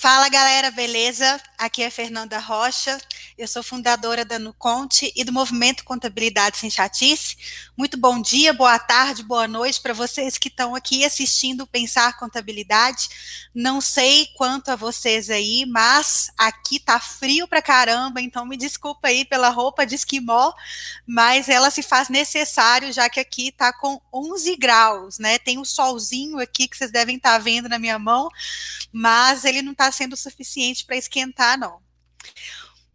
Fala 0.00 0.28
galera, 0.28 0.70
beleza? 0.70 1.40
Aqui 1.58 1.82
é 1.82 1.90
Fernanda 1.90 2.38
Rocha, 2.38 2.96
eu 3.38 3.46
sou 3.46 3.62
fundadora 3.62 4.24
da 4.24 4.36
Nuconte 4.36 5.12
e 5.14 5.22
do 5.22 5.32
Movimento 5.32 5.84
Contabilidade 5.84 6.58
Sem 6.58 6.68
Chatice. 6.68 7.36
Muito 7.76 7.96
bom 7.96 8.20
dia, 8.20 8.52
boa 8.52 8.80
tarde, 8.80 9.22
boa 9.22 9.46
noite 9.46 9.80
para 9.80 9.94
vocês 9.94 10.36
que 10.36 10.48
estão 10.48 10.74
aqui 10.74 11.04
assistindo 11.04 11.64
Pensar 11.64 12.18
Contabilidade. 12.18 13.08
Não 13.54 13.80
sei 13.80 14.26
quanto 14.36 14.70
a 14.70 14.76
vocês 14.76 15.30
aí, 15.30 15.64
mas 15.66 16.32
aqui 16.36 16.80
tá 16.80 16.98
frio 16.98 17.46
pra 17.46 17.62
caramba, 17.62 18.20
então 18.20 18.44
me 18.44 18.56
desculpa 18.56 19.06
aí 19.06 19.24
pela 19.24 19.50
roupa 19.50 19.86
de 19.86 19.94
esquimó, 19.94 20.52
mas 21.06 21.48
ela 21.48 21.70
se 21.70 21.82
faz 21.82 22.08
necessário 22.08 22.92
já 22.92 23.08
que 23.08 23.20
aqui 23.20 23.52
tá 23.52 23.72
com 23.72 24.00
11 24.12 24.56
graus, 24.56 25.20
né? 25.20 25.38
Tem 25.38 25.58
um 25.58 25.64
solzinho 25.64 26.40
aqui 26.40 26.66
que 26.66 26.76
vocês 26.76 26.90
devem 26.90 27.16
estar 27.16 27.34
tá 27.34 27.38
vendo 27.38 27.68
na 27.68 27.78
minha 27.78 28.00
mão, 28.00 28.28
mas 28.92 29.44
ele 29.44 29.62
não 29.62 29.72
está 29.72 29.92
sendo 29.92 30.16
suficiente 30.16 30.84
para 30.84 30.96
esquentar, 30.96 31.56
não. 31.56 31.86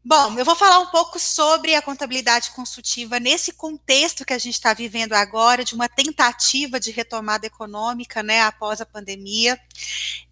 Bom, 0.06 0.38
eu 0.38 0.44
vou 0.44 0.54
falar 0.54 0.80
um 0.80 0.88
pouco 0.88 1.18
sobre 1.18 1.76
a 1.76 1.82
contabilidade 1.82 2.52
consultiva 2.52 3.22
nesse 3.22 3.54
contexto 3.54 4.26
que 4.26 4.34
a 4.34 4.38
gente 4.38 4.56
está 4.56 4.74
vivendo 4.74 5.14
agora, 5.14 5.64
de 5.64 5.74
uma 5.74 5.88
tentativa 5.88 6.78
de 6.78 6.92
retomada 6.92 7.48
econômica, 7.48 8.22
né, 8.22 8.42
após 8.42 8.82
a 8.82 8.86
pandemia. 8.86 9.58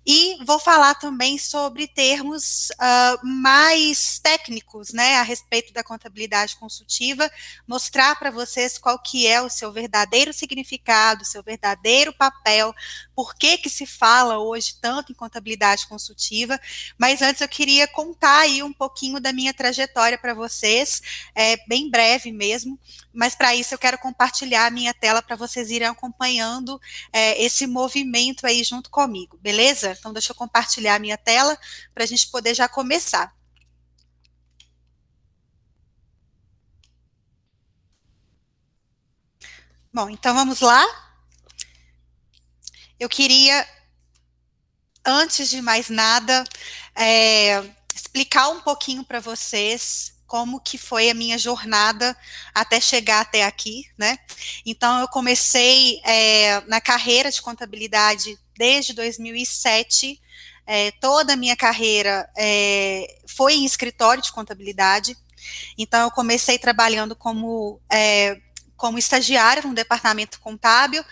E 0.06 0.44
vou 0.46 0.58
falar 0.58 0.96
também 0.96 1.38
sobre 1.38 1.88
termos 1.88 2.70
uh, 2.72 3.26
mais 3.26 4.18
técnicos, 4.20 4.92
né, 4.92 5.18
a 5.18 5.22
respeito 5.22 5.72
da 5.72 5.84
contabilidade 5.84 6.56
consultiva, 6.56 7.30
mostrar 7.68 8.18
para 8.18 8.32
vocês 8.32 8.80
qual 8.80 8.98
que 8.98 9.28
é 9.28 9.40
o 9.40 9.50
seu 9.50 9.72
verdadeiro 9.72 10.34
significado, 10.34 11.24
seu 11.24 11.44
verdadeiro 11.44 12.12
papel, 12.14 12.74
por 13.16 13.36
que 13.36 13.60
que 13.60 13.70
se 13.70 13.86
fala 13.86 14.40
hoje 14.40 14.76
tanto 14.82 15.12
em 15.12 15.16
contabilidade 15.16 15.88
consultiva, 15.88 16.60
mas 16.98 17.22
antes 17.22 17.42
eu 17.42 17.48
queria 17.48 17.88
contar 17.88 18.40
aí 18.40 18.64
um 18.64 18.74
pouquinho 18.74 19.20
da 19.20 19.32
minha 19.32 19.54
trajetória 19.54 20.18
para 20.18 20.34
vocês, 20.34 21.02
é, 21.36 21.58
bem 21.68 21.92
breve 21.92 22.32
mesmo, 22.32 22.80
mas 23.14 23.36
para 23.36 23.56
isso 23.56 23.74
eu 23.74 23.80
quero 23.80 23.98
compartilhar 23.98 24.66
a 24.66 24.72
minha 24.72 24.94
tela 24.94 25.22
para 25.22 25.36
vocês 25.36 25.70
irem 25.70 25.88
acompanhando 25.88 26.80
é, 27.12 27.42
esse 27.42 27.68
movimento 27.68 28.46
aí 28.46 28.64
junto 28.64 28.90
comigo, 28.90 29.38
beleza? 29.42 29.96
Então, 30.00 30.14
deixa 30.14 30.32
eu 30.32 30.36
compartilhar 30.36 30.96
a 30.96 31.00
minha 31.00 31.18
tela 31.18 31.58
para 31.94 32.04
a 32.04 32.08
gente 32.08 32.30
poder 32.30 32.54
já 32.54 32.68
começar. 32.68 33.34
Bom, 39.94 40.10
então 40.10 40.34
vamos 40.34 40.62
lá. 40.62 40.86
Eu 42.98 43.10
queria, 43.10 43.68
antes 45.06 45.50
de 45.50 45.62
mais 45.62 45.90
nada, 45.90 46.46
é, 46.96 47.62
explicar 47.94 48.50
um 48.50 48.62
pouquinho 48.62 49.04
para 49.04 49.20
vocês 49.20 50.11
como 50.32 50.62
que 50.62 50.78
foi 50.78 51.10
a 51.10 51.14
minha 51.14 51.38
jornada 51.38 52.16
até 52.56 52.80
chegar 52.80 53.20
até 53.20 53.44
aqui, 53.44 53.84
né? 53.98 54.18
Então 54.66 55.02
eu 55.02 55.08
comecei 55.10 56.00
é, 56.06 56.62
na 56.68 56.80
carreira 56.80 57.30
de 57.30 57.42
contabilidade 57.42 58.40
desde 58.56 58.94
2007. 58.94 60.22
É, 60.66 60.90
toda 61.02 61.34
a 61.34 61.36
minha 61.36 61.58
carreira 61.58 62.30
é, 62.38 63.14
foi 63.28 63.56
em 63.56 63.66
escritório 63.66 64.24
de 64.24 64.32
contabilidade. 64.32 65.18
Então, 65.78 66.04
eu 66.04 66.12
comecei 66.12 66.58
trabalhando 66.58 67.14
como, 67.14 67.82
é, 67.92 68.40
como 68.78 68.98
estagiária 68.98 69.64
no 69.64 69.74
departamento 69.74 70.40
contábil, 70.40 71.04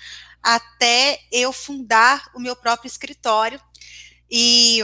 até 0.41 1.19
eu 1.29 1.51
fundar 1.51 2.29
o 2.33 2.39
meu 2.39 2.55
próprio 2.55 2.87
escritório. 2.87 3.59
E 4.31 4.79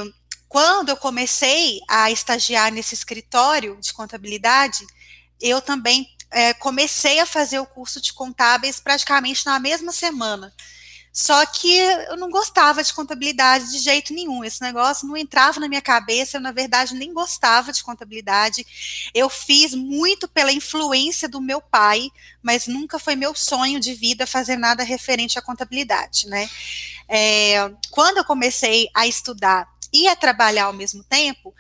quando 0.56 0.88
eu 0.88 0.96
comecei 0.96 1.82
a 1.86 2.10
estagiar 2.10 2.72
nesse 2.72 2.94
escritório 2.94 3.78
de 3.82 3.94
contabilidade, 3.94 4.88
eu 5.42 5.62
também 5.62 6.08
é, 6.32 6.54
comecei 6.54 7.20
a 7.20 7.26
fazer 7.26 7.60
o 7.60 7.66
curso 7.66 8.00
de 8.00 8.14
contábeis 8.14 8.80
praticamente 8.80 9.46
na 9.46 9.60
mesma 9.60 9.92
semana. 9.92 10.54
Só 11.16 11.46
que 11.46 11.74
eu 11.74 12.18
não 12.18 12.30
gostava 12.30 12.84
de 12.84 12.94
contabilidade 12.94 13.72
de 13.72 13.80
jeito 13.80 14.14
nenhum. 14.14 14.44
Esse 14.44 14.62
negócio 14.62 15.08
não 15.08 15.16
entrava 15.16 15.62
na 15.62 15.70
minha 15.70 15.82
cabeça. 15.82 16.36
Eu, 16.36 16.42
na 16.42 16.52
verdade, 16.52 16.94
nem 16.94 17.14
gostava 17.14 17.72
de 17.72 17.82
contabilidade. 17.82 18.68
Eu 19.14 19.30
fiz 19.30 19.74
muito 19.74 20.28
pela 20.28 20.52
influência 20.52 21.30
do 21.30 21.40
meu 21.40 21.62
pai, 21.62 22.12
mas 22.44 22.68
nunca 22.68 23.00
foi 23.00 23.16
meu 23.16 23.34
sonho 23.34 23.80
de 23.80 23.94
vida 23.94 24.28
fazer 24.28 24.58
nada 24.58 24.84
referente 24.84 25.40
à 25.40 25.42
contabilidade, 25.42 26.28
né? 26.28 26.50
É, 27.08 27.72
quando 27.92 28.18
eu 28.18 28.26
comecei 28.26 28.90
a 28.94 29.08
estudar 29.08 29.70
e 29.94 30.10
a 30.10 30.18
trabalhar 30.18 30.66
ao 30.66 30.74
mesmo 30.74 31.02
tempo, 31.02 31.56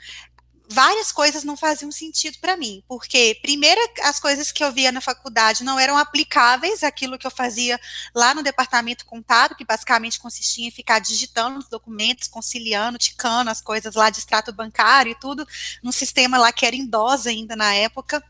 várias 0.69 1.11
coisas 1.11 1.43
não 1.43 1.55
faziam 1.55 1.91
sentido 1.91 2.37
para 2.39 2.57
mim, 2.57 2.83
porque 2.87 3.37
primeiro 3.41 3.79
as 4.01 4.19
coisas 4.19 4.51
que 4.51 4.63
eu 4.63 4.71
via 4.71 4.91
na 4.91 5.01
faculdade 5.01 5.63
não 5.63 5.79
eram 5.79 5.97
aplicáveis 5.97 6.83
àquilo 6.83 7.17
que 7.17 7.27
eu 7.27 7.31
fazia 7.31 7.79
lá 8.13 8.33
no 8.33 8.43
departamento 8.43 9.05
contábil, 9.05 9.57
que 9.57 9.65
basicamente 9.65 10.19
consistia 10.19 10.67
em 10.67 10.71
ficar 10.71 10.99
digitando 10.99 11.59
os 11.59 11.67
documentos, 11.67 12.27
conciliando, 12.27 12.97
ticando 12.97 13.49
as 13.49 13.61
coisas 13.61 13.95
lá 13.95 14.09
de 14.09 14.19
extrato 14.19 14.51
bancário 14.53 15.11
e 15.11 15.19
tudo, 15.19 15.47
num 15.83 15.91
sistema 15.91 16.37
lá 16.37 16.51
que 16.51 16.65
era 16.65 16.75
em 16.75 16.89
ainda 17.27 17.55
na 17.55 17.73
época. 17.73 18.23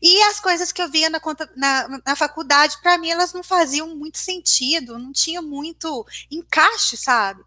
E 0.00 0.22
as 0.22 0.40
coisas 0.40 0.72
que 0.72 0.80
eu 0.80 0.90
via 0.90 1.10
na, 1.10 1.20
na, 1.56 2.00
na 2.06 2.16
faculdade, 2.16 2.78
para 2.80 2.98
mim, 2.98 3.10
elas 3.10 3.32
não 3.32 3.42
faziam 3.42 3.94
muito 3.94 4.18
sentido, 4.18 4.98
não 4.98 5.12
tinha 5.12 5.42
muito 5.42 6.06
encaixe, 6.30 6.96
sabe? 6.96 7.42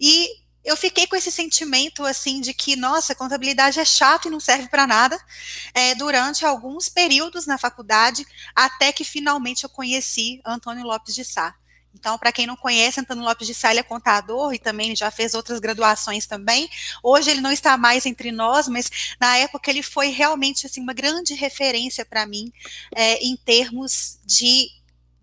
E 0.00 0.28
eu 0.68 0.76
fiquei 0.76 1.06
com 1.06 1.16
esse 1.16 1.32
sentimento 1.32 2.04
assim 2.04 2.42
de 2.42 2.52
que, 2.52 2.76
nossa, 2.76 3.14
contabilidade 3.14 3.80
é 3.80 3.84
chato 3.86 4.28
e 4.28 4.30
não 4.30 4.38
serve 4.38 4.68
para 4.68 4.86
nada, 4.86 5.18
é, 5.72 5.94
durante 5.94 6.44
alguns 6.44 6.90
períodos 6.90 7.46
na 7.46 7.56
faculdade, 7.56 8.26
até 8.54 8.92
que 8.92 9.02
finalmente 9.02 9.64
eu 9.64 9.70
conheci 9.70 10.42
Antônio 10.44 10.84
Lopes 10.84 11.14
de 11.14 11.24
Sá. 11.24 11.54
Então, 11.94 12.18
para 12.18 12.30
quem 12.30 12.46
não 12.46 12.54
conhece, 12.54 13.00
Antônio 13.00 13.24
Lopes 13.24 13.46
de 13.46 13.54
Sá 13.54 13.74
é 13.74 13.82
contador 13.82 14.52
e 14.52 14.58
também 14.58 14.94
já 14.94 15.10
fez 15.10 15.32
outras 15.32 15.58
graduações 15.58 16.26
também. 16.26 16.68
Hoje 17.02 17.30
ele 17.30 17.40
não 17.40 17.50
está 17.50 17.78
mais 17.78 18.04
entre 18.04 18.30
nós, 18.30 18.68
mas 18.68 19.16
na 19.18 19.38
época 19.38 19.70
ele 19.70 19.82
foi 19.82 20.08
realmente 20.08 20.66
assim 20.66 20.82
uma 20.82 20.92
grande 20.92 21.32
referência 21.32 22.04
para 22.04 22.26
mim 22.26 22.52
é, 22.94 23.14
em 23.24 23.34
termos 23.36 24.18
de 24.22 24.68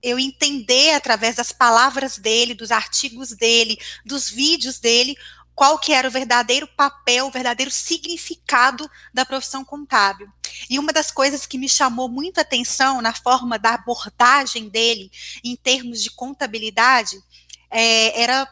eu 0.06 0.20
entender 0.20 0.94
através 0.94 1.36
das 1.36 1.52
palavras 1.52 2.20
dele, 2.20 2.54
dos 2.54 2.70
artigos 2.70 3.32
dele, 3.32 3.76
dos 4.06 4.30
vídeos 4.30 4.78
dele, 4.78 5.18
qual 5.56 5.80
que 5.80 5.94
era 5.94 6.08
o 6.08 6.12
verdadeiro 6.12 6.68
papel, 6.68 7.26
o 7.26 7.32
verdadeiro 7.32 7.72
significado 7.72 8.88
da 9.12 9.26
profissão 9.26 9.66
contábil. 9.66 10.30
E 10.70 10.78
uma 10.78 10.94
das 10.94 11.10
coisas 11.10 11.48
que 11.48 11.58
me 11.58 11.68
chamou 11.68 12.08
muita 12.08 12.42
atenção 12.42 13.02
na 13.02 13.14
forma 13.16 13.58
da 13.58 13.74
abordagem 13.74 14.70
dele 14.70 15.12
em 15.44 15.56
termos 15.56 16.04
de 16.04 16.12
contabilidade 16.12 17.18
é, 17.72 18.22
era 18.22 18.48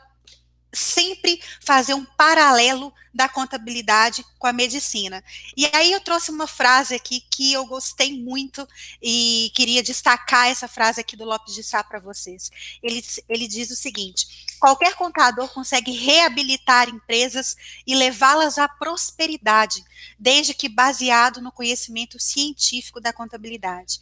sempre 0.73 1.41
fazer 1.61 1.93
um 1.93 2.03
paralelo 2.03 2.93
da 3.13 3.29
contabilidade 3.29 4.25
com 4.39 4.47
a 4.47 4.53
medicina. 4.53 5.23
E 5.55 5.69
aí 5.71 5.91
eu 5.91 6.01
trouxe 6.01 6.31
uma 6.31 6.47
frase 6.47 6.95
aqui 6.95 7.21
que 7.29 7.53
eu 7.53 7.65
gostei 7.65 8.19
muito 8.19 8.67
e 9.01 9.51
queria 9.53 9.83
destacar 9.83 10.47
essa 10.47 10.67
frase 10.67 10.99
aqui 10.99 11.15
do 11.15 11.23
Lopes 11.23 11.53
de 11.53 11.63
Sá 11.63 11.83
para 11.83 11.99
vocês. 11.99 12.49
Ele, 12.81 13.03
ele 13.29 13.47
diz 13.47 13.69
o 13.69 13.75
seguinte: 13.75 14.45
qualquer 14.59 14.95
contador 14.95 15.47
consegue 15.49 15.91
reabilitar 15.91 16.89
empresas 16.89 17.55
e 17.85 17.93
levá-las 17.93 18.57
à 18.57 18.67
prosperidade, 18.67 19.83
desde 20.17 20.53
que 20.53 20.67
baseado 20.67 21.39
no 21.39 21.51
conhecimento 21.51 22.19
científico 22.19 22.99
da 22.99 23.13
contabilidade. 23.13 24.01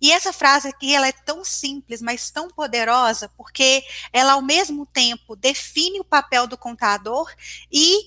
E 0.00 0.12
essa 0.12 0.32
frase 0.32 0.68
aqui, 0.68 0.94
ela 0.94 1.08
é 1.08 1.12
tão 1.12 1.44
simples, 1.44 2.00
mas 2.00 2.30
tão 2.30 2.48
poderosa, 2.48 3.28
porque 3.36 3.82
ela 4.12 4.34
ao 4.34 4.42
mesmo 4.42 4.86
tempo 4.86 5.34
define 5.34 6.00
o 6.00 6.04
papel 6.04 6.46
do 6.46 6.56
contador 6.56 7.32
e 7.70 7.98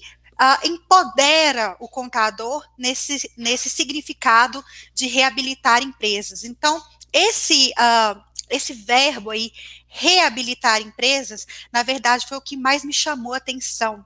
uh, 0.41 0.65
empodera 0.65 1.75
o 1.79 1.87
contador 1.87 2.65
nesse, 2.77 3.31
nesse 3.37 3.69
significado 3.69 4.63
de 4.93 5.07
reabilitar 5.07 5.83
empresas. 5.83 6.43
Então, 6.43 6.81
esse, 7.11 7.71
uh, 7.71 8.21
esse 8.49 8.73
verbo 8.73 9.29
aí, 9.29 9.51
reabilitar 9.87 10.81
empresas, 10.81 11.45
na 11.71 11.83
verdade, 11.83 12.25
foi 12.27 12.37
o 12.37 12.41
que 12.41 12.55
mais 12.55 12.83
me 12.83 12.93
chamou 12.93 13.33
a 13.33 13.37
atenção 13.37 14.05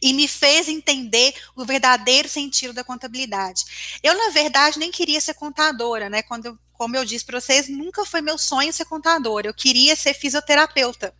e 0.00 0.12
me 0.12 0.26
fez 0.26 0.68
entender 0.68 1.34
o 1.56 1.64
verdadeiro 1.64 2.28
sentido 2.28 2.72
da 2.72 2.84
contabilidade. 2.84 3.64
Eu, 4.02 4.16
na 4.16 4.30
verdade, 4.30 4.78
nem 4.78 4.90
queria 4.90 5.20
ser 5.20 5.34
contadora, 5.34 6.08
né? 6.08 6.22
Quando 6.22 6.46
eu, 6.46 6.58
como 6.72 6.96
eu 6.96 7.04
disse 7.04 7.24
para 7.24 7.40
vocês, 7.40 7.68
nunca 7.68 8.04
foi 8.06 8.20
meu 8.20 8.38
sonho 8.38 8.72
ser 8.72 8.84
contadora. 8.84 9.48
Eu 9.48 9.54
queria 9.54 9.94
ser 9.96 10.14
fisioterapeuta. 10.14 11.14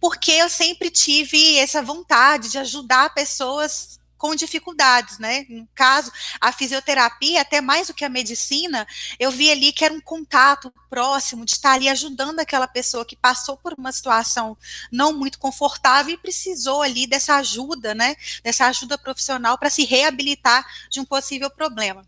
Porque 0.00 0.32
eu 0.32 0.48
sempre 0.48 0.90
tive 0.90 1.58
essa 1.58 1.82
vontade 1.82 2.50
de 2.50 2.58
ajudar 2.58 3.14
pessoas 3.14 3.99
com 4.20 4.34
dificuldades, 4.34 5.18
né? 5.18 5.46
No 5.48 5.66
caso, 5.74 6.12
a 6.38 6.52
fisioterapia, 6.52 7.40
até 7.40 7.62
mais 7.62 7.86
do 7.86 7.94
que 7.94 8.04
a 8.04 8.08
medicina, 8.10 8.86
eu 9.18 9.30
vi 9.30 9.50
ali 9.50 9.72
que 9.72 9.82
era 9.82 9.94
um 9.94 10.00
contato 10.00 10.70
próximo 10.90 11.46
de 11.46 11.52
estar 11.52 11.72
ali 11.72 11.88
ajudando 11.88 12.38
aquela 12.38 12.68
pessoa 12.68 13.02
que 13.02 13.16
passou 13.16 13.56
por 13.56 13.72
uma 13.72 13.90
situação 13.90 14.58
não 14.92 15.14
muito 15.14 15.38
confortável 15.38 16.12
e 16.12 16.18
precisou 16.18 16.82
ali 16.82 17.06
dessa 17.06 17.36
ajuda, 17.36 17.94
né? 17.94 18.14
Dessa 18.44 18.66
ajuda 18.66 18.98
profissional 18.98 19.56
para 19.56 19.70
se 19.70 19.86
reabilitar 19.86 20.66
de 20.90 21.00
um 21.00 21.04
possível 21.04 21.50
problema 21.50 22.06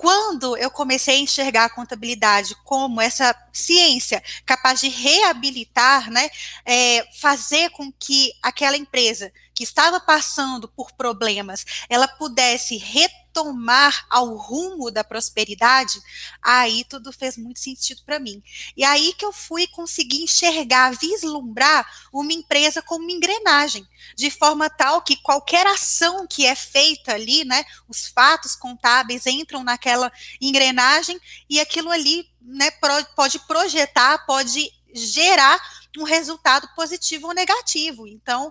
quando 0.00 0.56
eu 0.56 0.70
comecei 0.70 1.16
a 1.16 1.20
enxergar 1.20 1.66
a 1.66 1.70
contabilidade 1.70 2.56
como 2.64 3.02
essa 3.02 3.34
ciência 3.52 4.22
capaz 4.44 4.80
de 4.80 4.88
reabilitar, 4.88 6.10
né, 6.10 6.30
é, 6.64 7.06
fazer 7.20 7.70
com 7.70 7.92
que 7.92 8.32
aquela 8.42 8.76
empresa 8.76 9.32
que 9.60 9.64
estava 9.64 10.00
passando 10.00 10.66
por 10.66 10.90
problemas, 10.92 11.66
ela 11.86 12.08
pudesse 12.08 12.78
retomar 12.78 14.06
ao 14.08 14.34
rumo 14.34 14.90
da 14.90 15.04
prosperidade, 15.04 16.00
aí 16.40 16.82
tudo 16.88 17.12
fez 17.12 17.36
muito 17.36 17.60
sentido 17.60 18.00
para 18.06 18.18
mim. 18.18 18.42
E 18.74 18.82
aí 18.82 19.12
que 19.12 19.22
eu 19.22 19.34
fui 19.34 19.66
conseguir 19.66 20.22
enxergar, 20.22 20.96
vislumbrar 20.98 21.86
uma 22.10 22.32
empresa 22.32 22.80
como 22.80 23.04
uma 23.04 23.12
engrenagem, 23.12 23.86
de 24.16 24.30
forma 24.30 24.70
tal 24.70 25.02
que 25.02 25.16
qualquer 25.16 25.66
ação 25.66 26.26
que 26.26 26.46
é 26.46 26.54
feita 26.54 27.12
ali, 27.12 27.44
né, 27.44 27.62
os 27.86 28.06
fatos 28.06 28.56
contábeis 28.56 29.26
entram 29.26 29.62
naquela 29.62 30.10
engrenagem 30.40 31.20
e 31.50 31.60
aquilo 31.60 31.90
ali, 31.90 32.29
né, 32.40 32.70
pode 33.14 33.38
projetar, 33.40 34.24
pode 34.26 34.70
gerar 34.92 35.60
um 35.98 36.04
resultado 36.04 36.68
positivo 36.74 37.28
ou 37.28 37.34
negativo. 37.34 38.06
Então, 38.06 38.50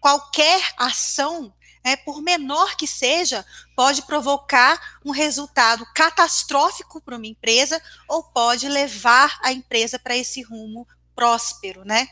qualquer 0.00 0.62
ação, 0.76 1.52
né, 1.84 1.96
por 1.96 2.22
menor 2.22 2.76
que 2.76 2.86
seja, 2.86 3.44
pode 3.74 4.02
provocar 4.02 4.98
um 5.04 5.10
resultado 5.10 5.86
catastrófico 5.94 7.00
para 7.00 7.16
uma 7.16 7.26
empresa 7.26 7.80
ou 8.08 8.22
pode 8.22 8.68
levar 8.68 9.38
a 9.42 9.52
empresa 9.52 9.98
para 9.98 10.16
esse 10.16 10.42
rumo 10.42 10.86
próspero, 11.14 11.84
né? 11.84 12.08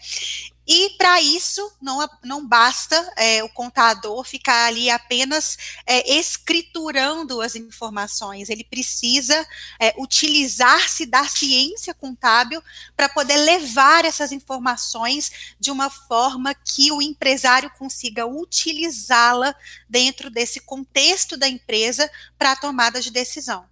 E 0.67 0.91
para 0.97 1.21
isso 1.21 1.71
não, 1.81 2.09
não 2.23 2.47
basta 2.47 3.13
é, 3.17 3.45
o 3.45 3.49
contador 3.51 4.25
ficar 4.25 4.67
ali 4.67 4.89
apenas 4.89 5.59
é, 5.87 6.17
escriturando 6.17 7.43
as 7.43 7.55
informações, 7.55 8.49
ele 8.49 8.65
precisa 8.65 9.47
é, 9.79 9.95
utilizar-se 9.99 11.05
da 11.05 11.29
ciência 11.29 11.93
contábil 11.93 12.63
para 12.97 13.11
poder 13.11 13.37
levar 13.37 14.07
essas 14.07 14.33
informações 14.33 15.55
de 15.61 15.71
uma 15.71 15.91
forma 15.91 16.55
que 16.55 16.91
o 16.91 17.03
empresário 17.03 17.71
consiga 17.79 18.27
utilizá-la 18.27 19.55
dentro 19.89 20.31
desse 20.31 20.61
contexto 20.61 21.37
da 21.37 21.49
empresa 21.49 22.11
para 22.39 22.53
a 22.53 22.57
tomada 22.57 23.03
de 23.03 23.11
decisão. 23.11 23.67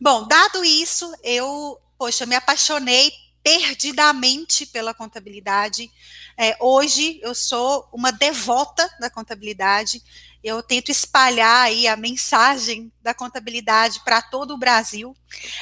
Bom, 0.00 0.26
dado 0.26 0.64
isso, 0.64 1.12
eu, 1.22 1.78
poxa, 1.98 2.24
me 2.24 2.34
apaixonei 2.34 3.12
perdidamente 3.42 4.66
pela 4.66 4.94
contabilidade. 4.94 5.90
É, 6.36 6.56
hoje 6.60 7.18
eu 7.22 7.34
sou 7.34 7.88
uma 7.92 8.10
devota 8.10 8.88
da 9.00 9.10
contabilidade. 9.10 10.02
Eu 10.42 10.62
tento 10.62 10.90
espalhar 10.90 11.64
aí 11.64 11.86
a 11.86 11.96
mensagem 11.96 12.90
da 13.02 13.12
contabilidade 13.12 14.00
para 14.04 14.22
todo 14.22 14.54
o 14.54 14.58
Brasil, 14.58 15.14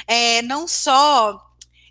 é, 0.07 0.41
não 0.43 0.69
só 0.69 1.45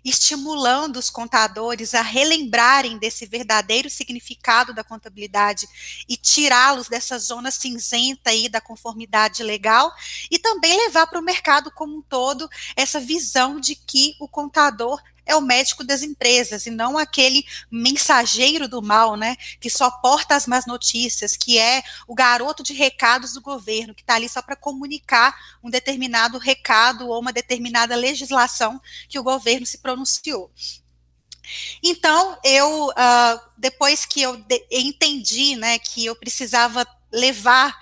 estimulando 0.04 0.96
os 0.96 1.10
contadores 1.10 1.94
a 1.94 2.02
relembrarem 2.02 2.98
desse 2.98 3.26
verdadeiro 3.26 3.90
significado 3.90 4.72
da 4.72 4.82
contabilidade 4.82 5.66
e 6.08 6.16
tirá-los 6.16 6.88
dessa 6.88 7.18
zona 7.18 7.50
cinzenta 7.50 8.30
aí 8.30 8.48
da 8.48 8.60
conformidade 8.60 9.42
legal 9.42 9.92
e 10.30 10.38
também 10.38 10.76
levar 10.76 11.06
para 11.06 11.18
o 11.18 11.24
mercado 11.24 11.70
como 11.70 11.98
um 11.98 12.02
todo 12.02 12.48
essa 12.74 13.00
visão 13.00 13.60
de 13.60 13.74
que 13.74 14.14
o 14.18 14.28
contador 14.28 15.02
é 15.28 15.36
o 15.36 15.42
médico 15.42 15.84
das 15.84 16.02
empresas 16.02 16.64
e 16.66 16.70
não 16.70 16.96
aquele 16.96 17.44
mensageiro 17.70 18.66
do 18.66 18.80
mal, 18.80 19.14
né, 19.14 19.36
que 19.60 19.68
só 19.68 19.90
porta 19.90 20.34
as 20.34 20.46
más 20.46 20.66
notícias, 20.66 21.36
que 21.36 21.58
é 21.58 21.82
o 22.06 22.14
garoto 22.14 22.62
de 22.62 22.72
recados 22.72 23.34
do 23.34 23.42
governo, 23.42 23.94
que 23.94 24.00
está 24.00 24.14
ali 24.14 24.28
só 24.28 24.40
para 24.40 24.56
comunicar 24.56 25.36
um 25.62 25.68
determinado 25.68 26.38
recado 26.38 27.08
ou 27.08 27.20
uma 27.20 27.32
determinada 27.32 27.94
legislação 27.94 28.80
que 29.06 29.18
o 29.18 29.22
governo 29.22 29.66
se 29.66 29.78
pronunciou. 29.78 30.50
Então, 31.82 32.38
eu, 32.42 32.88
uh, 32.88 33.40
depois 33.56 34.06
que 34.06 34.22
eu 34.22 34.42
entendi, 34.70 35.56
né, 35.56 35.78
que 35.78 36.06
eu 36.06 36.16
precisava 36.16 36.86
levar 37.12 37.78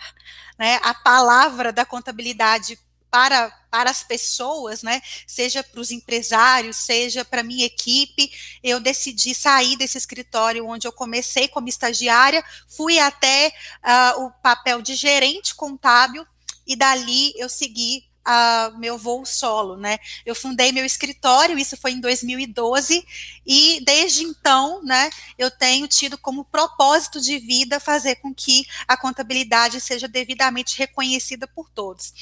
né, 0.59 0.81
a 0.83 0.95
palavra 0.95 1.73
da 1.73 1.85
contabilidade 1.85 2.79
para, 3.17 3.51
para 3.71 3.89
as 3.89 4.03
pessoas, 4.03 4.83
né, 4.83 5.01
seja 5.27 5.65
para 5.65 5.81
os 5.81 5.91
empresários, 5.91 6.77
seja 6.77 7.25
para 7.25 7.43
minha 7.43 7.65
equipe, 7.65 8.31
eu 8.63 8.79
decidi 8.79 9.35
sair 9.35 9.75
desse 9.75 9.97
escritório 9.97 10.67
onde 10.67 10.87
eu 10.87 10.93
comecei 10.93 11.49
como 11.49 11.67
estagiária, 11.67 12.45
fui 12.69 12.99
até 12.99 13.55
uh, 13.83 14.27
o 14.27 14.31
papel 14.43 14.83
de 14.83 14.95
gerente 14.95 15.55
contábil, 15.55 16.27
e 16.67 16.77
dali 16.77 17.33
eu 17.37 17.49
segui 17.49 18.06
uh, 18.27 18.77
meu 18.79 18.99
voo 18.99 19.25
solo, 19.25 19.77
né? 19.77 19.99
Eu 20.25 20.35
fundei 20.35 20.73
meu 20.73 20.85
escritório, 20.85 21.59
isso 21.59 21.77
foi 21.77 21.93
em 21.93 22.01
2012, 22.01 23.07
e 23.47 23.81
desde 23.85 24.25
então, 24.25 24.83
né, 24.83 25.09
eu 25.39 25.51
tenho 25.51 25.87
tido 25.87 26.19
como 26.19 26.45
propósito 26.45 27.21
de 27.21 27.39
vida 27.39 27.79
fazer 27.79 28.17
com 28.17 28.35
que 28.35 28.67
a 28.89 28.97
contabilidade 28.97 29.81
seja 29.81 30.09
devidamente 30.09 30.77
reconhecida 30.77 31.47
por 31.47 31.71
todos. 31.71 32.13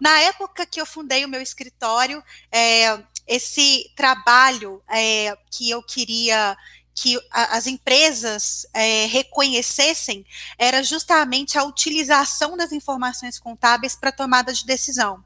Na 0.00 0.20
época 0.20 0.64
que 0.64 0.80
eu 0.80 0.86
fundei 0.86 1.24
o 1.24 1.28
meu 1.28 1.42
escritório, 1.42 2.22
é, 2.52 2.98
esse 3.26 3.90
trabalho 3.94 4.82
é, 4.88 5.36
que 5.50 5.68
eu 5.68 5.82
queria 5.82 6.56
que 7.00 7.16
a, 7.30 7.56
as 7.56 7.68
empresas 7.68 8.66
é, 8.74 9.06
reconhecessem 9.06 10.26
era 10.58 10.82
justamente 10.82 11.56
a 11.56 11.62
utilização 11.62 12.56
das 12.56 12.72
informações 12.72 13.38
contábeis 13.38 13.94
para 13.94 14.10
tomada 14.10 14.52
de 14.52 14.66
decisão. 14.66 15.22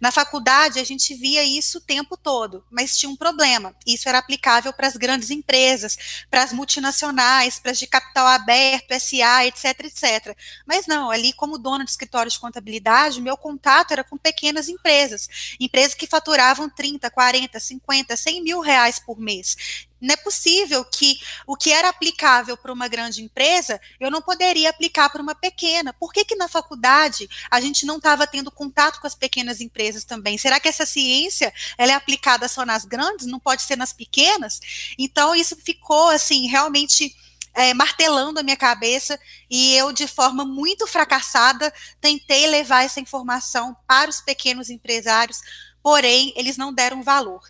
Na 0.00 0.12
faculdade, 0.12 0.78
a 0.78 0.84
gente 0.84 1.14
via 1.14 1.42
isso 1.42 1.78
o 1.78 1.80
tempo 1.80 2.16
todo, 2.16 2.64
mas 2.70 2.96
tinha 2.96 3.10
um 3.10 3.16
problema. 3.16 3.74
Isso 3.84 4.08
era 4.08 4.18
aplicável 4.18 4.72
para 4.72 4.86
as 4.86 4.96
grandes 4.96 5.30
empresas, 5.30 6.24
para 6.30 6.44
as 6.44 6.52
multinacionais, 6.52 7.58
para 7.58 7.72
as 7.72 7.78
de 7.80 7.88
capital 7.88 8.28
aberto, 8.28 8.94
SA, 9.00 9.46
etc, 9.46 9.80
etc. 9.80 10.36
Mas 10.64 10.86
não, 10.86 11.10
ali, 11.10 11.32
como 11.32 11.58
dona 11.58 11.84
de 11.84 11.90
escritório 11.90 12.30
de 12.30 12.38
contabilidade, 12.38 13.20
meu 13.20 13.36
contato 13.36 13.90
era 13.90 14.04
com 14.04 14.16
pequenas 14.16 14.68
empresas, 14.68 15.56
empresas 15.58 15.94
que 15.94 16.06
faturavam 16.06 16.70
30, 16.70 17.10
40, 17.10 17.58
50, 17.58 18.16
100 18.16 18.42
mil 18.44 18.60
reais 18.60 19.00
por 19.00 19.18
mês 19.18 19.85
não 20.00 20.12
é 20.12 20.16
possível 20.16 20.84
que 20.84 21.18
o 21.46 21.56
que 21.56 21.72
era 21.72 21.88
aplicável 21.88 22.56
para 22.56 22.72
uma 22.72 22.88
grande 22.88 23.22
empresa, 23.22 23.80
eu 23.98 24.10
não 24.10 24.20
poderia 24.20 24.70
aplicar 24.70 25.08
para 25.08 25.22
uma 25.22 25.34
pequena. 25.34 25.92
Por 25.92 26.12
que, 26.12 26.24
que 26.24 26.36
na 26.36 26.48
faculdade 26.48 27.28
a 27.50 27.60
gente 27.60 27.86
não 27.86 27.96
estava 27.96 28.26
tendo 28.26 28.50
contato 28.50 29.00
com 29.00 29.06
as 29.06 29.14
pequenas 29.14 29.60
empresas 29.60 30.04
também? 30.04 30.36
Será 30.36 30.60
que 30.60 30.68
essa 30.68 30.84
ciência 30.84 31.52
ela 31.78 31.92
é 31.92 31.94
aplicada 31.94 32.48
só 32.48 32.64
nas 32.64 32.84
grandes, 32.84 33.26
não 33.26 33.40
pode 33.40 33.62
ser 33.62 33.76
nas 33.76 33.92
pequenas? 33.92 34.60
Então, 34.98 35.34
isso 35.34 35.56
ficou 35.56 36.08
assim, 36.10 36.46
realmente. 36.46 37.14
É, 37.58 37.72
martelando 37.72 38.38
a 38.38 38.42
minha 38.42 38.54
cabeça 38.54 39.18
e 39.48 39.74
eu, 39.74 39.90
de 39.90 40.06
forma 40.06 40.44
muito 40.44 40.86
fracassada, 40.86 41.72
tentei 42.02 42.46
levar 42.46 42.84
essa 42.84 43.00
informação 43.00 43.74
para 43.86 44.10
os 44.10 44.20
pequenos 44.20 44.68
empresários, 44.68 45.40
porém, 45.82 46.34
eles 46.36 46.58
não 46.58 46.70
deram 46.70 47.02
valor 47.02 47.40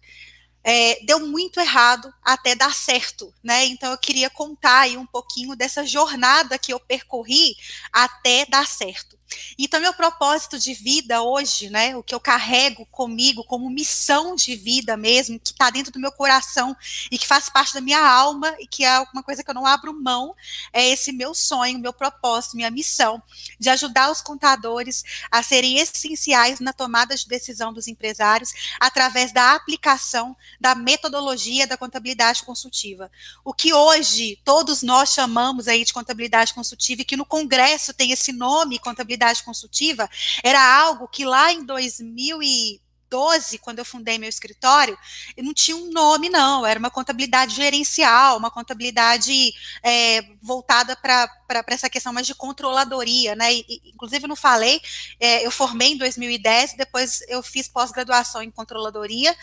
é, 0.66 0.98
deu 1.04 1.20
muito 1.20 1.60
errado 1.60 2.12
até 2.24 2.56
dar 2.56 2.74
certo, 2.74 3.32
né? 3.42 3.66
Então 3.66 3.92
eu 3.92 3.98
queria 3.98 4.28
contar 4.28 4.80
aí 4.80 4.96
um 4.96 5.06
pouquinho 5.06 5.54
dessa 5.54 5.86
jornada 5.86 6.58
que 6.58 6.72
eu 6.72 6.80
percorri 6.80 7.56
até 7.92 8.44
dar 8.46 8.66
certo. 8.66 9.15
Então, 9.58 9.80
meu 9.80 9.92
propósito 9.92 10.58
de 10.58 10.74
vida 10.74 11.22
hoje, 11.22 11.68
né, 11.70 11.96
o 11.96 12.02
que 12.02 12.14
eu 12.14 12.20
carrego 12.20 12.86
comigo 12.86 13.42
como 13.44 13.68
missão 13.68 14.36
de 14.36 14.54
vida 14.54 14.96
mesmo, 14.96 15.40
que 15.40 15.50
está 15.50 15.70
dentro 15.70 15.92
do 15.92 15.98
meu 15.98 16.12
coração 16.12 16.76
e 17.10 17.18
que 17.18 17.26
faz 17.26 17.48
parte 17.48 17.74
da 17.74 17.80
minha 17.80 18.00
alma 18.06 18.54
e 18.60 18.66
que 18.66 18.84
é 18.84 19.00
uma 19.12 19.22
coisa 19.22 19.42
que 19.42 19.50
eu 19.50 19.54
não 19.54 19.66
abro 19.66 19.92
mão, 19.92 20.34
é 20.72 20.88
esse 20.88 21.12
meu 21.12 21.34
sonho, 21.34 21.78
meu 21.78 21.92
propósito, 21.92 22.56
minha 22.56 22.70
missão 22.70 23.22
de 23.58 23.68
ajudar 23.70 24.10
os 24.10 24.20
contadores 24.20 25.02
a 25.30 25.42
serem 25.42 25.78
essenciais 25.78 26.60
na 26.60 26.72
tomada 26.72 27.16
de 27.16 27.26
decisão 27.26 27.72
dos 27.72 27.88
empresários 27.88 28.52
através 28.78 29.32
da 29.32 29.54
aplicação 29.54 30.36
da 30.60 30.74
metodologia 30.74 31.66
da 31.66 31.76
contabilidade 31.76 32.42
consultiva. 32.42 33.10
O 33.44 33.52
que 33.52 33.72
hoje 33.72 34.38
todos 34.44 34.82
nós 34.82 35.12
chamamos 35.12 35.68
aí 35.68 35.84
de 35.84 35.92
contabilidade 35.92 36.54
consultiva 36.54 37.02
e 37.02 37.04
que 37.04 37.16
no 37.16 37.24
Congresso 37.24 37.92
tem 37.92 38.12
esse 38.12 38.32
nome, 38.32 38.78
contabilidade 38.78 39.15
consultiva, 39.44 40.08
era 40.42 40.62
algo 40.80 41.08
que 41.08 41.24
lá 41.24 41.52
em 41.52 41.64
2000 41.64 42.42
e 42.42 42.80
2012, 43.10 43.58
quando 43.58 43.78
eu 43.78 43.84
fundei 43.84 44.18
meu 44.18 44.28
escritório, 44.28 44.96
não 45.38 45.54
tinha 45.54 45.76
um 45.76 45.90
nome, 45.90 46.28
não, 46.28 46.66
era 46.66 46.78
uma 46.78 46.90
contabilidade 46.90 47.54
gerencial, 47.54 48.36
uma 48.36 48.50
contabilidade 48.50 49.52
é, 49.82 50.22
voltada 50.42 50.96
para 50.96 51.64
essa 51.68 51.88
questão 51.88 52.12
mais 52.12 52.26
de 52.26 52.34
controladoria, 52.34 53.34
né? 53.34 53.54
E, 53.54 53.82
inclusive, 53.86 54.26
não 54.26 54.36
falei, 54.36 54.80
é, 55.18 55.46
eu 55.46 55.50
formei 55.50 55.92
em 55.92 55.96
2010, 55.96 56.76
depois 56.76 57.20
eu 57.28 57.42
fiz 57.42 57.68
pós-graduação 57.68 58.42
em 58.42 58.50
controladoria 58.50 59.34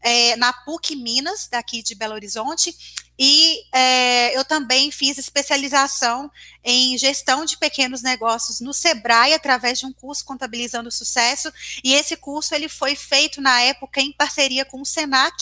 é, 0.00 0.36
na 0.36 0.52
PUC 0.52 0.96
Minas, 0.96 1.48
daqui 1.50 1.82
de 1.82 1.94
Belo 1.94 2.14
Horizonte, 2.14 2.74
e 3.18 3.64
é, 3.72 4.36
eu 4.36 4.44
também 4.44 4.92
fiz 4.92 5.18
especialização 5.18 6.30
em 6.62 6.96
gestão 6.96 7.44
de 7.44 7.56
pequenos 7.56 8.00
negócios 8.00 8.60
no 8.60 8.72
Sebrae, 8.72 9.34
através 9.34 9.80
de 9.80 9.86
um 9.86 9.92
curso 9.92 10.24
Contabilizando 10.24 10.88
o 10.88 10.92
Sucesso, 10.92 11.52
e 11.82 11.94
esse 11.94 12.16
curso 12.16 12.54
ele 12.54 12.68
foi 12.68 12.94
feito 12.94 13.40
na 13.40 13.60
época 13.60 14.00
em 14.00 14.12
parceria 14.12 14.64
com 14.64 14.80
o 14.80 14.86
SENAC, 14.86 15.34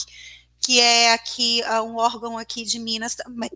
que 0.59 0.81
é 0.81 1.13
aqui 1.13 1.63
uh, 1.69 1.83
um 1.83 1.97
órgão 1.97 2.39
aqui 2.39 2.65
de 2.65 2.79
Minas 2.79 3.15
também, 3.15 3.51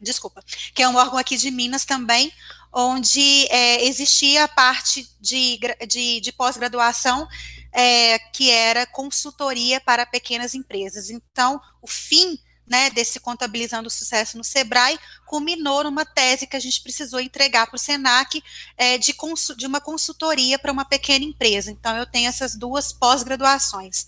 desculpa, 0.00 0.44
que 0.72 0.82
é 0.82 0.88
um 0.88 0.94
órgão 0.94 1.18
aqui 1.18 1.36
de 1.36 1.50
Minas 1.50 1.84
também, 1.84 2.32
onde 2.72 3.46
é, 3.48 3.84
existia 3.84 4.44
a 4.44 4.48
parte 4.48 5.08
de, 5.20 5.58
de, 5.88 6.20
de 6.20 6.32
pós-graduação 6.32 7.26
é, 7.74 8.18
que 8.32 8.50
era 8.50 8.86
consultoria 8.86 9.80
para 9.80 10.06
pequenas 10.06 10.54
empresas. 10.54 11.10
Então, 11.10 11.60
o 11.82 11.88
fim 11.88 12.38
né, 12.66 12.88
desse 12.88 13.20
Contabilizando 13.20 13.88
o 13.88 13.90
Sucesso 13.90 14.38
no 14.38 14.44
Sebrae, 14.44 14.98
culminou 15.26 15.84
numa 15.84 16.06
tese 16.06 16.46
que 16.46 16.56
a 16.56 16.60
gente 16.60 16.80
precisou 16.80 17.20
entregar 17.20 17.66
para 17.66 17.76
o 17.76 17.78
SENAC 17.78 18.42
é, 18.76 18.96
de, 18.96 19.14
de 19.56 19.66
uma 19.66 19.80
consultoria 19.80 20.58
para 20.58 20.72
uma 20.72 20.84
pequena 20.84 21.24
empresa. 21.24 21.70
Então, 21.70 21.94
eu 21.96 22.06
tenho 22.06 22.28
essas 22.28 22.54
duas 22.54 22.92
pós-graduações. 22.92 24.06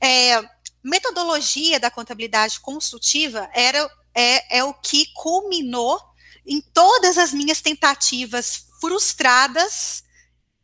É, 0.00 0.40
metodologia 0.84 1.80
da 1.80 1.90
contabilidade 1.90 2.60
consultiva 2.60 3.50
era, 3.52 3.90
é, 4.14 4.58
é 4.58 4.64
o 4.64 4.72
que 4.72 5.06
culminou 5.14 6.00
em 6.46 6.60
todas 6.60 7.18
as 7.18 7.32
minhas 7.32 7.60
tentativas 7.60 8.66
frustradas 8.80 10.04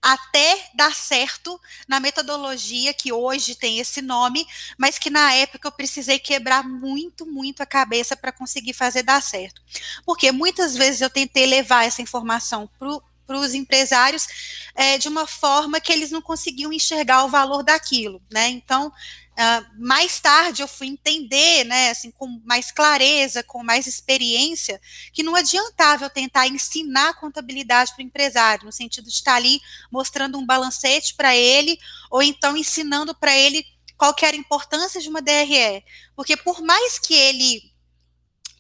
até 0.05 0.69
dar 0.75 0.95
certo 0.95 1.59
na 1.89 1.99
metodologia 1.99 2.93
que 2.93 3.11
hoje 3.11 3.55
tem 3.55 3.79
esse 3.79 4.03
nome, 4.03 4.47
mas 4.77 4.99
que 4.99 5.09
na 5.09 5.33
época 5.33 5.67
eu 5.67 5.73
precisei 5.73 6.19
quebrar 6.19 6.63
muito, 6.63 7.25
muito 7.25 7.63
a 7.63 7.67
cabeça 7.67 8.15
para 8.15 8.31
conseguir 8.31 8.75
fazer 8.75 9.03
dar 9.03 9.23
certo. 9.23 9.63
Porque 10.05 10.31
muitas 10.31 10.77
vezes 10.77 11.01
eu 11.01 11.09
tentei 11.09 11.47
levar 11.47 11.87
essa 11.87 12.03
informação 12.03 12.69
para 12.79 13.39
os 13.39 13.55
empresários 13.55 14.29
é, 14.75 14.99
de 14.99 15.09
uma 15.09 15.27
forma 15.27 15.81
que 15.81 15.91
eles 15.91 16.11
não 16.11 16.21
conseguiam 16.21 16.71
enxergar 16.71 17.25
o 17.25 17.31
valor 17.31 17.63
daquilo, 17.63 18.21
né? 18.31 18.49
Então, 18.49 18.93
Uh, 19.35 19.67
mais 19.85 20.21
tarde 20.21 20.63
eu 20.63 20.69
fui 20.69 20.87
entender, 20.87 21.65
né, 21.65 21.91
assim, 21.91 22.13
com 22.13 22.41
mais 22.45 22.71
clareza, 22.71 23.43
com 23.43 23.65
mais 23.65 23.85
experiência, 23.85 24.81
que 25.13 25.25
não 25.25 25.35
adiantava 25.35 26.05
eu 26.05 26.11
tentar 26.11 26.47
ensinar 26.47 27.15
contabilidade 27.15 27.93
para 27.93 28.03
o 28.03 28.07
empresário, 28.07 28.65
no 28.65 28.71
sentido 28.71 29.07
de 29.07 29.15
estar 29.15 29.35
ali 29.35 29.61
mostrando 29.91 30.39
um 30.39 30.47
balancete 30.47 31.15
para 31.15 31.35
ele, 31.35 31.77
ou 32.13 32.23
então 32.23 32.57
ensinando 32.57 33.13
para 33.13 33.37
ele 33.37 33.67
qual 33.97 34.15
era 34.23 34.37
a 34.37 34.39
importância 34.39 35.01
de 35.01 35.09
uma 35.09 35.21
DRE. 35.21 35.85
Porque 36.15 36.37
por 36.37 36.63
mais 36.63 37.01
que 37.01 37.15
ele 37.15 37.75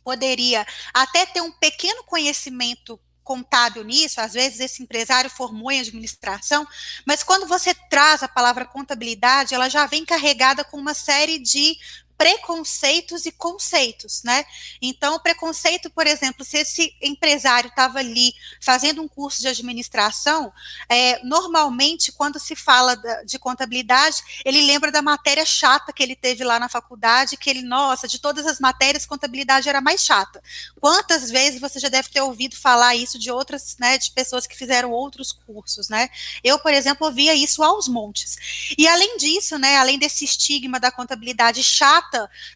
poderia 0.02 0.66
até 0.93 1.25
ter 1.25 1.40
um 1.40 1.52
pequeno 1.52 2.02
conhecimento 2.04 3.00
contábil 3.25 3.83
nisso, 3.83 4.21
às 4.21 4.35
vezes 4.35 4.61
esse 4.61 4.83
empresário 4.83 5.31
formou 5.31 5.73
em 5.73 5.81
administração, 5.81 6.66
mas 7.04 7.23
quando 7.23 7.47
você 7.47 7.75
traz 7.75 8.23
a 8.23 8.28
palavra 8.28 8.66
contabilidade, 8.66 9.54
ela 9.54 9.69
já 9.69 9.87
vem 9.87 10.04
carregada 10.04 10.62
com 10.62 10.76
uma 10.76 10.95
série 10.95 11.38
de 11.38 11.76
preconceitos 12.16 13.26
e 13.26 13.33
conceitos, 13.33 14.23
né? 14.23 14.44
Então, 14.80 15.18
preconceito, 15.18 15.90
por 15.90 16.06
exemplo, 16.06 16.44
se 16.44 16.59
esse 16.59 16.94
empresário 17.02 17.68
estava 17.68 17.99
ali 17.99 18.33
fazendo 18.61 19.02
um 19.02 19.09
curso 19.09 19.40
de 19.40 19.49
administração, 19.49 20.52
é, 20.88 21.23
normalmente, 21.25 22.12
quando 22.12 22.38
se 22.38 22.54
fala 22.54 22.97
de 23.25 23.38
contabilidade, 23.38 24.23
ele 24.44 24.62
lembra 24.62 24.92
da 24.92 25.02
matéria 25.02 25.44
chata 25.44 25.92
que 25.92 26.02
ele 26.02 26.14
teve 26.14 26.44
lá 26.44 26.59
na 26.59 26.68
faculdade, 26.68 27.37
que 27.37 27.50
ele, 27.50 27.62
nossa, 27.62 28.06
de 28.06 28.18
todas 28.18 28.47
as 28.47 28.61
matérias, 28.61 29.06
contabilidade 29.06 29.68
era 29.68 29.80
mais 29.80 30.00
chata. 30.02 30.42
Quantas 30.80 31.30
vezes 31.30 31.61
você 31.61 31.80
já 31.80 31.88
deve 31.88 32.09
ter 32.09 32.21
ouvido 32.21 32.56
falar 32.56 32.94
isso 32.94 33.18
de 33.18 33.30
outras, 33.30 33.76
né, 33.78 33.99
de 33.99 34.11
pessoas 34.12 34.47
que 34.47 34.56
fizeram 34.56 34.90
outros 34.90 35.33
cursos, 35.33 35.88
né? 35.88 36.09
Eu, 36.42 36.59
por 36.59 36.73
exemplo, 36.73 37.06
ouvia 37.06 37.35
isso 37.35 37.62
aos 37.62 37.88
montes. 37.88 38.37
E 38.78 38.87
além 38.87 39.16
disso, 39.16 39.59
né, 39.59 39.76
além 39.76 39.99
desse 39.99 40.25
estigma 40.25 40.78
da 40.78 40.90
contabilidade 40.90 41.62
chata, 41.62 42.04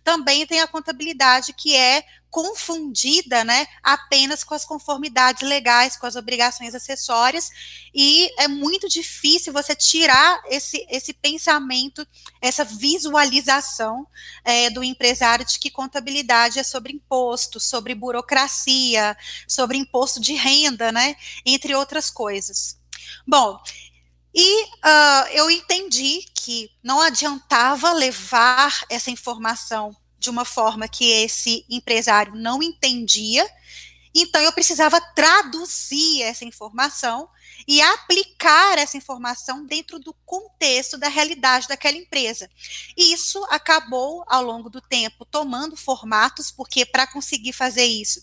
também 0.04 0.46
tem 0.46 0.60
a 0.60 0.66
contabilidade 0.66 1.52
que 1.52 1.76
é 1.76 2.04
confundida, 2.30 3.42
né, 3.42 3.66
apenas 3.82 4.44
com 4.44 4.54
as 4.54 4.64
conformidades 4.64 5.48
legais, 5.48 5.96
com 5.96 6.06
as 6.06 6.14
obrigações 6.14 6.74
acessórias, 6.74 7.50
e 7.94 8.30
é 8.38 8.46
muito 8.46 8.88
difícil 8.88 9.52
você 9.52 9.74
tirar 9.74 10.42
esse, 10.46 10.86
esse 10.90 11.14
pensamento, 11.14 12.06
essa 12.40 12.64
visualização 12.64 14.06
é, 14.44 14.68
do 14.68 14.84
empresário 14.84 15.44
de 15.44 15.58
que 15.58 15.70
contabilidade 15.70 16.58
é 16.58 16.62
sobre 16.62 16.92
imposto, 16.92 17.58
sobre 17.58 17.94
burocracia, 17.94 19.16
sobre 19.46 19.78
imposto 19.78 20.20
de 20.20 20.34
renda, 20.34 20.92
né, 20.92 21.16
entre 21.46 21.74
outras 21.74 22.10
coisas. 22.10 22.76
Bom, 23.26 23.58
e 24.34 24.64
uh, 24.64 25.28
eu 25.32 25.50
entendi 25.50 26.24
que 26.34 26.70
não 26.82 27.00
adiantava 27.00 27.92
levar 27.92 28.84
essa 28.88 29.10
informação 29.10 29.94
de 30.18 30.30
uma 30.30 30.44
forma 30.44 30.88
que 30.88 31.10
esse 31.10 31.64
empresário 31.68 32.34
não 32.34 32.62
entendia, 32.62 33.48
então 34.14 34.40
eu 34.40 34.52
precisava 34.52 35.00
traduzir 35.00 36.22
essa 36.22 36.44
informação 36.44 37.28
e 37.66 37.80
aplicar 37.82 38.78
essa 38.78 38.96
informação 38.96 39.64
dentro 39.64 39.98
do 39.98 40.14
contexto 40.24 40.96
da 40.96 41.08
realidade 41.08 41.68
daquela 41.68 41.96
empresa. 41.96 42.50
E 42.96 43.12
isso 43.12 43.44
acabou, 43.50 44.24
ao 44.26 44.42
longo 44.42 44.70
do 44.70 44.80
tempo, 44.80 45.24
tomando 45.24 45.76
formatos, 45.76 46.50
porque 46.50 46.86
para 46.86 47.06
conseguir 47.06 47.52
fazer 47.52 47.84
isso, 47.84 48.22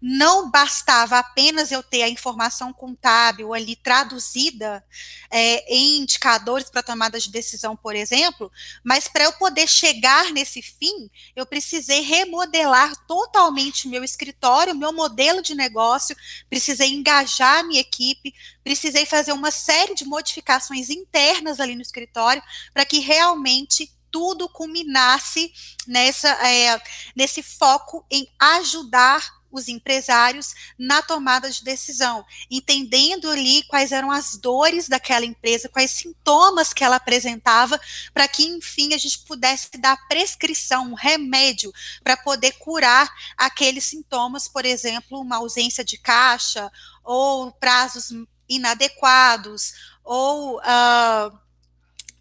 não 0.00 0.50
bastava 0.50 1.18
apenas 1.18 1.70
eu 1.70 1.82
ter 1.82 2.02
a 2.02 2.08
informação 2.08 2.72
contábil 2.72 3.52
ali 3.52 3.76
traduzida 3.76 4.84
é, 5.30 5.74
em 5.74 5.98
indicadores 5.98 6.70
para 6.70 6.82
tomada 6.82 7.18
de 7.18 7.30
decisão, 7.30 7.76
por 7.76 7.94
exemplo, 7.94 8.50
mas 8.82 9.06
para 9.08 9.24
eu 9.24 9.32
poder 9.34 9.68
chegar 9.68 10.32
nesse 10.32 10.62
fim, 10.62 11.10
eu 11.36 11.44
precisei 11.46 12.00
remodelar 12.00 12.96
totalmente 13.06 13.88
meu 13.88 14.02
escritório, 14.02 14.74
meu 14.74 14.92
modelo 14.92 15.42
de 15.42 15.54
negócio, 15.54 16.16
precisei 16.48 16.92
engajar 16.92 17.64
minha 17.64 17.80
equipe, 17.80 18.34
precisei 18.64 19.06
fazer 19.06 19.32
uma 19.32 19.50
série 19.50 19.94
de 19.94 20.04
modificações 20.04 20.90
internas 20.90 21.60
ali 21.60 21.74
no 21.74 21.82
escritório 21.82 22.42
para 22.72 22.84
que 22.84 22.98
realmente 22.98 23.90
tudo 24.10 24.48
culminasse 24.48 25.52
nessa, 25.86 26.28
é, 26.46 26.80
nesse 27.14 27.42
foco 27.42 28.04
em 28.10 28.28
ajudar 28.38 29.39
os 29.50 29.68
empresários 29.68 30.54
na 30.78 31.02
tomada 31.02 31.50
de 31.50 31.64
decisão, 31.64 32.24
entendendo 32.50 33.30
ali 33.30 33.62
quais 33.64 33.92
eram 33.92 34.10
as 34.10 34.36
dores 34.36 34.88
daquela 34.88 35.24
empresa, 35.24 35.68
quais 35.68 35.90
sintomas 35.90 36.72
que 36.72 36.84
ela 36.84 36.96
apresentava, 36.96 37.80
para 38.12 38.28
que, 38.28 38.44
enfim, 38.44 38.94
a 38.94 38.98
gente 38.98 39.20
pudesse 39.20 39.70
dar 39.78 39.96
prescrição, 40.08 40.92
um 40.92 40.94
remédio, 40.94 41.72
para 42.02 42.16
poder 42.16 42.52
curar 42.52 43.10
aqueles 43.36 43.84
sintomas, 43.84 44.46
por 44.48 44.64
exemplo, 44.64 45.20
uma 45.20 45.36
ausência 45.36 45.84
de 45.84 45.98
caixa, 45.98 46.70
ou 47.02 47.50
prazos 47.52 48.10
inadequados, 48.48 49.72
ou 50.04 50.58
uh, 50.58 51.38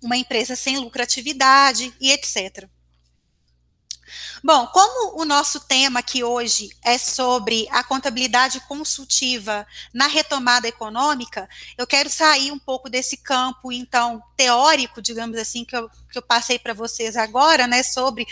uma 0.01 0.17
empresa 0.17 0.55
sem 0.55 0.77
lucratividade 0.77 1.93
e 2.00 2.12
etc. 2.12 2.69
Bom, 4.41 4.67
como 4.67 5.22
o 5.22 5.25
nosso 5.25 5.60
tema 5.60 6.00
aqui 6.00 6.24
hoje 6.24 6.69
é 6.81 6.98
sobre 6.98 7.67
a 7.72 7.84
contabilidade 7.84 8.62
consultiva 8.62 9.67
na 9.93 10.08
retomada 10.08 10.67
econômica, 10.67 11.50
eu 11.77 11.86
quero 11.86 12.10
sair 12.10 12.51
um 12.51 12.60
pouco 12.60 12.89
desse 12.89 13.17
campo, 13.17 13.72
então, 13.72 14.24
teórico, 14.38 15.01
digamos 15.01 15.38
assim, 15.38 15.65
que 15.65 15.75
eu, 15.75 15.89
que 16.10 16.17
eu 16.17 16.22
passei 16.22 16.58
para 16.58 16.74
vocês 16.74 17.17
agora, 17.17 17.67
né, 17.67 17.84
sobre 17.84 18.25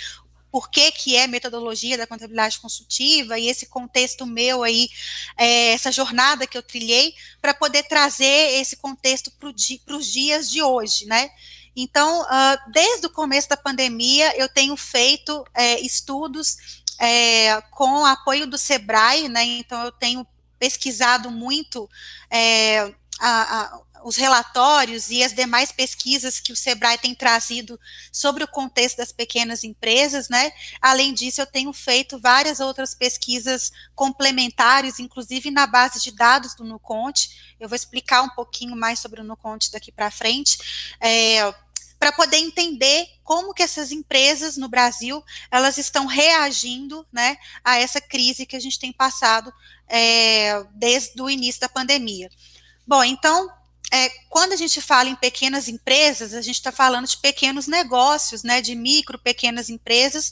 por 0.50 0.70
que, 0.70 0.92
que 0.92 1.16
é 1.18 1.28
metodologia 1.28 1.98
da 1.98 2.08
contabilidade 2.08 2.60
consultiva 2.60 3.38
e 3.38 3.50
esse 3.50 3.66
contexto 3.66 4.26
meu 4.26 4.64
aí, 4.64 4.90
é, 5.38 5.74
essa 5.74 5.92
jornada 5.92 6.48
que 6.48 6.58
eu 6.58 6.64
trilhei, 6.64 7.14
para 7.42 7.54
poder 7.54 7.84
trazer 7.84 8.54
esse 8.60 8.78
contexto 8.78 9.30
para 9.32 9.96
os 9.98 10.08
dias 10.08 10.50
de 10.50 10.64
hoje, 10.64 11.06
né? 11.06 11.30
Então, 11.79 12.24
uh, 12.24 12.72
desde 12.72 13.05
o 13.05 13.10
começo 13.12 13.48
da 13.48 13.55
pandemia, 13.55 14.36
eu 14.36 14.50
tenho 14.50 14.75
feito 14.75 15.46
é, 15.53 15.79
estudos 15.79 16.81
é, 17.00 17.62
com 17.69 18.03
apoio 18.03 18.48
do 18.48 18.57
SEBRAE, 18.57 19.29
né? 19.29 19.43
Então, 19.43 19.84
eu 19.86 19.91
tenho 19.91 20.25
pesquisado 20.57 21.29
muito 21.29 21.88
é, 22.31 22.91
a, 23.19 23.62
a, 23.62 23.81
os 24.03 24.15
relatórios 24.15 25.10
e 25.10 25.24
as 25.24 25.34
demais 25.34 25.72
pesquisas 25.72 26.39
que 26.39 26.51
o 26.51 26.55
Sebrae 26.55 26.98
tem 26.98 27.13
trazido 27.13 27.79
sobre 28.12 28.43
o 28.43 28.48
contexto 28.48 28.98
das 28.98 29.12
pequenas 29.12 29.63
empresas, 29.63 30.29
né? 30.29 30.51
Além 30.81 31.13
disso, 31.13 31.41
eu 31.41 31.46
tenho 31.46 31.72
feito 31.74 32.19
várias 32.19 32.60
outras 32.60 32.96
pesquisas 32.96 33.72
complementares, 33.93 35.00
inclusive 35.00 35.51
na 35.51 35.67
base 35.67 36.01
de 36.01 36.12
dados 36.12 36.55
do 36.55 36.63
Nuconte. 36.63 37.55
Eu 37.60 37.67
vou 37.67 37.75
explicar 37.75 38.22
um 38.22 38.29
pouquinho 38.29 38.75
mais 38.75 39.00
sobre 39.00 39.22
o 39.22 39.24
Nuconte 39.24 39.72
daqui 39.72 39.91
para 39.91 40.12
frente. 40.12 40.57
É, 41.01 41.53
para 42.00 42.12
poder 42.12 42.38
entender 42.38 43.08
como 43.24 43.54
que 43.54 43.63
essas 43.63 43.92
empresas 43.92 44.58
no 44.58 44.70
Brasil 44.70 45.24
elas 45.51 45.77
estão 45.77 46.06
reagindo 46.06 47.06
né, 47.12 47.38
a 47.63 47.77
essa 47.77 48.00
crise 48.00 48.46
que 48.46 48.56
a 48.56 48.60
gente 48.60 48.80
tem 48.80 48.92
passado 48.92 49.51
é, 49.88 50.63
desde 50.74 51.22
o 51.22 51.30
início 51.30 51.62
da 51.62 51.70
pandemia. 51.70 52.30
Bom, 52.86 53.04
então 53.04 53.50
é, 53.92 54.10
quando 54.38 54.53
a 54.53 54.56
gente 54.56 54.79
fala 54.82 55.10
em 55.10 55.15
pequenas 55.15 55.67
empresas, 55.67 56.36
a 56.36 56.44
gente 56.44 56.58
está 56.58 56.72
falando 56.72 57.08
de 57.08 57.17
pequenos 57.17 57.65
negócios, 57.65 58.44
né, 58.44 58.62
de 58.62 58.75
micro, 58.75 59.17
pequenas 59.17 59.67
empresas, 59.67 60.32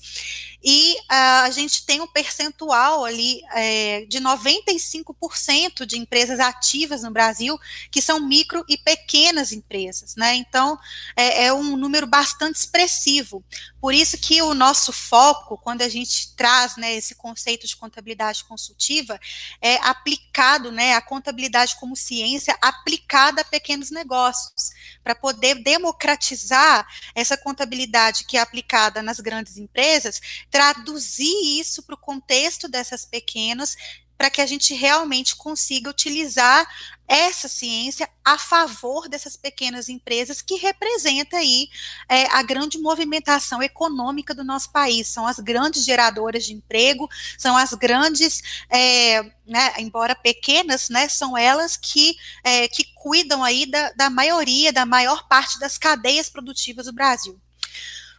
e 0.67 0.95
uh, 0.95 1.43
a 1.43 1.51
gente 1.51 1.85
tem 1.85 2.01
um 2.01 2.07
percentual 2.07 3.05
ali 3.05 3.41
é, 3.53 4.03
de 4.05 4.19
95% 4.19 5.85
de 5.85 5.99
empresas 5.99 6.39
ativas 6.39 7.03
no 7.03 7.11
Brasil 7.11 7.59
que 7.91 8.01
são 8.01 8.19
micro 8.19 8.65
e 8.67 8.75
pequenas 8.75 9.51
empresas, 9.51 10.15
né? 10.15 10.33
Então 10.33 10.75
é, 11.15 11.45
é, 11.45 11.53
um 11.53 11.77
número 11.77 12.07
bastante 12.07 12.55
expressivo. 12.55 13.43
Por 13.79 13.93
isso 13.93 14.17
que 14.17 14.41
o 14.41 14.55
nosso 14.55 14.91
foco, 14.91 15.55
quando 15.55 15.83
a 15.83 15.89
gente 15.89 16.33
traz 16.35 16.75
né, 16.77 16.95
esse 16.95 17.13
conceito 17.13 17.67
de 17.67 17.75
contabilidade 17.75 18.43
consultiva, 18.43 19.19
é 19.61 19.75
aplicado, 19.87 20.71
né, 20.71 20.95
a 20.95 21.01
contabilidade 21.01 21.75
como 21.75 21.95
ciência 21.95 22.57
aplicada 22.59 23.41
a 23.41 23.45
pequenos 23.45 23.91
negócios, 23.95 24.69
para 25.03 25.15
poder 25.15 25.63
democratizar 25.63 26.85
essa 27.15 27.35
contabilidade 27.35 28.25
que 28.25 28.37
é 28.37 28.41
aplicada 28.41 29.01
nas 29.01 29.19
grandes 29.19 29.57
empresas 29.57 30.21
traduzir 30.51 31.59
isso 31.59 31.81
para 31.81 31.95
o 31.95 31.97
contexto 31.97 32.67
dessas 32.67 33.05
pequenas, 33.05 33.75
para 34.17 34.29
que 34.29 34.41
a 34.41 34.45
gente 34.45 34.73
realmente 34.73 35.35
consiga 35.35 35.89
utilizar 35.89 36.67
essa 37.07 37.47
ciência 37.47 38.09
a 38.23 38.37
favor 38.37 39.07
dessas 39.07 39.37
pequenas 39.37 39.89
empresas 39.89 40.41
que 40.41 40.55
representa 40.55 41.37
aí 41.37 41.69
é, 42.09 42.25
a 42.35 42.41
grande 42.41 42.79
movimentação 42.79 43.61
econômica 43.61 44.33
do 44.33 44.43
nosso 44.43 44.71
país, 44.71 45.07
são 45.07 45.27
as 45.27 45.39
grandes 45.39 45.85
geradoras 45.85 46.45
de 46.45 46.53
emprego, 46.53 47.07
são 47.37 47.55
as 47.55 47.73
grandes, 47.73 48.41
é, 48.69 49.21
né, 49.45 49.73
embora 49.77 50.15
pequenas, 50.15 50.89
né, 50.89 51.07
são 51.07 51.37
elas 51.37 51.77
que, 51.77 52.15
é, 52.43 52.67
que 52.67 52.83
cuidam 52.95 53.43
aí 53.43 53.65
da, 53.67 53.91
da 53.91 54.09
maioria, 54.09 54.73
da 54.73 54.85
maior 54.85 55.27
parte 55.27 55.59
das 55.59 55.77
cadeias 55.77 56.27
produtivas 56.29 56.87
do 56.87 56.93
Brasil. 56.93 57.39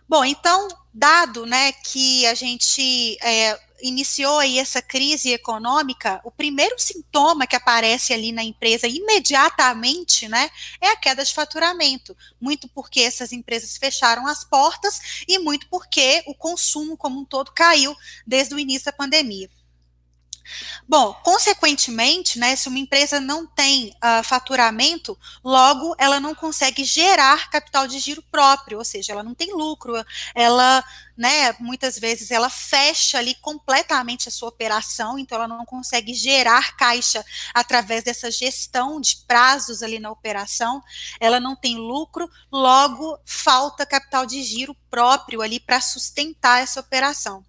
Bom, 0.08 0.24
então, 0.24 0.68
dado 0.94 1.44
né, 1.44 1.72
que 1.72 2.24
a 2.26 2.34
gente 2.34 3.18
é, 3.20 3.58
iniciou 3.82 4.38
aí 4.38 4.58
essa 4.58 4.80
crise 4.80 5.32
econômica, 5.32 6.20
o 6.24 6.30
primeiro 6.30 6.78
sintoma 6.78 7.46
que 7.46 7.56
aparece 7.56 8.12
ali 8.12 8.30
na 8.30 8.42
empresa 8.42 8.86
imediatamente, 8.86 10.28
né, 10.28 10.48
é 10.80 10.88
a 10.90 10.96
queda 10.96 11.24
de 11.24 11.34
faturamento. 11.34 12.16
Muito 12.40 12.68
porque 12.68 13.00
essas 13.00 13.32
empresas 13.32 13.76
fecharam 13.76 14.26
as 14.26 14.44
portas 14.44 15.24
e 15.26 15.38
muito 15.38 15.68
porque 15.68 16.22
o 16.26 16.34
consumo 16.34 16.96
como 16.96 17.20
um 17.20 17.24
todo 17.24 17.52
caiu 17.52 17.94
desde 18.26 18.54
o 18.54 18.58
início 18.58 18.86
da 18.86 18.92
pandemia. 18.92 19.50
Bom, 20.88 21.12
consequentemente, 21.22 22.38
né, 22.38 22.54
se 22.54 22.68
uma 22.68 22.78
empresa 22.78 23.20
não 23.20 23.46
tem 23.46 23.92
uh, 23.96 24.22
faturamento, 24.22 25.18
logo 25.42 25.94
ela 25.98 26.20
não 26.20 26.34
consegue 26.34 26.84
gerar 26.84 27.50
capital 27.50 27.86
de 27.86 27.98
giro 27.98 28.22
próprio, 28.30 28.78
ou 28.78 28.84
seja, 28.84 29.12
ela 29.12 29.22
não 29.22 29.34
tem 29.34 29.52
lucro, 29.52 29.92
ela, 30.34 30.84
né, 31.16 31.52
muitas 31.58 31.98
vezes 31.98 32.30
ela 32.30 32.48
fecha 32.48 33.18
ali 33.18 33.34
completamente 33.36 34.28
a 34.28 34.32
sua 34.32 34.48
operação, 34.48 35.18
então 35.18 35.36
ela 35.36 35.48
não 35.48 35.64
consegue 35.64 36.14
gerar 36.14 36.76
caixa 36.76 37.24
através 37.52 38.04
dessa 38.04 38.30
gestão 38.30 39.00
de 39.00 39.16
prazos 39.26 39.82
ali 39.82 39.98
na 39.98 40.10
operação, 40.10 40.82
ela 41.20 41.40
não 41.40 41.56
tem 41.56 41.76
lucro, 41.76 42.30
logo 42.50 43.18
falta 43.24 43.84
capital 43.84 44.24
de 44.24 44.42
giro 44.42 44.74
próprio 44.90 45.42
ali 45.42 45.58
para 45.58 45.80
sustentar 45.80 46.62
essa 46.62 46.80
operação. 46.80 47.44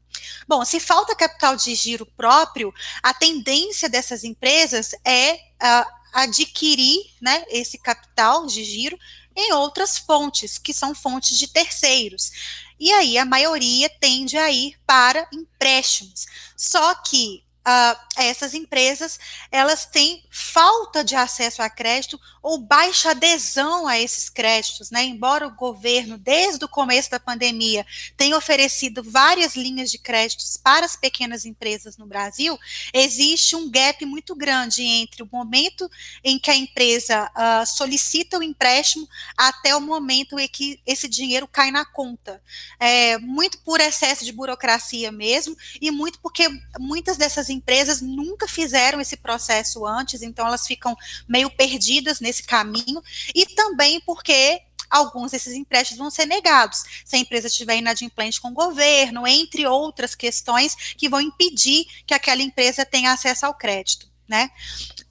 Bom, 0.48 0.64
se 0.66 0.80
falta 0.80 1.16
capital 1.16 1.56
de 1.56 1.74
giro 1.76 2.06
próprio, 2.06 2.74
a 3.02 3.14
tendência 3.14 3.90
dessas 3.90 4.24
empresas 4.24 4.92
é 5.04 5.34
uh, 5.36 5.92
adquirir 6.14 7.12
né, 7.22 7.46
esse 7.50 7.78
capital 7.78 8.46
de 8.46 8.64
giro 8.64 8.98
em 9.36 9.54
outras 9.54 9.98
fontes, 9.98 10.58
que 10.58 10.74
são 10.74 10.96
fontes 10.96 11.38
de 11.38 11.48
terceiros. 11.48 12.32
E 12.80 12.92
aí 12.92 13.18
a 13.18 13.26
maioria 13.26 13.90
tende 13.90 14.38
a 14.38 14.52
ir 14.52 14.76
para 14.86 15.28
empréstimos. 15.32 16.26
Só 16.56 16.96
que 16.96 17.44
uh, 17.68 18.00
essas 18.16 18.54
empresas 18.54 19.20
elas 19.52 19.86
têm 19.86 20.24
falta 20.32 21.04
de 21.04 21.16
acesso 21.16 21.62
a 21.62 21.70
crédito 21.70 22.20
ou 22.48 22.58
baixa 22.58 23.12
adesão 23.12 23.86
a 23.86 24.00
esses 24.00 24.30
créditos, 24.30 24.90
né? 24.90 25.04
Embora 25.04 25.46
o 25.46 25.54
governo, 25.54 26.18
desde 26.18 26.64
o 26.64 26.70
começo 26.70 27.12
da 27.12 27.20
pandemia, 27.20 27.86
tenha 28.16 28.38
oferecido 28.38 29.04
várias 29.04 29.58
linhas 29.58 29.92
de 29.92 29.98
créditos 29.98 30.56
para 30.56 30.86
as 30.86 30.96
pequenas 30.96 31.46
empresas 31.46 31.98
no 31.98 32.06
Brasil, 32.06 32.58
existe 32.94 33.54
um 33.54 33.70
gap 33.70 34.06
muito 34.06 34.34
grande 34.34 34.82
entre 34.82 35.22
o 35.22 35.30
momento 35.30 35.92
em 36.24 36.40
que 36.40 36.50
a 36.50 36.56
empresa 36.56 37.30
uh, 37.36 37.66
solicita 37.66 38.40
o 38.40 38.44
empréstimo 38.44 39.10
até 39.36 39.76
o 39.76 39.82
momento 39.82 40.40
em 40.40 40.48
que 40.48 40.80
esse 40.88 41.10
dinheiro 41.10 41.50
cai 41.50 41.70
na 41.70 41.84
conta. 41.84 42.42
É, 42.80 43.18
muito 43.18 43.58
por 43.58 43.82
excesso 43.82 44.24
de 44.24 44.32
burocracia 44.32 45.12
mesmo, 45.12 45.54
e 45.82 45.92
muito 45.92 46.18
porque 46.22 46.48
muitas 46.80 47.18
dessas 47.18 47.50
empresas 47.50 48.00
nunca 48.00 48.48
fizeram 48.48 49.02
esse 49.02 49.18
processo 49.18 49.86
antes, 49.86 50.22
então 50.22 50.48
elas 50.48 50.66
ficam 50.66 50.96
meio 51.28 51.50
perdidas 51.50 52.22
nesse 52.22 52.37
caminho, 52.44 53.02
e 53.34 53.46
também 53.46 54.02
porque 54.02 54.62
alguns 54.90 55.32
desses 55.32 55.54
empréstimos 55.54 56.00
vão 56.00 56.10
ser 56.10 56.26
negados, 56.26 56.84
se 57.06 57.16
a 57.16 57.20
empresa 57.20 57.48
estiver 57.48 57.78
inadimplente 57.78 58.40
com 58.40 58.50
o 58.50 58.54
governo, 58.54 59.28
entre 59.28 59.68
outras 59.68 60.16
questões 60.16 60.76
que 60.98 61.10
vão 61.10 61.22
impedir 61.22 61.86
que 62.06 62.14
aquela 62.14 62.42
empresa 62.42 62.86
tenha 62.86 63.12
acesso 63.12 63.46
ao 63.46 63.54
crédito, 63.54 64.08
né? 64.28 64.50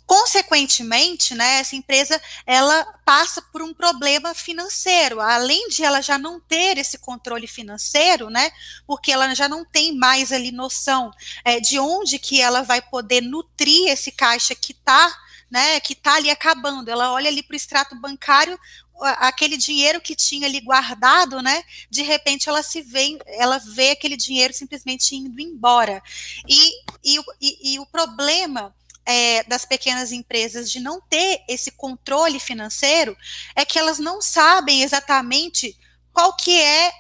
Consequentemente, 0.07 1.35
né, 1.35 1.59
essa 1.59 1.75
empresa 1.75 2.23
ela 2.47 2.85
passa 3.05 3.43
por 3.43 3.61
um 3.61 3.75
problema 3.75 4.35
financeiro, 4.35 5.21
além 5.21 5.69
de 5.69 5.83
ela 5.83 6.01
já 6.01 6.17
não 6.17 6.39
ter 6.39 6.79
esse 6.79 6.97
controle 6.99 7.49
financeiro, 7.49 8.31
né, 8.31 8.53
porque 8.87 9.11
ela 9.11 9.35
já 9.35 9.49
não 9.49 9.65
tem 9.65 9.97
mais 9.97 10.31
ali 10.31 10.53
noção 10.53 11.11
é, 11.45 11.59
de 11.59 11.81
onde 11.81 12.21
que 12.21 12.41
ela 12.41 12.63
vai 12.63 12.81
poder 12.81 13.21
nutrir 13.21 13.89
esse 13.89 14.13
caixa 14.13 14.55
que 14.55 14.71
está 14.71 15.13
né, 15.51 15.81
que 15.81 15.93
está 15.93 16.15
ali 16.15 16.31
acabando. 16.31 16.91
Ela 16.91 17.13
olha 17.13 17.29
ali 17.29 17.43
para 17.43 17.55
o 17.55 17.57
extrato 17.57 17.95
bancário, 17.97 18.59
aquele 19.01 19.57
dinheiro 19.57 20.01
que 20.01 20.17
tinha 20.17 20.47
ali 20.47 20.61
guardado, 20.61 21.43
né? 21.43 21.63
De 21.91 22.03
repente 22.03 22.49
ela 22.49 22.63
se 22.63 22.81
vê, 22.81 23.19
ela 23.27 23.59
vê 23.59 23.91
aquele 23.91 24.17
dinheiro 24.17 24.55
simplesmente 24.55 25.15
indo 25.15 25.41
embora. 25.41 26.03
E, 26.49 26.71
e, 27.05 27.19
e, 27.41 27.75
e 27.75 27.79
o 27.79 27.87
problema 27.87 28.75
é, 29.05 29.45
das 29.45 29.65
pequenas 29.65 30.13
empresas 30.13 30.71
de 30.71 30.81
não 30.81 31.01
ter 31.01 31.43
esse 31.49 31.71
controle 31.71 32.41
financeiro 32.41 33.17
é 33.55 33.65
que 33.65 33.79
elas 33.79 33.99
não 33.99 34.21
sabem 34.21 34.83
exatamente 34.83 35.79
qual 36.13 36.35
que 36.35 36.61
é 36.61 36.91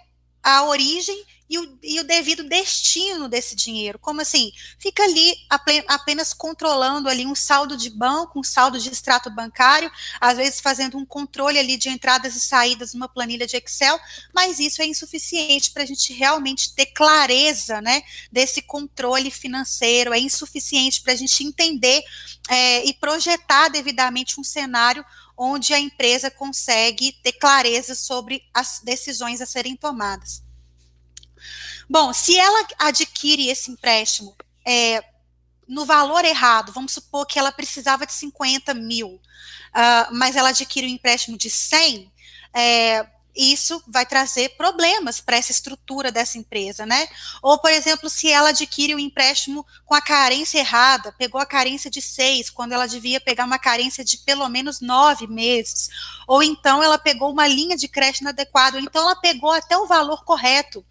a 0.42 0.64
origem 0.64 1.24
e 1.48 1.58
o, 1.58 1.78
e 1.82 2.00
o 2.00 2.04
devido 2.04 2.44
destino 2.44 3.28
desse 3.28 3.54
dinheiro. 3.54 3.98
Como 3.98 4.20
assim? 4.20 4.52
Fica 4.78 5.02
ali 5.02 5.34
apenas 5.88 6.32
controlando 6.32 7.08
ali 7.08 7.26
um 7.26 7.34
saldo 7.34 7.76
de 7.76 7.90
banco, 7.90 8.40
um 8.40 8.42
saldo 8.42 8.78
de 8.78 8.90
extrato 8.90 9.30
bancário, 9.30 9.90
às 10.20 10.36
vezes 10.36 10.60
fazendo 10.60 10.98
um 10.98 11.06
controle 11.06 11.58
ali 11.58 11.76
de 11.76 11.88
entradas 11.88 12.34
e 12.34 12.40
saídas 12.40 12.94
numa 12.94 13.08
planilha 13.08 13.46
de 13.46 13.56
Excel, 13.56 13.98
mas 14.34 14.58
isso 14.58 14.82
é 14.82 14.86
insuficiente 14.86 15.70
para 15.70 15.82
a 15.82 15.86
gente 15.86 16.12
realmente 16.12 16.74
ter 16.74 16.86
clareza, 16.86 17.80
né, 17.80 18.02
desse 18.30 18.62
controle 18.62 19.30
financeiro, 19.30 20.12
é 20.12 20.18
insuficiente 20.18 21.00
para 21.02 21.12
a 21.12 21.16
gente 21.16 21.44
entender 21.44 22.02
é, 22.48 22.84
e 22.84 22.94
projetar 22.94 23.68
devidamente 23.68 24.40
um 24.40 24.44
cenário 24.44 25.04
onde 25.36 25.74
a 25.74 25.78
empresa 25.78 26.30
consegue 26.30 27.12
ter 27.22 27.32
clareza 27.32 27.94
sobre 27.94 28.42
as 28.54 28.80
decisões 28.82 29.40
a 29.40 29.46
serem 29.46 29.76
tomadas. 29.76 30.45
Bom, 31.88 32.12
se 32.12 32.36
ela 32.36 32.66
adquire 32.78 33.48
esse 33.48 33.70
empréstimo 33.70 34.36
é, 34.66 35.02
no 35.68 35.84
valor 35.84 36.24
errado, 36.24 36.72
vamos 36.72 36.92
supor 36.92 37.26
que 37.26 37.38
ela 37.38 37.52
precisava 37.52 38.06
de 38.06 38.12
50 38.12 38.74
mil, 38.74 39.08
uh, 39.08 40.12
mas 40.12 40.36
ela 40.36 40.50
adquire 40.50 40.86
um 40.86 40.90
empréstimo 40.90 41.36
de 41.36 41.50
100, 41.50 42.12
é, 42.54 43.06
isso 43.36 43.82
vai 43.86 44.06
trazer 44.06 44.56
problemas 44.56 45.20
para 45.20 45.36
essa 45.36 45.52
estrutura 45.52 46.10
dessa 46.10 46.38
empresa, 46.38 46.86
né? 46.86 47.06
Ou, 47.42 47.58
por 47.58 47.70
exemplo, 47.70 48.08
se 48.08 48.30
ela 48.30 48.48
adquire 48.48 48.94
um 48.94 48.98
empréstimo 48.98 49.66
com 49.84 49.94
a 49.94 50.00
carência 50.00 50.58
errada, 50.58 51.12
pegou 51.12 51.40
a 51.40 51.46
carência 51.46 51.90
de 51.90 52.00
seis, 52.00 52.48
quando 52.48 52.72
ela 52.72 52.86
devia 52.86 53.20
pegar 53.20 53.44
uma 53.44 53.58
carência 53.58 54.02
de 54.02 54.18
pelo 54.18 54.48
menos 54.48 54.80
nove 54.80 55.26
meses, 55.26 55.90
ou 56.26 56.42
então 56.42 56.82
ela 56.82 56.98
pegou 56.98 57.30
uma 57.30 57.46
linha 57.46 57.76
de 57.76 57.88
crédito 57.88 58.22
inadequada, 58.22 58.78
ou 58.78 58.82
então 58.82 59.02
ela 59.02 59.16
pegou 59.16 59.50
até 59.50 59.76
o 59.76 59.86
valor 59.86 60.24
correto, 60.24 60.84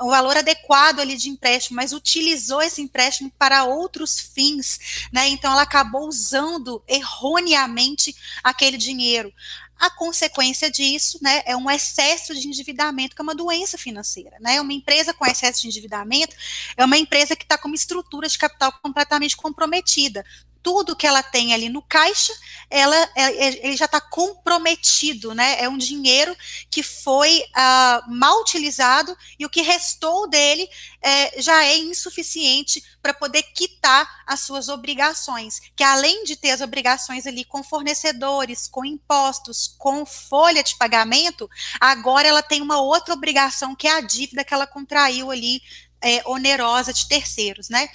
o 0.00 0.08
valor 0.08 0.36
adequado 0.36 1.00
ali 1.00 1.16
de 1.16 1.28
empréstimo, 1.28 1.76
mas 1.76 1.92
utilizou 1.92 2.62
esse 2.62 2.80
empréstimo 2.80 3.30
para 3.38 3.64
outros 3.64 4.18
fins, 4.18 5.08
né? 5.12 5.28
Então 5.28 5.52
ela 5.52 5.62
acabou 5.62 6.08
usando 6.08 6.82
erroneamente 6.88 8.16
aquele 8.42 8.78
dinheiro. 8.78 9.32
A 9.80 9.88
consequência 9.88 10.70
disso, 10.70 11.18
né, 11.22 11.42
é 11.46 11.56
um 11.56 11.70
excesso 11.70 12.34
de 12.34 12.46
endividamento, 12.46 13.16
que 13.16 13.22
é 13.22 13.24
uma 13.24 13.34
doença 13.34 13.78
financeira, 13.78 14.36
né? 14.38 14.60
Uma 14.60 14.74
empresa 14.74 15.14
com 15.14 15.24
excesso 15.24 15.62
de 15.62 15.68
endividamento 15.68 16.36
é 16.76 16.84
uma 16.84 16.98
empresa 16.98 17.34
que 17.34 17.44
está 17.44 17.56
com 17.56 17.66
uma 17.66 17.74
estrutura 17.74 18.28
de 18.28 18.36
capital 18.36 18.70
completamente 18.82 19.34
comprometida 19.34 20.22
tudo 20.62 20.96
que 20.96 21.06
ela 21.06 21.22
tem 21.22 21.54
ali 21.54 21.68
no 21.68 21.82
caixa, 21.82 22.32
ela, 22.68 22.96
é, 23.14 23.22
é, 23.22 23.66
ele 23.66 23.76
já 23.76 23.86
está 23.86 24.00
comprometido, 24.00 25.34
né? 25.34 25.62
É 25.62 25.68
um 25.68 25.76
dinheiro 25.76 26.36
que 26.70 26.82
foi 26.82 27.40
uh, 27.40 28.14
mal 28.14 28.40
utilizado 28.40 29.16
e 29.38 29.44
o 29.44 29.50
que 29.50 29.62
restou 29.62 30.28
dele 30.28 30.68
é, 31.02 31.40
já 31.40 31.64
é 31.64 31.76
insuficiente 31.76 32.82
para 33.02 33.12
poder 33.14 33.42
quitar 33.54 34.08
as 34.26 34.40
suas 34.40 34.68
obrigações, 34.68 35.60
que 35.74 35.82
além 35.82 36.24
de 36.24 36.36
ter 36.36 36.50
as 36.50 36.60
obrigações 36.60 37.26
ali 37.26 37.44
com 37.44 37.62
fornecedores, 37.62 38.68
com 38.68 38.84
impostos, 38.84 39.74
com 39.78 40.04
folha 40.06 40.62
de 40.62 40.76
pagamento, 40.76 41.48
agora 41.80 42.28
ela 42.28 42.42
tem 42.42 42.62
uma 42.62 42.80
outra 42.80 43.14
obrigação 43.14 43.74
que 43.74 43.88
é 43.88 43.96
a 43.96 44.00
dívida 44.00 44.44
que 44.44 44.54
ela 44.54 44.66
contraiu 44.66 45.30
ali 45.30 45.60
é, 46.02 46.22
onerosa 46.26 46.92
de 46.92 47.06
terceiros, 47.08 47.68
né? 47.68 47.88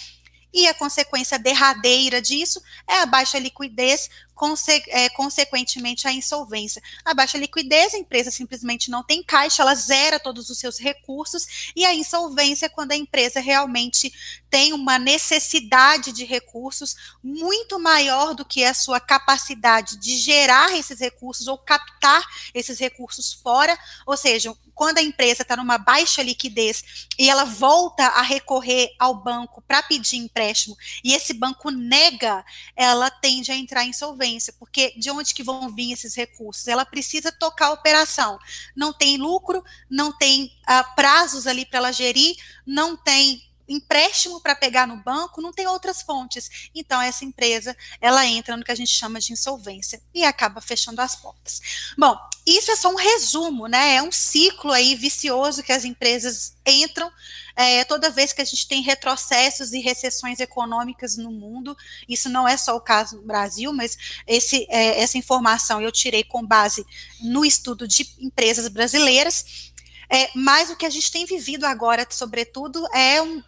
E 0.55 0.67
a 0.69 0.73
consequência 0.73 1.37
derradeira 1.37 2.21
disso 2.21 2.63
é 2.87 2.99
a 2.99 3.05
baixa 3.05 3.37
liquidez, 3.37 4.09
conse 4.36 4.84
é, 4.89 5.10
consequentemente 5.10 6.08
a 6.08 6.12
insolvência. 6.12 6.84
A 7.04 7.13
baixa 7.13 7.38
liquidez, 7.38 7.93
a 7.93 7.98
empresa 7.98 8.30
simplesmente 8.30 8.91
não 8.91 9.02
tem 9.04 9.24
caixa, 9.24 9.63
ela 9.63 9.74
zera 9.74 10.19
todos 10.19 10.50
os 10.50 10.60
seus 10.60 10.78
recursos, 10.78 11.71
e 11.76 11.86
a 11.86 11.93
insolvência 11.93 12.67
é 12.67 12.69
quando 12.69 12.91
a 12.91 12.95
empresa 12.95 13.39
realmente 13.39 14.13
tem 14.50 14.74
uma 14.74 15.00
necessidade 15.00 16.12
de 16.12 16.24
recursos 16.24 16.95
muito 17.24 17.80
maior 17.80 18.36
do 18.36 18.45
que 18.45 18.63
a 18.63 18.74
sua 18.74 19.00
capacidade 19.00 19.98
de 19.98 20.17
gerar 20.17 20.78
esses 20.78 21.00
recursos 21.00 21.48
ou 21.48 21.58
captar 21.58 22.24
esses 22.54 22.78
recursos 22.78 23.34
fora, 23.34 23.78
ou 24.06 24.15
seja, 24.15 24.56
quando 24.74 24.98
a 24.98 25.02
empresa 25.02 25.41
está 25.41 25.56
numa 25.56 25.78
baixa 25.78 26.21
liquidez 26.21 27.08
e 27.17 27.30
ela 27.30 27.45
volta 27.45 28.06
a 28.08 28.21
recorrer 28.21 28.93
ao 29.00 29.15
banco 29.15 29.62
para 29.62 29.82
pedir 29.82 30.17
empréstimo 30.17 30.76
e 31.04 31.13
esse 31.13 31.34
banco 31.34 31.71
nega, 31.71 32.45
ela 32.76 33.10
tende 33.10 33.52
a 33.52 33.56
entrar 33.56 33.86
em 33.86 33.89
insolvência, 33.95 34.24
porque 34.59 34.93
de 34.97 35.09
onde 35.09 35.33
que 35.33 35.43
vão 35.43 35.73
vir 35.73 35.93
esses 35.93 36.15
recursos? 36.15 36.67
Ela 36.67 36.85
precisa 36.85 37.31
tocar 37.31 37.67
a 37.67 37.73
operação. 37.73 38.39
Não 38.75 38.91
tem 38.93 39.17
lucro, 39.17 39.63
não 39.89 40.11
tem 40.11 40.45
uh, 40.45 40.95
prazos 40.95 41.47
ali 41.47 41.65
para 41.65 41.77
ela 41.79 41.91
gerir, 41.91 42.35
não 42.65 42.95
tem 42.97 43.41
empréstimo 43.67 44.41
para 44.41 44.56
pegar 44.56 44.88
no 44.88 44.97
banco, 44.97 45.41
não 45.41 45.51
tem 45.51 45.67
outras 45.67 46.01
fontes. 46.01 46.69
Então 46.73 47.01
essa 47.01 47.25
empresa, 47.25 47.75
ela 47.99 48.25
entra 48.25 48.56
no 48.56 48.63
que 48.63 48.71
a 48.71 48.75
gente 48.75 48.91
chama 48.91 49.19
de 49.19 49.34
insolvência 49.34 50.01
e 50.13 50.23
acaba 50.23 50.62
fechando 50.62 51.01
as 51.01 51.15
portas. 51.15 51.62
Bom, 51.97 52.17
isso 52.45 52.71
é 52.71 52.75
só 52.75 52.89
um 52.89 52.95
resumo, 52.95 53.67
né? 53.67 53.95
É 53.95 54.04
um 54.04 54.12
ciclo 54.12 54.71
aí 54.71 54.95
vicioso 54.95 55.63
que 55.63 55.71
as 55.71 55.84
empresas 55.84 56.56
entram 56.65 57.12
é, 57.56 57.84
toda 57.86 58.10
vez 58.10 58.34
que 58.34 58.41
a 58.41 58.45
gente 58.45 58.67
tem 58.67 58.82
retrocessos 58.82 59.71
e 59.71 59.80
recessões 59.80 60.39
econômicas 60.39 61.15
no 61.17 61.32
mundo. 61.32 61.75
Isso 62.08 62.30
não 62.30 62.47
é 62.47 62.58
só 62.58 62.75
o 62.75 62.82
caso 62.82 63.15
no 63.15 63.23
Brasil, 63.23 63.71
mas 63.73 63.97
esse, 64.28 64.67
é, 64.69 65.01
essa 65.01 65.17
informação 65.17 65.82
eu 65.82 65.91
tirei 65.91 66.23
com 66.23 66.45
base 66.45 66.86
no 67.21 67.45
estudo 67.45 67.88
de 67.88 68.08
empresas 68.19 68.67
brasileiras. 68.67 69.71
É, 70.10 70.30
mas 70.36 70.69
o 70.69 70.75
que 70.75 70.86
a 70.86 70.89
gente 70.89 71.12
tem 71.12 71.25
vivido 71.25 71.65
agora, 71.65 72.06
sobretudo, 72.12 72.86
é 72.93 73.21
um, 73.21 73.41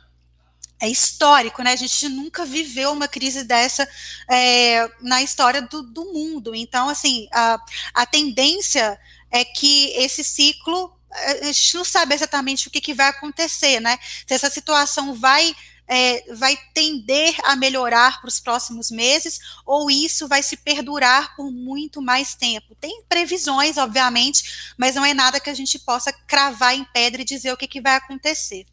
é 0.80 0.88
histórico, 0.88 1.64
né? 1.64 1.72
A 1.72 1.76
gente 1.76 2.08
nunca 2.10 2.46
viveu 2.46 2.92
uma 2.92 3.08
crise 3.08 3.44
dessa 3.44 3.88
é, 4.30 4.90
na 5.02 5.22
história 5.22 5.62
do, 5.62 5.82
do, 5.82 6.14
mundo. 6.14 6.54
Então, 6.54 6.90
assim, 6.90 7.28
a, 7.34 7.60
a 7.94 8.06
tendência 8.06 9.00
é 9.32 9.44
que 9.44 9.92
esse 9.96 10.24
ciclo, 10.24 10.96
a 11.12 11.46
gente 11.46 11.76
não 11.76 11.84
sabe 11.84 12.14
exatamente 12.14 12.68
o 12.68 12.72
que, 12.72 12.82
que 12.82 12.94
vai 12.94 13.08
acontecer, 13.08 13.80
né? 13.80 13.98
Se 14.28 14.34
essa 14.34 14.50
situação 14.50 15.16
vai 15.16 15.56
é, 15.88 16.34
vai 16.34 16.58
tender 16.74 17.36
a 17.46 17.56
melhorar 17.56 18.20
para 18.20 18.28
os 18.28 18.40
próximos 18.40 18.92
meses, 18.92 19.40
ou 19.66 19.90
isso 19.90 20.28
vai 20.28 20.44
se 20.44 20.58
perdurar 20.58 21.36
por 21.36 21.50
muito 21.50 22.02
mais 22.02 22.36
tempo. 22.36 22.76
Tem 22.76 23.04
previsões, 23.08 23.78
obviamente, 23.78 24.74
mas 24.78 24.96
não 24.96 25.06
é 25.06 25.14
nada 25.14 25.40
que 25.40 25.50
a 25.50 25.54
gente 25.54 25.80
possa 25.80 26.12
cravar 26.12 26.76
em 26.76 26.84
pedra 26.84 27.22
e 27.22 27.26
dizer 27.26 27.54
o 27.54 27.58
que, 27.58 27.68
que 27.68 27.82
vai 27.82 27.96
acontecer. 27.96 28.66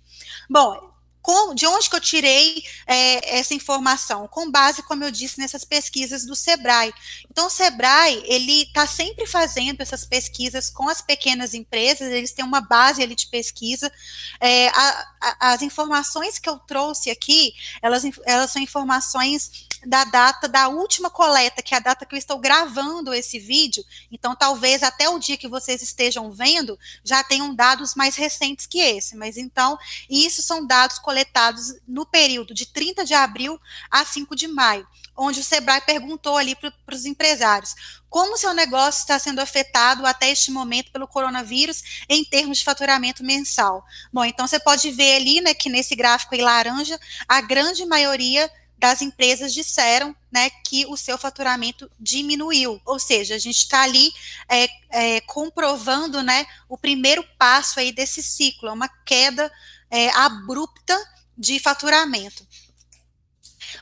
Bom, 0.50 0.93
com, 1.24 1.54
de 1.54 1.66
onde 1.66 1.88
que 1.88 1.96
eu 1.96 2.00
tirei 2.02 2.62
é, 2.86 3.38
essa 3.38 3.54
informação? 3.54 4.28
Com 4.28 4.50
base, 4.50 4.82
como 4.82 5.04
eu 5.04 5.10
disse, 5.10 5.38
nessas 5.38 5.64
pesquisas 5.64 6.26
do 6.26 6.36
Sebrae. 6.36 6.92
Então, 7.30 7.46
o 7.46 7.50
Sebrae, 7.50 8.22
ele 8.26 8.64
está 8.64 8.86
sempre 8.86 9.26
fazendo 9.26 9.80
essas 9.80 10.04
pesquisas 10.04 10.68
com 10.68 10.86
as 10.86 11.00
pequenas 11.00 11.54
empresas, 11.54 12.12
eles 12.12 12.32
têm 12.32 12.44
uma 12.44 12.60
base 12.60 13.02
ali 13.02 13.14
de 13.14 13.26
pesquisa. 13.28 13.90
É, 14.38 14.68
a, 14.68 15.06
a, 15.22 15.52
as 15.54 15.62
informações 15.62 16.38
que 16.38 16.46
eu 16.46 16.58
trouxe 16.58 17.10
aqui, 17.10 17.54
elas, 17.80 18.02
elas 18.26 18.50
são 18.50 18.60
informações 18.60 19.66
da 19.86 20.04
data 20.04 20.48
da 20.48 20.68
última 20.68 21.10
coleta, 21.10 21.62
que 21.62 21.74
é 21.74 21.76
a 21.76 21.80
data 21.80 22.06
que 22.06 22.14
eu 22.14 22.18
estou 22.18 22.38
gravando 22.38 23.12
esse 23.12 23.38
vídeo. 23.38 23.84
Então, 24.10 24.34
talvez 24.34 24.82
até 24.82 25.08
o 25.08 25.18
dia 25.18 25.36
que 25.36 25.48
vocês 25.48 25.82
estejam 25.82 26.30
vendo, 26.30 26.78
já 27.02 27.22
tenham 27.22 27.54
dados 27.54 27.94
mais 27.94 28.16
recentes 28.16 28.66
que 28.66 28.80
esse. 28.80 29.16
Mas 29.16 29.36
então, 29.36 29.78
isso 30.08 30.42
são 30.42 30.66
dados 30.66 30.98
coletados 30.98 31.74
no 31.86 32.06
período 32.06 32.54
de 32.54 32.66
30 32.66 33.04
de 33.04 33.14
abril 33.14 33.60
a 33.90 34.04
5 34.04 34.34
de 34.34 34.48
maio, 34.48 34.86
onde 35.16 35.40
o 35.40 35.44
Sebrae 35.44 35.80
perguntou 35.80 36.36
ali 36.36 36.54
para 36.56 36.94
os 36.94 37.04
empresários 37.04 37.74
como 38.14 38.38
seu 38.38 38.54
negócio 38.54 39.00
está 39.00 39.18
sendo 39.18 39.40
afetado 39.40 40.06
até 40.06 40.30
este 40.30 40.48
momento 40.52 40.92
pelo 40.92 41.08
coronavírus 41.08 42.04
em 42.08 42.24
termos 42.24 42.58
de 42.58 42.64
faturamento 42.64 43.24
mensal. 43.24 43.84
Bom, 44.12 44.24
então 44.24 44.46
você 44.46 44.60
pode 44.60 44.88
ver 44.92 45.16
ali, 45.16 45.40
né, 45.40 45.52
que 45.52 45.68
nesse 45.68 45.96
gráfico 45.96 46.32
aí 46.32 46.40
laranja, 46.40 46.96
a 47.26 47.40
grande 47.40 47.84
maioria 47.84 48.48
das 48.84 49.00
empresas 49.00 49.54
disseram 49.54 50.14
né, 50.30 50.50
que 50.62 50.84
o 50.84 50.94
seu 50.94 51.16
faturamento 51.16 51.90
diminuiu. 51.98 52.78
Ou 52.84 52.98
seja, 52.98 53.34
a 53.34 53.38
gente 53.38 53.56
está 53.56 53.80
ali 53.80 54.12
é, 54.46 54.68
é, 54.90 55.20
comprovando 55.22 56.22
né, 56.22 56.44
o 56.68 56.76
primeiro 56.76 57.24
passo 57.38 57.80
aí 57.80 57.90
desse 57.90 58.22
ciclo, 58.22 58.68
é 58.68 58.72
uma 58.72 58.90
queda 59.06 59.50
é, 59.90 60.10
abrupta 60.10 60.94
de 61.36 61.58
faturamento. 61.58 62.46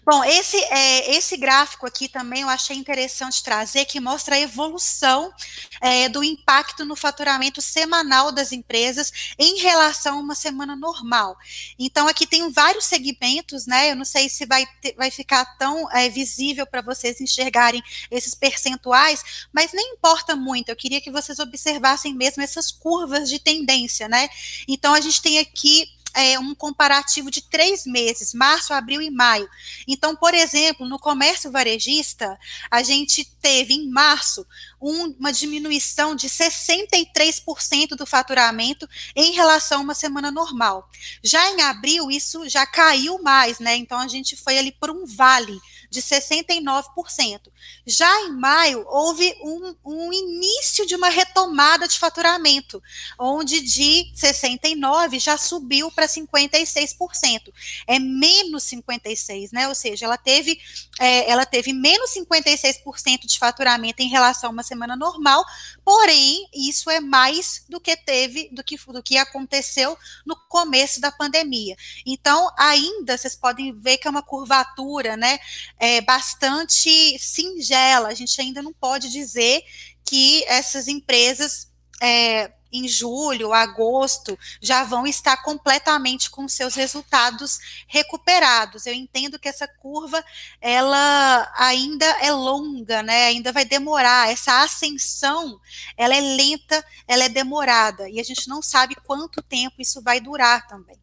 Bom, 0.05 0.25
esse, 0.25 0.57
é, 0.57 1.15
esse 1.15 1.37
gráfico 1.37 1.87
aqui 1.87 2.09
também 2.09 2.43
eu 2.43 2.49
achei 2.49 2.77
interessante 2.77 3.43
trazer, 3.43 3.85
que 3.85 4.01
mostra 4.01 4.37
a 4.37 4.41
evolução 4.41 5.33
é, 5.81 6.09
do 6.09 6.25
impacto 6.25 6.85
no 6.85 6.97
faturamento 6.97 7.61
semanal 7.61 8.33
das 8.33 8.53
empresas 8.53 9.13
em 9.39 9.61
relação 9.61 10.19
a 10.19 10.21
uma 10.21 10.35
semana 10.35 10.75
normal. 10.75 11.37
Então, 11.79 12.09
aqui 12.09 12.27
tem 12.27 12.51
vários 12.51 12.85
segmentos, 12.85 13.67
né? 13.67 13.91
Eu 13.91 13.97
não 13.97 14.05
sei 14.05 14.29
se 14.29 14.47
vai, 14.47 14.67
ter, 14.81 14.95
vai 14.95 15.11
ficar 15.11 15.45
tão 15.57 15.91
é, 15.93 16.09
visível 16.09 16.67
para 16.67 16.81
vocês 16.81 17.21
enxergarem 17.21 17.83
esses 18.11 18.35
percentuais, 18.35 19.47
mas 19.53 19.73
nem 19.73 19.95
importa 19.95 20.35
muito. 20.35 20.69
Eu 20.69 20.77
queria 20.77 21.01
que 21.01 21.11
vocês 21.11 21.39
observassem 21.39 22.15
mesmo 22.15 22.43
essas 22.43 22.71
curvas 22.71 23.29
de 23.29 23.39
tendência, 23.39 24.09
né? 24.09 24.29
Então, 24.67 24.95
a 24.95 25.01
gente 25.01 25.21
tem 25.21 25.39
aqui 25.39 25.87
é, 26.15 26.39
um 26.39 26.55
comparativo 26.55 27.31
de 27.31 27.43
três 27.43 27.85
meses, 27.87 28.35
março, 28.35 28.73
abril 28.73 29.01
e 29.01 29.11
maio. 29.11 29.49
Então, 29.87 30.15
por 30.15 30.35
exemplo, 30.35 30.89
no 30.89 30.99
comércio 30.99 31.51
varejista, 31.51 32.39
a 32.71 32.83
gente 32.83 33.25
teve 33.41 33.75
em 33.75 33.89
março 33.89 34.47
um, 34.81 35.15
uma 35.19 35.33
diminuição 35.33 36.15
de 36.15 36.29
63% 36.29 37.97
do 37.97 38.07
faturamento 38.07 38.89
em 39.15 39.33
relação 39.33 39.79
a 39.79 39.83
uma 39.83 39.95
semana 39.95 40.31
normal. 40.31 40.89
Já 41.23 41.51
em 41.51 41.63
abril, 41.63 42.11
isso 42.11 42.49
já 42.49 42.67
caiu 42.67 43.23
mais, 43.23 43.59
né? 43.59 43.77
Então, 43.77 43.99
a 43.99 44.09
gente 44.09 44.37
foi 44.37 44.59
ali 44.59 44.73
por 44.73 44.91
um 44.91 45.07
vale 45.07 45.59
de 45.91 46.01
69%. 46.01 47.41
Já 47.85 48.21
em 48.23 48.33
maio, 48.33 48.85
houve 48.87 49.35
um, 49.43 49.75
um 49.85 50.13
início 50.13 50.87
de 50.87 50.95
uma 50.95 51.09
retomada 51.09 51.89
de 51.89 51.99
faturamento, 51.99 52.81
onde 53.19 53.61
de 53.61 54.13
69% 54.15 55.19
já 55.19 55.37
subiu 55.37 55.91
para 55.91 56.07
56%. 56.07 57.53
É 57.89 57.99
menos 57.99 58.65
56%, 58.65 59.51
né? 59.53 59.67
Ou 59.67 59.75
seja, 59.75 60.07
ela 60.07 60.17
teve, 60.17 60.61
é, 61.01 61.29
ela 61.29 61.45
teve 61.45 61.73
menos 61.73 62.11
56% 62.15 63.27
de 63.27 63.39
faturamento 63.39 64.01
em 64.01 64.09
relação 64.09 64.51
a 64.51 64.53
uma 64.53 64.63
semana 64.63 64.95
normal, 64.95 65.45
porém, 65.85 66.49
isso 66.55 66.89
é 66.89 67.01
mais 67.01 67.65
do 67.69 67.81
que 67.81 67.97
teve, 67.97 68.49
do 68.53 68.63
que, 68.63 68.77
do 68.77 69.03
que 69.03 69.17
aconteceu 69.17 69.99
no 70.25 70.37
começo 70.49 71.01
da 71.01 71.11
pandemia. 71.11 71.77
Então, 72.07 72.49
ainda 72.57 73.19
vocês 73.19 73.35
podem 73.35 73.73
ver 73.73 73.99
que 73.99 74.07
é 74.07 74.11
uma 74.11 74.23
curvatura, 74.23 75.17
né, 75.17 75.41
é, 75.81 76.01
bastante 76.01 77.19
singela. 77.19 77.72
A 77.75 78.15
gente 78.15 78.41
ainda 78.41 78.63
não 78.63 78.73
pode 78.73 79.11
dizer 79.11 79.63
que 80.05 80.45
essas 80.47 80.89
empresas 80.89 81.69
é, 82.01 82.53
em 82.73 82.89
julho, 82.89 83.53
agosto, 83.53 84.39
já 84.61 84.83
vão 84.83 85.07
estar 85.07 85.37
completamente 85.43 86.31
com 86.31 86.49
seus 86.49 86.75
resultados 86.75 87.59
recuperados. 87.87 88.87
Eu 88.87 88.95
entendo 88.95 89.39
que 89.39 89.49
essa 89.49 89.69
curva, 89.69 90.25
ela 90.61 91.53
ainda 91.57 92.07
é 92.21 92.33
longa, 92.33 93.03
né? 93.03 93.27
Ainda 93.27 93.53
vai 93.53 93.65
demorar. 93.65 94.31
Essa 94.31 94.63
ascensão, 94.63 95.61
ela 95.97 96.17
é 96.17 96.21
lenta, 96.21 96.85
ela 97.07 97.25
é 97.25 97.29
demorada, 97.29 98.09
e 98.09 98.19
a 98.19 98.25
gente 98.25 98.49
não 98.49 98.63
sabe 98.63 98.97
quanto 99.05 99.43
tempo 99.43 99.77
isso 99.79 100.01
vai 100.03 100.19
durar 100.19 100.67
também. 100.67 100.99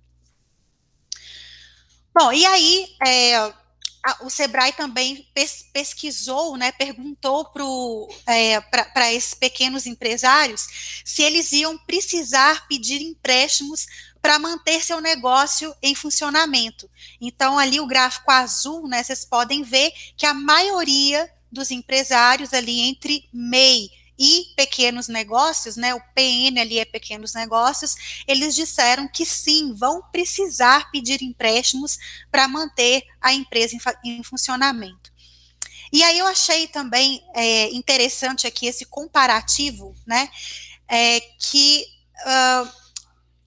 Bom, 2.13 2.33
e 2.33 2.45
aí, 2.45 2.87
é, 3.05 3.53
o 4.21 4.29
Sebrae 4.29 4.71
também 4.73 5.27
pes, 5.33 5.65
pesquisou, 5.73 6.55
né, 6.57 6.71
perguntou 6.71 7.45
para 7.45 9.07
é, 9.07 9.13
esses 9.13 9.33
pequenos 9.33 9.85
empresários 9.85 11.01
se 11.03 11.21
eles 11.21 11.51
iam 11.51 11.77
precisar 11.79 12.67
pedir 12.67 13.01
empréstimos 13.01 13.85
para 14.21 14.39
manter 14.39 14.83
seu 14.83 14.99
negócio 14.99 15.73
em 15.81 15.95
funcionamento. 15.95 16.89
Então, 17.21 17.57
ali 17.57 17.79
o 17.79 17.87
gráfico 17.87 18.31
azul, 18.31 18.87
né, 18.87 19.03
vocês 19.03 19.25
podem 19.25 19.63
ver 19.63 19.91
que 20.17 20.25
a 20.25 20.33
maioria 20.33 21.31
dos 21.51 21.71
empresários 21.71 22.53
ali 22.53 22.79
entre 22.81 23.27
MEI 23.33 23.89
e 24.19 24.47
pequenos 24.53 25.07
negócios, 25.07 25.77
né, 25.77 25.95
o 25.95 26.01
PN 26.13 26.59
ali 26.59 26.77
é 26.77 26.83
pequenos 26.83 27.33
negócios, 27.33 27.95
eles 28.27 28.53
disseram 28.53 29.07
que 29.07 29.25
sim, 29.25 29.73
vão 29.73 30.01
precisar 30.11 30.91
pedir 30.91 31.23
empréstimos 31.23 31.97
para 32.29 32.45
manter 32.45 33.01
a 33.21 33.31
empresa 33.31 33.77
em, 34.03 34.19
em, 34.19 34.23
funcionamento. 34.23 35.09
E 35.91 36.03
aí 36.03 36.19
eu 36.19 36.27
achei 36.27 36.67
também 36.67 37.23
é, 37.33 37.69
interessante 37.69 38.45
aqui 38.45 38.67
esse 38.67 38.85
comparativo, 38.85 39.95
né, 40.05 40.29
é, 40.89 41.21
que 41.39 41.85
uh, 42.25 42.69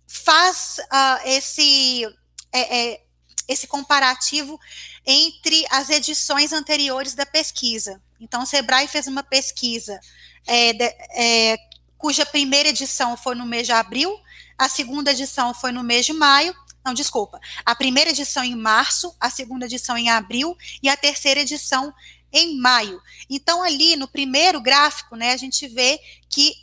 faz 0.06 0.78
uh, 0.78 1.28
esse, 1.28 2.06
é, 2.50 2.78
é, 2.78 3.00
esse 3.46 3.66
comparativo 3.66 4.58
entre 5.04 5.66
as 5.70 5.90
edições 5.90 6.50
anteriores 6.50 7.14
da 7.14 7.26
pesquisa. 7.26 8.00
Então, 8.18 8.44
o 8.44 8.46
Sebrae 8.46 8.86
fez 8.86 9.06
uma 9.06 9.22
pesquisa 9.22 10.00
é, 10.46 10.72
de, 10.72 10.84
é, 10.84 11.58
cuja 11.96 12.26
primeira 12.26 12.68
edição 12.68 13.16
foi 13.16 13.34
no 13.34 13.46
mês 13.46 13.66
de 13.66 13.72
abril, 13.72 14.18
a 14.58 14.68
segunda 14.68 15.10
edição 15.10 15.54
foi 15.54 15.72
no 15.72 15.82
mês 15.82 16.06
de 16.06 16.12
maio, 16.12 16.54
não, 16.84 16.92
desculpa, 16.92 17.40
a 17.64 17.74
primeira 17.74 18.10
edição 18.10 18.42
em 18.42 18.56
março, 18.56 19.14
a 19.20 19.30
segunda 19.30 19.66
edição 19.66 19.96
em 19.96 20.10
abril 20.10 20.56
e 20.82 20.88
a 20.88 20.96
terceira 20.96 21.40
edição 21.40 21.94
em 22.32 22.58
maio. 22.58 23.00
Então, 23.30 23.62
ali 23.62 23.94
no 23.94 24.08
primeiro 24.08 24.60
gráfico, 24.60 25.14
né, 25.14 25.32
a 25.32 25.36
gente 25.36 25.68
vê 25.68 26.00
que 26.28 26.54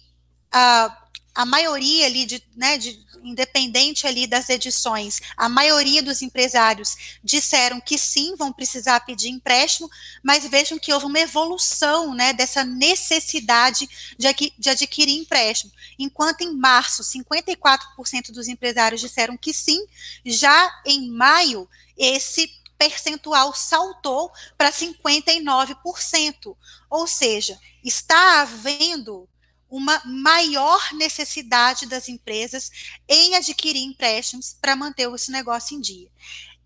a, 0.52 1.09
a 1.34 1.46
maioria 1.46 2.06
ali, 2.06 2.26
de, 2.26 2.44
né, 2.56 2.78
de, 2.78 3.00
independente 3.24 4.08
ali 4.08 4.28
das 4.28 4.50
edições, 4.50 5.22
a 5.38 5.48
maioria 5.48 6.02
dos 6.02 6.22
empresários 6.22 7.20
disseram 7.24 7.80
que 7.80 7.98
sim, 7.98 8.36
vão 8.36 8.52
precisar 8.52 9.00
pedir 9.02 9.30
empréstimo, 9.30 9.90
mas 10.24 10.46
vejam 10.46 10.80
que 10.80 10.92
houve 10.92 11.06
uma 11.06 11.20
evolução, 11.20 12.14
né, 12.14 12.34
dessa 12.34 12.64
necessidade 12.64 13.90
de, 14.18 14.54
de 14.58 14.70
adquirir 14.70 15.16
empréstimo. 15.16 15.72
Enquanto 15.98 16.42
em 16.42 16.56
março, 16.56 17.04
54% 17.04 18.32
dos 18.32 18.48
empresários 18.48 19.02
disseram 19.02 19.38
que 19.38 19.54
sim, 19.54 19.86
já 20.26 20.82
em 20.86 21.10
maio, 21.12 21.70
esse 21.98 22.60
percentual 22.80 23.54
saltou 23.54 24.32
para 24.58 24.72
59%. 24.72 26.56
Ou 26.90 27.06
seja, 27.06 27.60
está 27.84 28.42
havendo 28.42 29.29
uma 29.70 30.02
maior 30.06 30.94
necessidade 30.94 31.86
das 31.86 32.10
empresas 32.10 32.72
em 33.08 33.36
adquirir 33.36 33.84
empréstimos 33.84 34.58
para 34.60 34.76
manter 34.76 35.14
esse 35.14 35.32
negócio 35.32 35.78
em 35.78 35.82
dia. 35.82 36.10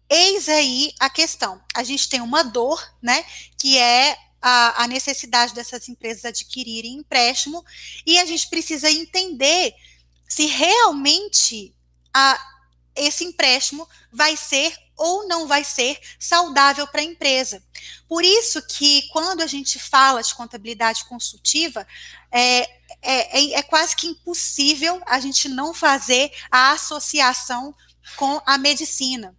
Eis 0.09 0.47
aí 0.47 0.93
a 0.99 1.09
questão. 1.09 1.61
A 1.75 1.83
gente 1.83 2.07
tem 2.07 2.21
uma 2.21 2.43
dor, 2.43 2.81
né, 3.01 3.25
que 3.57 3.77
é 3.77 4.17
a, 4.41 4.83
a 4.83 4.87
necessidade 4.87 5.53
dessas 5.53 5.87
empresas 5.89 6.25
adquirirem 6.25 6.95
empréstimo, 6.95 7.63
e 8.05 8.19
a 8.19 8.25
gente 8.25 8.49
precisa 8.49 8.91
entender 8.91 9.73
se 10.27 10.45
realmente 10.45 11.73
a, 12.13 12.52
esse 12.95 13.23
empréstimo 13.23 13.87
vai 14.11 14.35
ser 14.37 14.75
ou 14.95 15.27
não 15.27 15.47
vai 15.47 15.63
ser 15.63 15.99
saudável 16.19 16.87
para 16.87 17.01
a 17.01 17.05
empresa. 17.05 17.63
Por 18.07 18.23
isso 18.23 18.61
que 18.61 19.07
quando 19.09 19.41
a 19.41 19.47
gente 19.47 19.79
fala 19.79 20.21
de 20.21 20.33
contabilidade 20.35 21.05
consultiva, 21.05 21.85
é, 22.31 22.61
é, 23.01 23.39
é, 23.39 23.53
é 23.53 23.63
quase 23.63 23.95
que 23.95 24.07
impossível 24.07 25.01
a 25.05 25.19
gente 25.19 25.49
não 25.49 25.73
fazer 25.73 26.31
a 26.51 26.71
associação 26.71 27.75
com 28.15 28.41
a 28.45 28.57
medicina. 28.57 29.35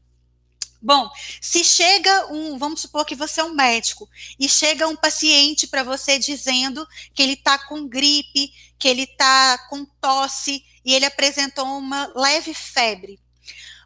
Bom, 0.82 1.08
se 1.40 1.64
chega 1.64 2.30
um, 2.30 2.58
vamos 2.58 2.82
supor 2.82 3.06
que 3.06 3.14
você 3.14 3.40
é 3.40 3.44
um 3.44 3.54
médico, 3.54 4.06
e 4.38 4.46
chega 4.50 4.86
um 4.86 4.94
paciente 4.94 5.66
para 5.66 5.82
você 5.82 6.18
dizendo 6.18 6.86
que 7.14 7.22
ele 7.22 7.32
está 7.32 7.56
com 7.56 7.88
gripe, 7.88 8.52
que 8.78 8.86
ele 8.86 9.04
está 9.04 9.56
com 9.70 9.86
tosse, 9.98 10.62
e 10.84 10.94
ele 10.94 11.06
apresentou 11.06 11.64
uma 11.78 12.12
leve 12.14 12.52
febre. 12.52 13.18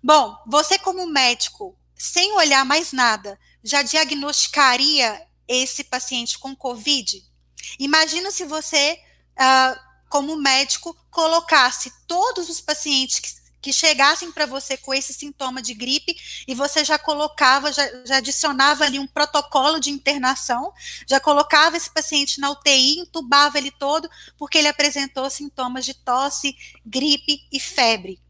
Bom, 0.03 0.37
você 0.47 0.79
como 0.79 1.07
médico, 1.07 1.77
sem 1.95 2.33
olhar 2.35 2.65
mais 2.65 2.93
nada, 2.93 3.39
já 3.63 3.83
diagnosticaria 3.83 5.21
esse 5.47 5.85
paciente 5.85 6.39
com 6.39 6.55
COVID? 6.55 7.23
Imagina 7.79 8.31
se 8.31 8.45
você, 8.45 8.99
uh, 9.33 9.79
como 10.09 10.37
médico, 10.37 10.97
colocasse 11.11 11.93
todos 12.07 12.49
os 12.49 12.61
pacientes 12.61 13.19
que, 13.19 13.31
que 13.61 13.73
chegassem 13.73 14.31
para 14.31 14.47
você 14.47 14.77
com 14.77 14.95
esse 14.95 15.13
sintoma 15.13 15.61
de 15.61 15.75
gripe 15.75 16.17
e 16.47 16.55
você 16.55 16.85
já 16.85 16.97
colocava, 16.97 17.73
já, 17.73 17.85
já, 18.05 18.17
adicionava 18.19 18.85
ali 18.85 19.01
um 19.01 19.07
protocolo 19.07 19.81
de 19.81 19.91
internação, 19.91 20.73
já 21.09 21.19
colocava 21.19 21.77
esse 21.77 21.91
paciente 21.91 22.41
na 22.41 22.51
UTI, 22.51 23.01
entubava 23.01 23.59
ele 23.59 23.73
todo, 23.73 24.09
porque 24.39 24.59
ele 24.59 24.69
apresentou 24.69 25.29
sintomas 25.29 25.85
de 25.85 25.93
tosse, 25.93 26.57
gripe 26.87 27.47
e 27.51 27.59
febre. 27.59 28.21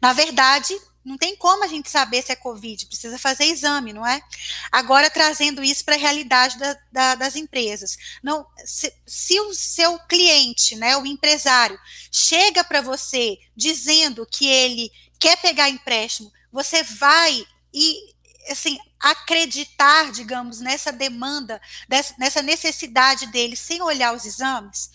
Na 0.00 0.12
verdade, 0.12 0.76
não 1.04 1.18
tem 1.18 1.36
como 1.36 1.64
a 1.64 1.68
gente 1.68 1.90
saber 1.90 2.22
se 2.22 2.30
é 2.30 2.36
Covid, 2.36 2.86
precisa 2.86 3.18
fazer 3.18 3.44
exame, 3.44 3.92
não 3.92 4.06
é? 4.06 4.22
Agora, 4.70 5.10
trazendo 5.10 5.62
isso 5.62 5.84
para 5.84 5.96
a 5.96 5.98
realidade 5.98 6.58
da, 6.58 6.78
da, 6.92 7.14
das 7.16 7.36
empresas. 7.36 7.96
Não, 8.22 8.46
se, 8.64 8.92
se, 9.06 9.40
o 9.40 9.52
seu 9.52 9.98
cliente, 10.00 10.76
né, 10.76 10.96
o 10.96 11.04
empresário, 11.04 11.78
chega 12.10 12.62
para 12.62 12.80
você 12.80 13.38
dizendo 13.56 14.26
que 14.26 14.46
ele 14.46 14.90
quer 15.18 15.36
pegar 15.36 15.68
empréstimo, 15.68 16.32
você 16.52 16.82
vai 16.82 17.44
e 17.74 18.12
assim, 18.48 18.78
acreditar, 19.00 20.10
digamos, 20.12 20.60
nessa 20.60 20.92
demanda, 20.92 21.60
dessa, 21.88 22.14
nessa 22.18 22.42
necessidade 22.42 23.26
dele 23.26 23.56
sem 23.56 23.82
olhar 23.82 24.14
os 24.14 24.24
exames? 24.24 24.90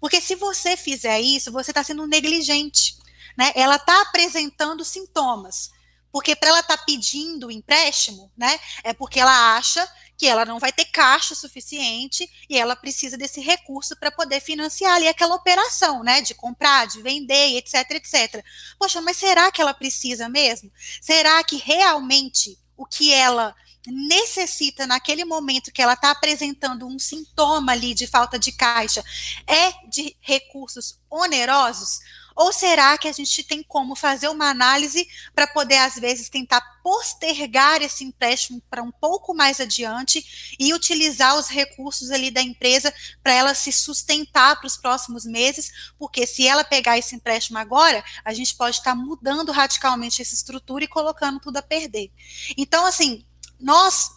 Porque 0.00 0.20
se 0.20 0.34
você 0.34 0.76
fizer 0.76 1.20
isso, 1.20 1.52
você 1.52 1.70
está 1.70 1.82
sendo 1.82 2.06
negligente 2.06 2.96
né, 3.36 3.52
ela 3.54 3.76
está 3.76 4.02
apresentando 4.02 4.84
sintomas. 4.84 5.70
Porque 6.10 6.34
para 6.34 6.48
ela 6.48 6.60
estar 6.60 6.78
tá 6.78 6.84
pedindo 6.84 7.50
empréstimo, 7.50 8.32
né, 8.36 8.58
é 8.82 8.94
porque 8.94 9.20
ela 9.20 9.56
acha 9.56 9.86
que 10.16 10.26
ela 10.26 10.46
não 10.46 10.58
vai 10.58 10.72
ter 10.72 10.86
caixa 10.86 11.34
suficiente 11.34 12.28
e 12.48 12.56
ela 12.56 12.74
precisa 12.74 13.18
desse 13.18 13.40
recurso 13.40 13.94
para 13.96 14.10
poder 14.10 14.40
financiar 14.40 14.94
ali 14.94 15.06
aquela 15.08 15.34
operação, 15.34 16.02
né, 16.02 16.22
de 16.22 16.34
comprar, 16.34 16.86
de 16.86 17.02
vender, 17.02 17.58
etc, 17.58 17.90
etc. 17.90 18.42
Poxa, 18.78 19.00
mas 19.02 19.18
será 19.18 19.52
que 19.52 19.60
ela 19.60 19.74
precisa 19.74 20.28
mesmo? 20.28 20.72
Será 21.02 21.44
que 21.44 21.56
realmente 21.56 22.58
o 22.76 22.86
que 22.86 23.12
ela 23.12 23.54
necessita 23.86 24.86
naquele 24.86 25.24
momento 25.24 25.70
que 25.70 25.82
ela 25.82 25.92
está 25.92 26.10
apresentando 26.10 26.86
um 26.86 26.98
sintoma 26.98 27.72
ali 27.72 27.94
de 27.94 28.06
falta 28.06 28.38
de 28.38 28.52
caixa 28.52 29.04
é 29.46 29.72
de 29.88 30.16
recursos 30.20 30.98
onerosos? 31.10 32.00
Ou 32.36 32.52
será 32.52 32.98
que 32.98 33.08
a 33.08 33.12
gente 33.12 33.42
tem 33.42 33.62
como 33.62 33.96
fazer 33.96 34.28
uma 34.28 34.50
análise 34.50 35.08
para 35.34 35.46
poder, 35.46 35.78
às 35.78 35.94
vezes, 35.94 36.28
tentar 36.28 36.60
postergar 36.82 37.80
esse 37.80 38.04
empréstimo 38.04 38.62
para 38.68 38.82
um 38.82 38.92
pouco 38.92 39.34
mais 39.34 39.58
adiante 39.58 40.54
e 40.58 40.74
utilizar 40.74 41.36
os 41.38 41.48
recursos 41.48 42.10
ali 42.10 42.30
da 42.30 42.42
empresa 42.42 42.92
para 43.22 43.32
ela 43.32 43.54
se 43.54 43.72
sustentar 43.72 44.56
para 44.56 44.66
os 44.66 44.76
próximos 44.76 45.24
meses? 45.24 45.72
Porque 45.98 46.26
se 46.26 46.46
ela 46.46 46.62
pegar 46.62 46.98
esse 46.98 47.16
empréstimo 47.16 47.56
agora, 47.56 48.04
a 48.22 48.34
gente 48.34 48.54
pode 48.54 48.76
estar 48.76 48.90
tá 48.90 48.96
mudando 48.96 49.50
radicalmente 49.50 50.20
essa 50.20 50.34
estrutura 50.34 50.84
e 50.84 50.88
colocando 50.88 51.40
tudo 51.40 51.56
a 51.56 51.62
perder. 51.62 52.12
Então, 52.54 52.84
assim, 52.84 53.24
nós, 53.58 54.10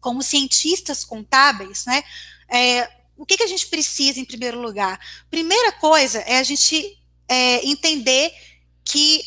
como 0.00 0.20
cientistas 0.20 1.04
contábeis, 1.04 1.86
né? 1.86 2.02
É, 2.48 2.90
o 3.16 3.24
que, 3.24 3.36
que 3.36 3.44
a 3.44 3.46
gente 3.46 3.68
precisa 3.68 4.18
em 4.18 4.24
primeiro 4.24 4.60
lugar? 4.60 4.98
Primeira 5.30 5.70
coisa 5.72 6.18
é 6.20 6.38
a 6.38 6.42
gente 6.42 6.99
é, 7.30 7.64
entender 7.64 8.34
que 8.84 9.22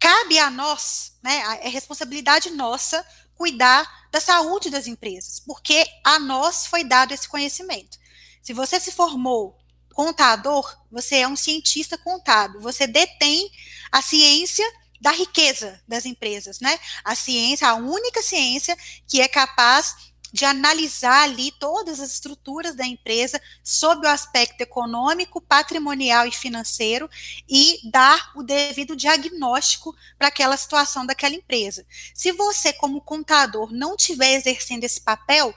cabe 0.00 0.40
a 0.40 0.50
nós, 0.50 1.12
né, 1.22 1.60
é 1.62 1.68
responsabilidade 1.68 2.50
nossa 2.50 3.06
cuidar 3.36 4.08
da 4.10 4.20
saúde 4.20 4.68
das 4.70 4.88
empresas, 4.88 5.38
porque 5.38 5.86
a 6.04 6.18
nós 6.18 6.66
foi 6.66 6.82
dado 6.82 7.14
esse 7.14 7.28
conhecimento. 7.28 7.96
Se 8.42 8.52
você 8.52 8.80
se 8.80 8.90
formou 8.90 9.56
contador, 9.94 10.76
você 10.90 11.16
é 11.18 11.28
um 11.28 11.36
cientista 11.36 11.96
contábil, 11.96 12.60
você 12.60 12.88
detém 12.88 13.48
a 13.92 14.02
ciência 14.02 14.64
da 15.00 15.12
riqueza 15.12 15.80
das 15.86 16.04
empresas, 16.04 16.58
né? 16.58 16.76
A 17.04 17.14
ciência, 17.14 17.68
a 17.68 17.74
única 17.76 18.20
ciência 18.20 18.76
que 19.06 19.20
é 19.20 19.28
capaz 19.28 20.07
de 20.32 20.44
analisar 20.44 21.22
ali 21.22 21.52
todas 21.52 22.00
as 22.00 22.12
estruturas 22.12 22.74
da 22.74 22.86
empresa 22.86 23.40
sob 23.62 24.06
o 24.06 24.10
aspecto 24.10 24.60
econômico, 24.60 25.40
patrimonial 25.40 26.26
e 26.26 26.32
financeiro 26.32 27.08
e 27.48 27.80
dar 27.90 28.32
o 28.36 28.42
devido 28.42 28.94
diagnóstico 28.94 29.94
para 30.18 30.28
aquela 30.28 30.56
situação 30.56 31.06
daquela 31.06 31.34
empresa. 31.34 31.86
Se 32.14 32.32
você, 32.32 32.72
como 32.72 33.00
contador, 33.00 33.72
não 33.72 33.94
estiver 33.94 34.34
exercendo 34.34 34.84
esse 34.84 35.00
papel, 35.00 35.54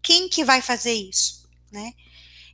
quem 0.00 0.28
que 0.28 0.44
vai 0.44 0.60
fazer 0.60 0.94
isso, 0.94 1.48
né? 1.70 1.92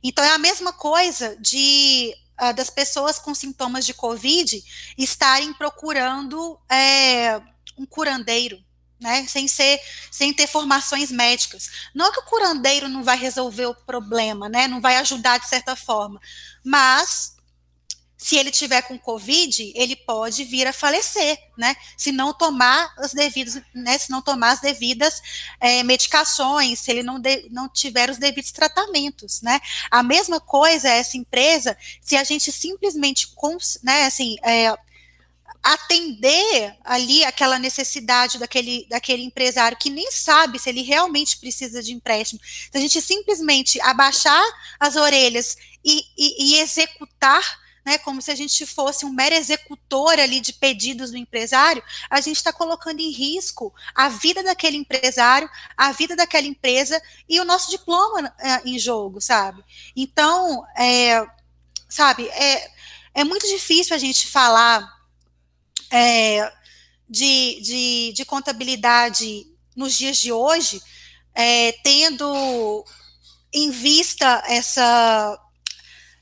Então 0.01 0.23
é 0.23 0.29
a 0.29 0.37
mesma 0.37 0.71
coisa 0.71 1.35
de 1.37 2.13
uh, 2.39 2.53
das 2.53 2.69
pessoas 2.69 3.19
com 3.19 3.35
sintomas 3.35 3.85
de 3.85 3.93
Covid 3.93 4.63
estarem 4.97 5.53
procurando 5.53 6.57
é, 6.69 7.41
um 7.77 7.85
curandeiro, 7.85 8.63
né, 8.99 9.25
sem 9.27 9.47
ser, 9.47 9.79
sem 10.11 10.33
ter 10.33 10.47
formações 10.47 11.11
médicas. 11.11 11.69
Não 11.93 12.11
que 12.11 12.19
o 12.19 12.25
curandeiro 12.25 12.87
não 12.89 13.03
vai 13.03 13.17
resolver 13.17 13.65
o 13.67 13.75
problema, 13.75 14.49
né, 14.49 14.67
não 14.67 14.81
vai 14.81 14.97
ajudar 14.97 15.39
de 15.39 15.47
certa 15.47 15.75
forma, 15.75 16.19
mas 16.63 17.37
se 18.19 18.35
ele 18.35 18.51
tiver 18.51 18.81
com 18.81 18.99
covid, 18.99 19.71
ele 19.73 19.95
pode 19.95 20.43
vir 20.43 20.67
a 20.67 20.73
falecer, 20.73 21.39
né, 21.57 21.73
se 21.95 22.11
não 22.11 22.33
tomar 22.33 22.93
os 23.01 23.13
devidos, 23.13 23.57
né, 23.73 23.97
se 23.97 24.11
não 24.11 24.21
tomar 24.21 24.51
as 24.51 24.59
devidas 24.59 25.21
é, 25.57 25.81
medicações, 25.83 26.79
se 26.79 26.91
ele 26.91 27.01
não, 27.01 27.17
de, 27.17 27.47
não 27.49 27.69
tiver 27.69 28.09
os 28.09 28.17
devidos 28.17 28.51
tratamentos, 28.51 29.41
né. 29.41 29.61
A 29.89 30.03
mesma 30.03 30.37
coisa 30.41 30.89
é 30.89 30.97
essa 30.99 31.15
empresa, 31.15 31.77
se 32.01 32.17
a 32.17 32.23
gente 32.25 32.51
simplesmente, 32.51 33.29
né, 33.81 34.05
assim, 34.05 34.35
é, 34.43 34.77
atender 35.61 36.75
ali 36.83 37.23
aquela 37.25 37.59
necessidade 37.59 38.37
daquele, 38.37 38.87
daquele 38.89 39.23
empresário 39.23 39.77
que 39.77 39.89
nem 39.89 40.11
sabe 40.11 40.57
se 40.57 40.69
ele 40.69 40.81
realmente 40.81 41.37
precisa 41.37 41.83
de 41.83 41.93
empréstimo. 41.93 42.39
Se 42.43 42.77
a 42.77 42.79
gente 42.79 43.01
simplesmente 43.01 43.79
abaixar 43.81 44.43
as 44.79 44.95
orelhas 44.95 45.57
e, 45.83 46.01
e, 46.17 46.55
e 46.55 46.59
executar, 46.59 47.59
né, 47.85 47.97
como 47.97 48.21
se 48.21 48.31
a 48.31 48.35
gente 48.35 48.65
fosse 48.65 49.05
um 49.05 49.11
mero 49.11 49.35
executor 49.35 50.17
ali 50.19 50.39
de 50.39 50.53
pedidos 50.53 51.11
do 51.11 51.17
empresário, 51.17 51.83
a 52.09 52.21
gente 52.21 52.37
está 52.37 52.53
colocando 52.53 52.99
em 52.99 53.11
risco 53.11 53.73
a 53.93 54.09
vida 54.09 54.43
daquele 54.43 54.77
empresário, 54.77 55.49
a 55.75 55.91
vida 55.91 56.15
daquela 56.15 56.47
empresa 56.47 57.01
e 57.27 57.39
o 57.39 57.45
nosso 57.45 57.69
diploma 57.69 58.33
é, 58.39 58.61
em 58.65 58.77
jogo, 58.79 59.19
sabe? 59.19 59.63
Então, 59.95 60.65
é, 60.77 61.25
sabe, 61.89 62.27
é, 62.29 62.71
é 63.13 63.23
muito 63.23 63.47
difícil 63.47 63.95
a 63.95 63.99
gente 63.99 64.27
falar 64.27 64.98
é, 65.91 66.51
de, 67.09 67.61
de, 67.61 68.13
de, 68.15 68.25
contabilidade 68.25 69.45
nos 69.75 69.97
dias 69.97 70.17
de 70.17 70.31
hoje, 70.31 70.81
é, 71.33 71.71
tendo 71.83 72.85
em 73.51 73.71
vista 73.71 74.43
essa, 74.47 75.39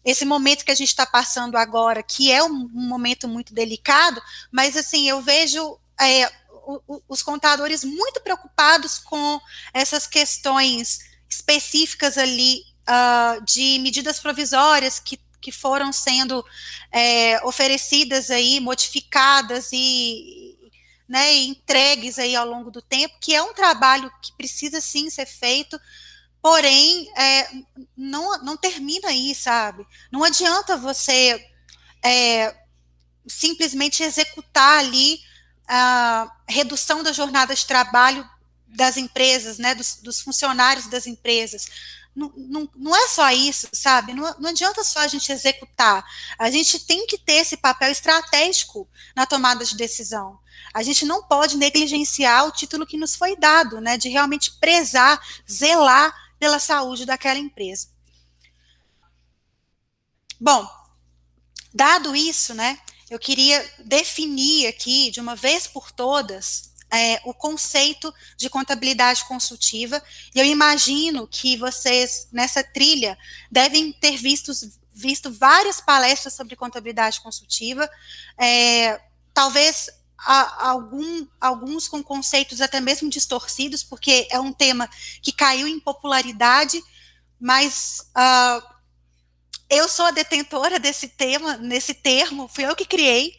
esse 0.06 0.26
momento 0.26 0.64
que 0.64 0.72
a 0.72 0.76
gente 0.76 0.90
está 0.90 1.06
passando 1.06 1.58
agora, 1.58 2.02
que 2.02 2.32
é 2.32 2.42
um, 2.44 2.70
um, 2.74 2.88
momento 2.88 3.28
muito 3.28 3.54
delicado, 3.54 4.22
mas 4.52 4.78
assim, 4.78 5.10
eu 5.10 5.22
vejo 5.22 5.78
é, 6.00 6.28
o, 6.66 6.82
o, 6.88 7.02
os 7.10 7.22
contadores 7.22 7.84
muito 7.84 8.22
preocupados 8.22 8.98
com 8.98 9.40
essas 9.74 10.08
questões 10.08 11.00
específicas 11.30 12.18
ali 12.18 12.62
uh, 12.88 13.44
de 13.44 13.80
medidas 13.80 14.20
provisórias 14.20 15.00
que 15.00 15.20
que 15.42 15.52
foram 15.52 15.92
sendo 15.94 16.46
é, 16.92 17.44
oferecidas 17.46 18.30
aí, 18.30 18.60
modificadas 18.60 19.70
e 19.72 20.58
né, 21.08 21.34
entregues 21.36 22.20
aí 22.20 22.36
ao 22.36 22.46
longo 22.46 22.70
do 22.70 22.82
tempo, 22.82 23.18
que 23.22 23.34
é 23.34 23.42
um 23.42 23.54
trabalho 23.54 24.12
que 24.22 24.34
precisa 24.34 24.82
sim 24.82 25.10
ser 25.10 25.26
feito, 25.26 25.80
porém 26.42 27.08
é, 27.18 27.50
não, 27.96 28.44
não 28.44 28.58
termina 28.58 29.10
aí, 29.10 29.34
sabe? 29.34 29.88
Não 30.12 30.24
adianta 30.24 30.76
você 30.76 31.46
é, 32.04 32.56
simplesmente 33.28 34.04
executar 34.04 34.80
ali 34.80 35.20
a 35.68 36.32
redução 36.48 37.04
da 37.04 37.12
jornada 37.12 37.54
de 37.54 37.66
trabalho 37.66 38.28
das 38.68 38.98
empresas, 38.98 39.58
né, 39.58 39.74
dos, 39.74 39.98
dos 40.02 40.22
funcionários 40.22 40.88
das 40.88 41.08
empresas 41.08 41.68
não, 42.18 42.34
não, 42.36 42.70
não 42.76 42.96
é 42.96 43.08
só 43.10 43.30
isso, 43.30 43.70
sabe? 43.72 44.12
Não, 44.12 44.24
não 44.40 44.50
adianta 44.50 44.84
só 44.84 45.02
a 45.02 45.08
gente 45.08 45.32
executar. 45.32 46.04
A 46.40 46.50
gente 46.50 46.80
tem 46.80 47.06
que 47.06 47.16
ter 47.16 47.34
esse 47.34 47.56
papel 47.56 47.92
estratégico 47.92 48.90
na 49.16 49.28
tomada 49.28 49.64
de 49.64 49.78
decisão. 49.78 50.40
A 50.74 50.82
gente 50.82 51.06
não 51.06 51.22
pode 51.22 51.56
negligenciar 51.58 52.48
o 52.48 52.52
título 52.52 52.88
que 52.88 52.98
nos 52.98 53.16
foi 53.16 53.36
dado, 53.36 53.80
né? 53.80 53.98
De 53.98 54.10
realmente 54.10 54.52
prezar, 54.60 55.22
zelar 55.50 56.12
pela 56.40 56.58
saúde 56.58 57.06
daquela 57.06 57.38
empresa. 57.38 57.90
Bom, 60.40 60.68
dado 61.72 62.16
isso, 62.16 62.56
né? 62.56 62.80
Eu 63.12 63.20
queria 63.20 63.64
definir 63.86 64.66
aqui, 64.66 65.12
de 65.12 65.20
uma 65.20 65.36
vez 65.36 65.68
por 65.68 65.92
todas, 65.92 66.74
é, 66.92 67.22
o 67.26 67.34
conceito 67.34 68.14
de 68.38 68.50
contabilidade 68.50 69.26
consultiva. 69.26 70.02
E 70.34 70.40
eu 70.40 70.46
imagino 70.46 71.28
que 71.28 71.58
vocês, 71.58 72.28
nessa 72.32 72.64
trilha, 72.64 73.18
devem 73.52 73.92
ter 73.94 74.18
visto, 74.18 74.52
visto 74.94 75.32
várias 75.32 75.82
palestras 75.82 76.34
sobre 76.34 76.56
contabilidade 76.56 77.22
consultiva, 77.22 77.90
é, 78.38 79.02
talvez 79.34 79.90
a, 80.18 80.70
algum, 80.70 81.28
alguns 81.40 81.88
com 81.88 82.04
conceitos 82.04 82.62
até 82.62 82.80
mesmo 82.80 83.10
distorcidos, 83.10 83.84
porque 83.84 84.28
é 84.32 84.40
um 84.40 84.52
tema 84.52 84.90
que 85.22 85.32
caiu 85.32 85.68
em 85.68 85.80
popularidade, 85.80 86.82
mas 87.40 88.10
uh, 88.16 88.77
eu 89.70 89.90
sou 89.90 90.06
a 90.06 90.12
detentora 90.12 90.80
desse 90.80 91.10
tema, 91.10 91.58
nesse 91.58 91.94
termo, 91.94 92.48
fui 92.48 92.66
eu 92.66 92.76
que 92.76 92.86
criei, 92.86 93.36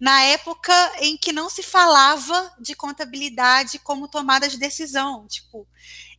na 0.00 0.22
época 0.22 0.72
em 1.00 1.16
que 1.16 1.32
não 1.32 1.50
se 1.50 1.62
falava 1.62 2.52
de 2.60 2.74
contabilidade 2.74 3.78
como 3.80 4.08
tomada 4.08 4.48
de 4.48 4.58
decisão, 4.58 5.26
tipo, 5.26 5.66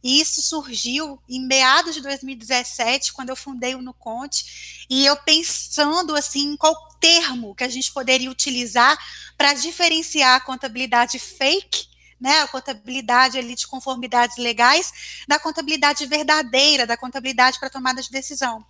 e 0.03 0.19
isso 0.19 0.41
surgiu 0.41 1.19
em 1.27 1.45
meados 1.47 1.95
de 1.95 2.01
2017, 2.01 3.13
quando 3.13 3.29
eu 3.29 3.35
fundei 3.35 3.75
o 3.75 3.81
Nuconte, 3.81 4.85
e 4.89 5.05
eu 5.05 5.15
pensando 5.17 6.15
assim 6.15 6.53
em 6.53 6.57
qual 6.57 6.75
termo 6.99 7.55
que 7.55 7.63
a 7.63 7.69
gente 7.69 7.91
poderia 7.91 8.29
utilizar 8.29 8.97
para 9.37 9.53
diferenciar 9.53 10.35
a 10.35 10.39
contabilidade 10.39 11.17
fake 11.17 11.95
né, 12.19 12.39
a 12.39 12.47
contabilidade 12.47 13.37
ali 13.37 13.55
de 13.55 13.67
conformidades 13.67 14.37
legais, 14.37 15.23
da 15.27 15.37
contabilidade 15.37 16.05
verdadeira, 16.05 16.87
da 16.87 16.95
contabilidade 16.95 17.59
para 17.59 17.69
tomada 17.69 18.01
de 18.01 18.09
decisão 18.09 18.65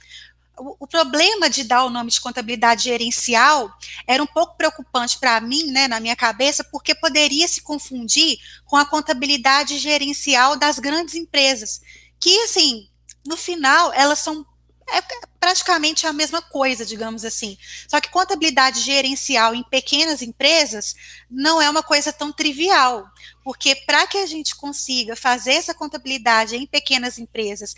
o, 0.58 0.88
problema 0.88 1.50
de 1.50 1.64
dar 1.64 1.84
o 1.84 1.90
nome 1.90 2.12
de 2.12 2.22
contabilidade 2.22 2.84
gerencial 2.84 3.72
era 4.08 4.22
um 4.22 4.28
pouco 4.28 4.58
preocupante 4.58 5.20
para 5.20 5.40
mim, 5.42 5.72
né, 5.72 5.88
na 5.88 6.00
minha 6.00 6.16
cabeça, 6.16 6.64
porque 6.64 6.96
poderia 6.96 7.48
se 7.48 7.62
confundir 7.62 8.38
com 8.66 8.76
a 8.76 8.86
contabilidade 8.86 9.78
gerencial 9.78 10.58
das 10.58 10.80
grandes 10.80 11.16
empresas, 11.16 11.82
que, 12.20 12.44
assim, 12.44 12.90
no 13.26 13.38
final, 13.38 13.92
elas 13.94 14.20
são 14.20 14.46
é 14.88 15.02
praticamente 15.40 16.06
a 16.06 16.14
mesma 16.14 16.42
coisa, 16.42 16.86
digamos 16.86 17.26
assim. 17.26 17.58
Só 17.88 18.00
que 18.00 18.10
contabilidade 18.10 18.82
gerencial 18.82 19.56
em 19.56 19.64
pequenas 19.64 20.22
empresas 20.22 20.96
não 21.30 21.62
é 21.62 21.70
uma 21.70 21.82
coisa 21.82 22.14
tão 22.14 22.32
trivial, 22.32 23.06
porque 23.44 23.76
para 23.76 24.06
que 24.06 24.18
a 24.18 24.26
gente 24.26 24.56
consiga 24.56 25.16
fazer 25.16 25.54
essa 25.54 25.74
contabilidade 25.74 26.56
em 26.56 26.68
pequenas 26.68 27.18
empresas 27.18 27.76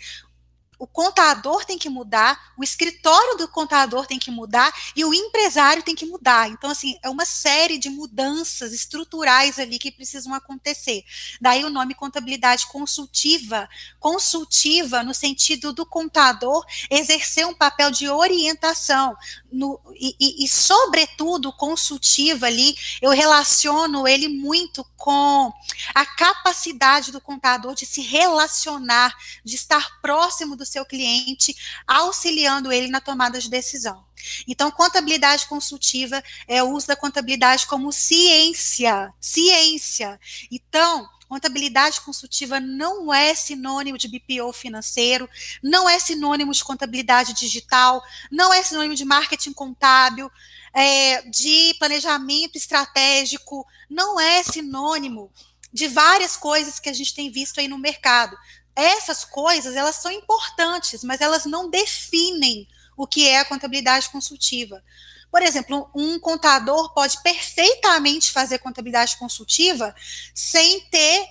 o 0.78 0.86
contador 0.86 1.64
tem 1.64 1.76
que 1.76 1.88
mudar, 1.88 2.52
o 2.56 2.62
escritório 2.62 3.36
do 3.36 3.48
contador 3.48 4.06
tem 4.06 4.18
que 4.18 4.30
mudar 4.30 4.72
e 4.94 5.04
o 5.04 5.12
empresário 5.12 5.82
tem 5.82 5.94
que 5.94 6.06
mudar. 6.06 6.48
Então, 6.48 6.70
assim, 6.70 6.96
é 7.02 7.10
uma 7.10 7.24
série 7.24 7.78
de 7.78 7.90
mudanças 7.90 8.72
estruturais 8.72 9.58
ali 9.58 9.78
que 9.78 9.90
precisam 9.90 10.32
acontecer. 10.32 11.04
Daí 11.40 11.64
o 11.64 11.70
nome 11.70 11.94
contabilidade 11.94 12.66
consultiva, 12.68 13.68
consultiva 13.98 15.02
no 15.02 15.12
sentido 15.12 15.72
do 15.72 15.84
contador 15.84 16.64
exercer 16.90 17.46
um 17.46 17.54
papel 17.54 17.90
de 17.90 18.08
orientação 18.08 19.16
no, 19.50 19.80
e, 19.94 20.44
e, 20.44 20.48
sobretudo, 20.48 21.52
consultiva 21.52 22.46
ali, 22.46 22.76
eu 23.00 23.10
relaciono 23.10 24.06
ele 24.06 24.28
muito 24.28 24.84
com 24.96 25.52
a 25.94 26.04
capacidade 26.04 27.10
do 27.10 27.20
contador 27.20 27.74
de 27.74 27.86
se 27.86 28.00
relacionar, 28.00 29.14
de 29.44 29.56
estar 29.56 30.00
próximo 30.00 30.56
do 30.56 30.66
seu 30.66 30.84
cliente, 30.84 31.56
auxiliando 31.86 32.70
ele 32.70 32.88
na 32.88 33.00
tomada 33.00 33.40
de 33.40 33.48
decisão. 33.48 34.06
Então, 34.46 34.70
contabilidade 34.70 35.46
consultiva 35.46 36.22
é 36.46 36.62
o 36.62 36.70
uso 36.70 36.88
da 36.88 36.96
contabilidade 36.96 37.66
como 37.66 37.92
ciência, 37.92 39.12
ciência. 39.20 40.20
Então, 40.50 41.08
contabilidade 41.28 42.00
consultiva 42.00 42.58
não 42.58 43.12
é 43.12 43.34
sinônimo 43.34 43.98
de 43.98 44.08
BPO 44.08 44.52
financeiro, 44.52 45.28
não 45.62 45.88
é 45.88 45.98
sinônimo 45.98 46.52
de 46.52 46.64
contabilidade 46.64 47.34
digital, 47.34 48.02
não 48.30 48.52
é 48.52 48.62
sinônimo 48.62 48.94
de 48.94 49.04
marketing 49.04 49.52
contábil, 49.52 50.30
é, 50.72 51.22
de 51.22 51.74
planejamento 51.78 52.56
estratégico, 52.56 53.66
não 53.88 54.18
é 54.18 54.42
sinônimo 54.42 55.30
de 55.72 55.86
várias 55.86 56.36
coisas 56.36 56.80
que 56.80 56.88
a 56.88 56.92
gente 56.92 57.14
tem 57.14 57.30
visto 57.30 57.60
aí 57.60 57.68
no 57.68 57.78
mercado 57.78 58.36
essas 58.78 59.24
coisas, 59.24 59.74
elas 59.74 59.96
são 59.96 60.12
importantes, 60.12 61.02
mas 61.02 61.20
elas 61.20 61.44
não 61.44 61.68
definem 61.68 62.68
o 62.96 63.08
que 63.08 63.26
é 63.26 63.40
a 63.40 63.44
contabilidade 63.44 64.08
consultiva. 64.08 64.84
Por 65.30 65.42
exemplo, 65.42 65.90
um 65.94 66.18
contador 66.18 66.92
pode 66.94 67.22
perfeitamente 67.22 68.32
fazer 68.32 68.58
contabilidade 68.58 69.16
consultiva 69.16 69.94
sem 70.34 70.80
ter 70.90 71.26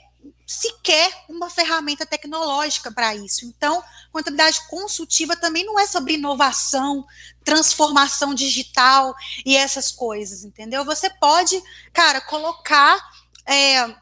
sequer 0.46 1.26
uma 1.28 1.50
ferramenta 1.50 2.06
tecnológica 2.06 2.92
para 2.92 3.14
isso. 3.16 3.46
Então, 3.46 3.84
contabilidade 4.12 4.66
consultiva 4.68 5.36
também 5.36 5.66
não 5.66 5.78
é 5.80 5.86
sobre 5.86 6.14
inovação, 6.14 7.06
transformação 7.44 8.34
digital 8.34 9.14
e 9.46 9.58
essas 9.58 9.92
coisas, 9.92 10.44
entendeu? 10.44 10.86
Você 10.86 11.10
pode, 11.10 11.62
cara, 11.92 12.22
colocar. 12.22 12.98
É, 13.46 13.94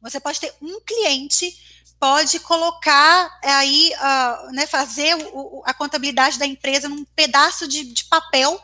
você 0.00 0.18
pode 0.18 0.40
ter 0.40 0.54
um 0.60 0.80
cliente 0.80 1.56
pode 2.02 2.40
colocar 2.40 3.38
aí, 3.44 3.92
uh, 3.94 4.52
né, 4.52 4.66
fazer 4.66 5.14
o, 5.32 5.62
a 5.64 5.72
contabilidade 5.72 6.36
da 6.36 6.44
empresa 6.44 6.88
num 6.88 7.04
pedaço 7.14 7.68
de, 7.68 7.84
de, 7.84 8.04
papel, 8.06 8.60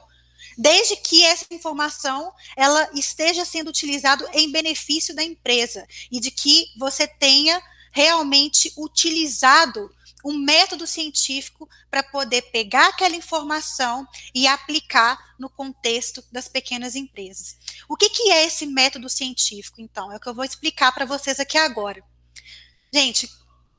desde 0.59 0.96
que 0.96 1.24
essa 1.24 1.46
informação 1.52 2.32
ela 2.56 2.90
esteja 2.92 3.44
sendo 3.44 3.68
utilizada 3.68 4.28
em 4.32 4.50
benefício 4.50 5.14
da 5.14 5.22
empresa 5.22 5.86
e 6.11 6.18
de 6.18 6.32
que 6.32 6.66
você 6.76 7.06
tenha 7.06 7.62
realmente 7.92 8.72
utilizado 8.76 9.88
um 10.24 10.36
método 10.36 10.84
científico 10.84 11.68
para 11.88 12.02
poder 12.02 12.42
pegar 12.50 12.88
aquela 12.88 13.14
informação 13.14 14.06
e 14.34 14.48
aplicar 14.48 15.16
no 15.38 15.48
contexto 15.48 16.24
das 16.32 16.48
pequenas 16.48 16.96
empresas. 16.96 17.56
O 17.88 17.96
que, 17.96 18.11
que 18.11 18.30
é 18.32 18.44
esse 18.44 18.66
método 18.66 19.09
científico, 19.09 19.80
então? 19.80 20.12
É 20.12 20.16
o 20.16 20.20
que 20.20 20.28
eu 20.28 20.34
vou 20.34 20.44
explicar 20.44 20.90
para 20.90 21.04
vocês 21.04 21.38
aqui 21.38 21.56
agora. 21.56 22.02
Gente, 22.92 23.30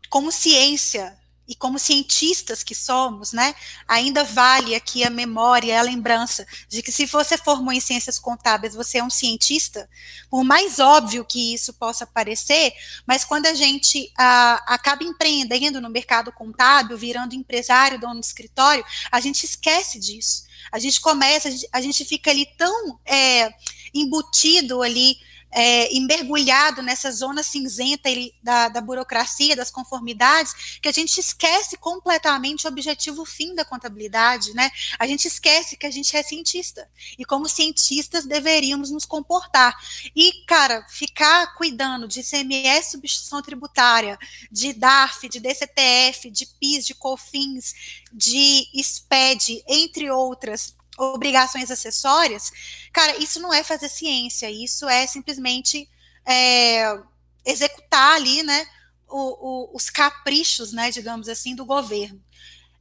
como 0.09 0.31
ciência 0.31 1.18
e 1.49 1.55
como 1.55 1.79
cientistas 1.79 2.61
que 2.61 2.75
somos, 2.75 3.33
né, 3.33 3.55
ainda 3.87 4.23
vale 4.23 4.75
aqui 4.75 5.03
a 5.03 5.09
memória, 5.09 5.79
a 5.79 5.81
lembrança 5.81 6.45
de 6.69 6.83
que 6.83 6.91
se 6.91 7.07
você 7.07 7.39
formou 7.39 7.73
em 7.73 7.79
ciências 7.79 8.19
contábeis, 8.19 8.75
você 8.75 8.99
é 8.99 9.03
um 9.03 9.09
cientista, 9.09 9.89
por 10.29 10.43
mais 10.43 10.77
óbvio 10.77 11.25
que 11.25 11.55
isso 11.55 11.73
possa 11.73 12.05
parecer, 12.05 12.71
mas 13.03 13.25
quando 13.25 13.47
a 13.47 13.55
gente 13.55 14.13
acaba 14.15 15.03
empreendendo 15.03 15.81
no 15.81 15.89
mercado 15.89 16.31
contábil, 16.31 16.95
virando 16.95 17.33
empresário, 17.33 17.99
dono 17.99 18.19
de 18.19 18.27
escritório, 18.27 18.85
a 19.11 19.19
gente 19.19 19.43
esquece 19.43 19.99
disso. 19.99 20.43
A 20.71 20.77
gente 20.77 21.01
começa, 21.01 21.47
a 21.47 21.51
gente, 21.51 21.69
a 21.73 21.81
gente 21.81 22.05
fica 22.05 22.29
ali 22.29 22.45
tão 22.57 22.99
é, 23.03 23.51
embutido 23.91 24.83
ali 24.83 25.17
é, 25.51 25.93
e 25.93 25.99
mergulhado 26.01 26.81
nessa 26.81 27.11
zona 27.11 27.43
cinzenta 27.43 28.09
da, 28.41 28.69
da, 28.69 28.81
burocracia, 28.81 29.55
das 29.55 29.71
conformidades, 29.71 30.79
que 30.81 30.87
a 30.87 30.91
gente 30.91 31.19
esquece 31.19 31.77
completamente 31.77 32.65
o 32.65 32.69
objetivo 32.69 33.25
fim 33.25 33.55
da 33.55 33.65
contabilidade, 33.65 34.53
né? 34.53 34.71
A 34.97 35.07
gente 35.07 35.27
esquece 35.27 35.77
que 35.77 35.85
a 35.85 35.91
gente 35.91 36.15
é 36.15 36.23
cientista 36.23 36.89
e 37.17 37.25
como 37.25 37.47
cientistas 37.47 38.25
deveríamos 38.25 38.91
nos 38.91 39.05
comportar. 39.05 39.75
E, 40.15 40.43
cara, 40.45 40.85
ficar 40.89 41.55
cuidando 41.55 42.07
de 42.07 42.23
CMS 42.23 42.91
substituição 42.91 43.41
tributária, 43.41 44.17
de 44.51 44.73
DARF, 44.73 45.27
de 45.29 45.39
DCTF, 45.39 46.29
de 46.29 46.45
PIS, 46.45 46.85
de 46.85 46.93
COFINS, 46.93 47.75
de 48.11 48.67
SPED, 48.75 49.63
entre 49.67 50.09
outras 50.09 50.75
obrigações 50.99 51.71
acessórias, 51.71 52.51
cara, 52.91 53.17
isso 53.17 53.39
não 53.39 53.53
é 53.53 53.63
fazer 53.63 53.87
ciência, 53.87 54.51
isso 54.51 54.87
é 54.87 55.07
simplesmente 55.07 55.89
é, 56.27 56.99
executar 57.45 58.15
ali, 58.15 58.43
né, 58.43 58.67
o, 59.07 59.71
o, 59.71 59.75
os 59.75 59.89
caprichos, 59.89 60.73
né, 60.73 60.91
digamos 60.91 61.29
assim, 61.29 61.55
do 61.55 61.65
governo. 61.65 62.21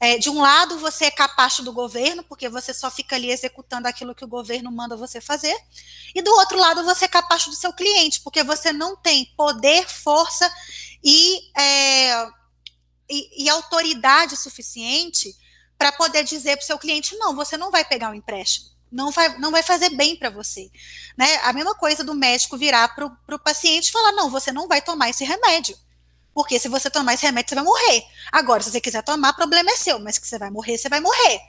É, 0.01 0.17
de 0.17 0.31
um 0.31 0.41
lado, 0.41 0.79
você 0.79 1.07
é 1.07 1.11
capacho 1.11 1.63
do 1.63 1.73
governo, 1.73 2.23
porque 2.23 2.49
você 2.49 2.73
só 2.73 2.89
fica 2.89 3.17
ali 3.17 3.31
executando 3.31 3.89
aquilo 3.89 4.15
que 4.15 4.25
o 4.25 4.29
governo 4.29 4.71
manda 4.71 4.97
você 4.97 5.21
fazer, 5.21 5.57
e 6.15 6.23
do 6.23 6.31
outro 6.33 6.59
lado, 6.59 6.85
você 6.85 7.05
é 7.05 7.09
capacho 7.09 7.51
do 7.51 7.57
seu 7.57 7.73
cliente, 7.73 8.21
porque 8.21 8.45
você 8.45 8.73
não 8.73 8.97
tem 8.97 9.33
poder, 9.37 9.89
força 9.89 10.51
e, 11.03 11.41
é, 11.59 12.29
e, 13.09 13.45
e 13.45 13.49
autoridade 13.49 14.37
suficiente 14.37 15.35
para 15.79 15.93
poder 15.93 16.25
dizer 16.25 16.57
para 16.57 16.65
o 16.65 16.67
seu 16.67 16.79
cliente: 16.79 17.17
não, 17.17 17.35
você 17.35 17.57
não 17.57 17.71
vai 17.71 17.85
pegar 17.85 18.09
o 18.09 18.13
um 18.13 18.15
empréstimo, 18.15 18.67
não 18.91 19.11
vai, 19.11 19.39
não 19.39 19.51
vai 19.53 19.63
fazer 19.63 19.91
bem 19.91 20.17
para 20.17 20.29
você. 20.29 20.71
Né? 21.17 21.37
A 21.45 21.53
mesma 21.53 21.75
coisa 21.75 22.03
do 22.03 22.15
médico 22.15 22.59
virar 22.59 22.89
para 22.89 23.07
o 23.07 23.39
paciente 23.39 23.89
e 23.89 23.93
falar: 23.93 24.13
não, 24.13 24.29
você 24.29 24.51
não 24.51 24.67
vai 24.67 24.83
tomar 24.83 25.09
esse 25.09 25.25
remédio. 25.25 25.79
Porque 26.35 26.59
se 26.59 26.69
você 26.69 26.89
tomar 26.89 27.15
esse 27.15 27.27
remédio, 27.27 27.49
você 27.49 27.55
vai 27.57 27.65
morrer. 27.65 28.05
Agora, 28.31 28.63
se 28.63 28.71
você 28.71 28.81
quiser 28.81 29.03
tomar, 29.03 29.33
problema 29.33 29.71
é 29.71 29.77
seu, 29.77 29.99
mas 29.99 30.19
que 30.19 30.27
você 30.27 30.39
vai 30.39 30.51
morrer, 30.51 30.79
você 30.79 30.89
vai 30.89 31.01
morrer. 31.01 31.41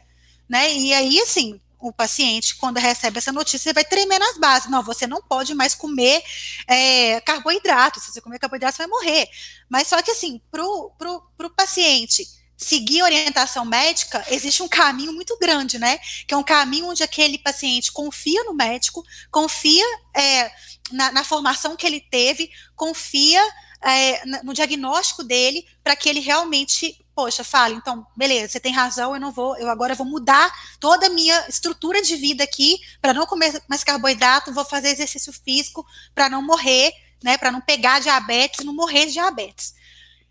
Né? 0.48 0.74
E 0.74 0.94
aí, 0.94 1.20
assim, 1.20 1.62
o 1.80 1.94
paciente, 1.94 2.56
quando 2.56 2.78
recebe 2.78 3.20
essa 3.20 3.32
notícia, 3.32 3.72
vai 3.72 3.86
tremer 3.86 4.18
nas 4.18 4.38
bases. 4.40 4.70
Não, 4.70 4.82
você 4.82 5.06
não 5.06 5.22
pode 5.22 5.54
mais 5.54 5.76
comer 5.76 6.24
é, 6.68 7.22
carboidrato. 7.22 8.00
Se 8.00 8.12
você 8.12 8.20
comer 8.20 8.40
carboidrato, 8.40 8.78
você 8.78 8.84
vai 8.84 8.88
morrer. 8.88 9.30
Mas 9.70 9.88
só 9.88 10.02
que, 10.02 10.10
assim, 10.10 10.42
para 10.50 10.66
o 10.66 11.50
paciente 11.56 12.28
seguir 12.60 13.02
orientação 13.02 13.64
médica, 13.64 14.24
existe 14.30 14.62
um 14.62 14.68
caminho 14.68 15.14
muito 15.14 15.38
grande, 15.40 15.80
né? 15.80 15.98
Que 16.28 16.34
é 16.34 16.38
um 16.38 16.44
caminho 16.44 16.88
onde 16.88 17.02
aquele 17.02 17.38
paciente 17.38 17.90
confia 17.90 18.44
no 18.44 18.54
médico, 18.54 19.02
confia 19.32 19.86
é, 20.14 20.52
na, 20.92 21.12
na, 21.14 21.24
formação 21.24 21.78
que 21.78 21.88
ele 21.88 22.02
teve, 22.02 22.52
confia 22.76 23.42
é, 23.82 24.26
no 24.44 24.54
diagnóstico 24.54 25.24
dele, 25.24 25.66
para 25.82 25.96
que 25.96 26.10
ele 26.10 26.20
realmente, 26.20 27.00
poxa, 27.16 27.46
fale, 27.46 27.76
então, 27.76 28.06
beleza, 28.14 28.50
você 28.50 28.60
tem 28.60 28.74
razão, 28.74 29.14
eu 29.14 29.22
não 29.22 29.32
vou, 29.32 29.58
eu 29.58 29.70
agora 29.70 29.96
vou 29.96 30.06
mudar 30.06 30.52
toda 30.82 31.06
a 31.06 31.10
minha 31.10 31.46
estrutura 31.48 32.02
de 32.02 32.18
vida 32.18 32.44
aqui 32.44 32.78
para 33.02 33.14
não 33.14 33.26
comer 33.26 33.64
mais 33.70 33.86
carboidrato, 33.86 34.54
vou 34.54 34.66
fazer 34.66 34.90
exercício 34.90 35.32
físico 35.32 35.86
para 36.14 36.28
não 36.28 36.42
morrer, 36.42 36.92
né? 37.24 37.38
Para 37.38 37.54
não 37.54 37.62
pegar 37.62 38.00
diabetes 38.00 38.66
não 38.66 38.74
morrer 38.74 39.06
de 39.06 39.14
diabetes. 39.14 39.79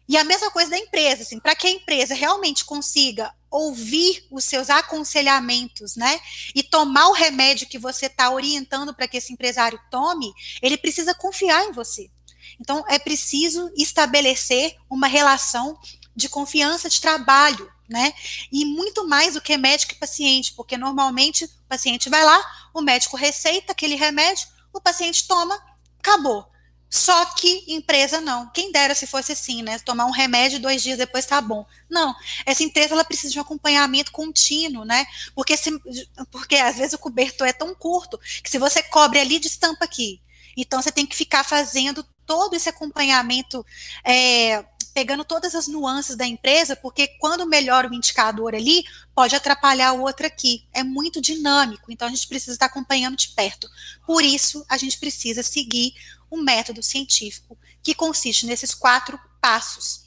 E 0.09 0.17
a 0.17 0.25
mesma 0.25 0.51
coisa 0.51 0.71
da 0.71 0.79
empresa, 0.79 1.23
assim, 1.23 1.39
para 1.39 1.55
que 1.55 1.67
a 1.67 1.71
empresa 1.71 2.15
realmente 2.15 2.65
consiga 2.65 3.33
ouvir 3.51 4.27
os 4.31 4.45
seus 4.45 4.71
aconselhamentos, 4.71 5.97
né, 5.97 6.21
e 6.55 6.63
tomar 6.63 7.09
o 7.09 7.13
remédio 7.13 7.69
que 7.69 7.79
você 7.79 8.07
está 8.07 8.31
orientando 8.31 8.95
para 8.95 9.09
que 9.09 9.17
esse 9.17 9.33
empresário 9.33 9.81
tome, 9.91 10.33
ele 10.63 10.77
precisa 10.77 11.15
confiar 11.15 11.65
em 11.65 11.73
você. 11.73 12.11
Então, 12.61 12.85
é 12.89 12.99
preciso 12.99 13.71
estabelecer 13.77 14.77
uma 14.91 15.07
relação 15.07 15.79
de 16.17 16.29
confiança 16.29 16.89
de 16.89 17.01
trabalho, 17.01 17.71
né? 17.89 18.13
E 18.51 18.65
muito 18.65 19.07
mais 19.07 19.35
do 19.35 19.41
que 19.41 19.57
médico 19.57 19.93
e 19.93 19.97
paciente, 19.97 20.53
porque 20.55 20.77
normalmente 20.77 21.45
o 21.45 21.49
paciente 21.69 22.11
vai 22.11 22.25
lá, 22.25 22.45
o 22.75 22.83
médico 22.83 23.17
receita 23.17 23.71
aquele 23.71 23.95
remédio, 23.95 24.49
o 24.73 24.81
paciente 24.81 25.29
toma, 25.29 25.57
acabou. 25.99 26.45
Só 26.91 27.25
que 27.35 27.65
empresa 27.69 28.21
não. 28.21 28.49
Quem 28.51 28.73
dera 28.73 28.95
se 28.95 29.07
fosse 29.07 29.33
assim, 29.33 29.63
né? 29.63 29.79
Tomar 29.81 30.07
um 30.07 30.11
remédio 30.11 30.59
dois 30.59 30.83
dias 30.83 30.99
depois 30.99 31.27
tá 31.27 31.41
bom. 31.41 31.67
Não. 31.89 32.15
Essa 32.47 32.63
empresa 32.63 32.95
ela 32.95 33.05
precisa 33.05 33.33
de 33.33 33.39
um 33.39 33.43
acompanhamento 33.43 34.11
contínuo, 34.11 34.85
né? 34.85 35.07
Porque, 35.35 35.57
se, 35.57 35.71
porque 36.31 36.57
às 36.57 36.77
vezes 36.77 36.95
o 36.95 36.99
cobertor 36.99 37.47
é 37.47 37.53
tão 37.53 37.75
curto 37.75 38.19
que 38.43 38.51
se 38.51 38.59
você 38.59 38.83
cobre 38.83 39.21
ali, 39.21 39.39
estampa 39.39 39.85
aqui. 39.85 40.21
Então 40.57 40.81
você 40.83 40.91
tem 40.91 41.07
que 41.07 41.15
ficar 41.15 41.45
fazendo 41.45 42.05
todo 42.27 42.55
esse 42.55 42.69
acompanhamento 42.69 43.65
é, 44.05 44.65
pegando 44.93 45.25
todas 45.25 45.55
as 45.55 45.69
nuances 45.69 46.17
da 46.17 46.27
empresa, 46.27 46.75
porque 46.75 47.07
quando 47.21 47.47
melhora 47.47 47.89
o 47.89 47.95
indicador 47.95 48.53
ali, 48.55 48.85
pode 49.15 49.37
atrapalhar 49.37 49.93
o 49.93 50.01
outro 50.01 50.27
aqui. 50.27 50.67
É 50.73 50.83
muito 50.83 51.21
dinâmico, 51.21 51.93
então 51.93 52.09
a 52.09 52.11
gente 52.11 52.27
precisa 52.27 52.53
estar 52.53 52.67
acompanhando 52.67 53.17
de 53.17 53.29
perto. 53.29 53.69
Por 54.05 54.25
isso, 54.25 54.65
a 54.69 54.77
gente 54.77 54.99
precisa 54.99 55.41
seguir 55.43 55.95
um 56.31 56.43
método 56.43 56.83
científico 56.83 57.59
que 57.83 57.95
consiste 57.95 58.47
nesses 58.47 58.75
quatro 58.75 59.19
passos. 59.41 60.05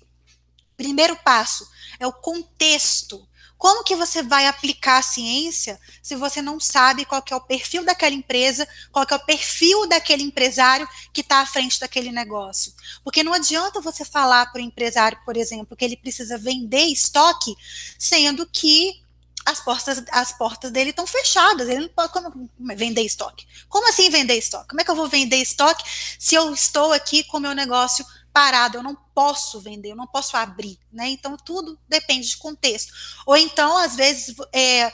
Primeiro 0.76 1.16
passo 1.18 1.68
é 2.00 2.08
o 2.08 2.14
contexto 2.14 3.28
como 3.62 3.84
que 3.84 3.96
você 3.96 4.24
vai 4.24 4.48
aplicar 4.48 4.98
a 4.98 5.02
ciência 5.04 5.80
se 6.02 6.16
você 6.16 6.42
não 6.42 6.60
sabe 6.60 7.06
qual 7.06 7.24
é 7.30 7.36
o 7.36 7.42
perfil 7.42 7.86
daquela 7.86 8.16
empresa, 8.16 8.68
qual 8.92 9.06
é 9.08 9.14
o 9.14 9.20
perfil 9.20 9.88
daquele 9.88 10.24
empresário 10.24 10.90
que 11.14 11.22
está 11.22 11.42
à 11.42 11.46
frente 11.46 11.80
daquele 11.80 12.12
negócio? 12.12 12.74
Porque 13.04 13.22
não 13.22 13.36
adianta 13.36 13.80
você 13.80 14.04
falar 14.04 14.52
para 14.52 14.60
o 14.60 14.66
empresário, 14.66 15.20
por 15.24 15.38
exemplo, 15.38 15.78
que 15.78 15.86
ele 15.86 15.96
precisa 15.96 16.40
vender 16.40 16.86
estoque, 16.86 17.56
sendo 18.00 18.48
que 18.48 19.01
as 19.46 19.60
portas, 19.60 20.04
as 20.12 20.32
portas 20.32 20.72
dele 20.72 20.92
estão 20.92 21.08
fechadas. 21.08 21.68
Ele 21.68 21.82
não 21.82 21.90
pode 21.90 22.14
como, 22.14 22.50
vender 22.76 23.02
estoque. 23.02 23.48
Como 23.68 23.88
assim 23.90 24.10
vender 24.10 24.38
estoque? 24.38 24.70
Como 24.70 24.82
é 24.82 24.84
que 24.84 24.92
eu 24.92 24.96
vou 24.96 25.08
vender 25.08 25.38
estoque 25.38 25.84
se 26.20 26.36
eu 26.36 26.54
estou 26.54 26.94
aqui 26.94 27.24
com 27.24 27.38
o 27.38 27.42
meu 27.42 27.54
negócio 27.54 28.06
parado, 28.34 28.78
eu 28.78 28.84
não 28.84 28.96
posso 29.14 29.60
vender, 29.60 29.92
eu 29.92 29.96
não 29.96 30.08
posso 30.08 30.38
abrir, 30.38 30.80
né? 30.92 31.10
Então 31.10 31.36
tudo 31.36 31.78
depende 31.88 32.30
de 32.30 32.38
contexto. 32.38 32.94
Ou 33.26 33.36
então, 33.36 33.78
às 33.78 33.96
vezes, 33.96 34.36
é, 34.54 34.92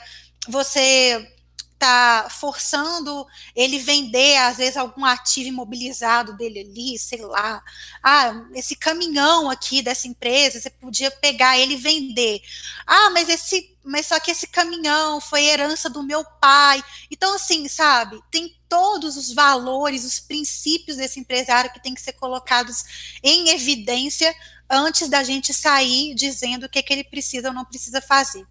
você 0.48 1.37
está 1.78 2.28
forçando 2.28 3.24
ele 3.54 3.78
vender, 3.78 4.36
às 4.38 4.56
vezes, 4.56 4.76
algum 4.76 5.04
ativo 5.04 5.48
imobilizado 5.48 6.36
dele 6.36 6.60
ali, 6.60 6.98
sei 6.98 7.22
lá. 7.22 7.62
Ah, 8.02 8.44
esse 8.54 8.74
caminhão 8.74 9.48
aqui 9.48 9.80
dessa 9.80 10.08
empresa, 10.08 10.60
você 10.60 10.68
podia 10.68 11.10
pegar 11.10 11.56
ele 11.56 11.74
e 11.74 11.76
vender. 11.76 12.42
Ah, 12.84 13.10
mas 13.10 13.28
esse, 13.28 13.76
mas 13.84 14.06
só 14.06 14.18
que 14.18 14.32
esse 14.32 14.48
caminhão 14.48 15.20
foi 15.20 15.44
herança 15.44 15.88
do 15.88 16.02
meu 16.02 16.24
pai. 16.24 16.82
Então, 17.10 17.34
assim, 17.34 17.68
sabe, 17.68 18.20
tem 18.30 18.56
todos 18.68 19.16
os 19.16 19.32
valores, 19.32 20.04
os 20.04 20.18
princípios 20.18 20.96
desse 20.96 21.20
empresário 21.20 21.72
que 21.72 21.82
tem 21.82 21.94
que 21.94 22.02
ser 22.02 22.12
colocados 22.14 23.16
em 23.22 23.50
evidência 23.50 24.34
antes 24.68 25.08
da 25.08 25.22
gente 25.22 25.54
sair 25.54 26.14
dizendo 26.14 26.66
o 26.66 26.68
que, 26.68 26.80
é 26.80 26.82
que 26.82 26.92
ele 26.92 27.04
precisa 27.04 27.48
ou 27.48 27.54
não 27.54 27.64
precisa 27.64 28.02
fazer. 28.02 28.46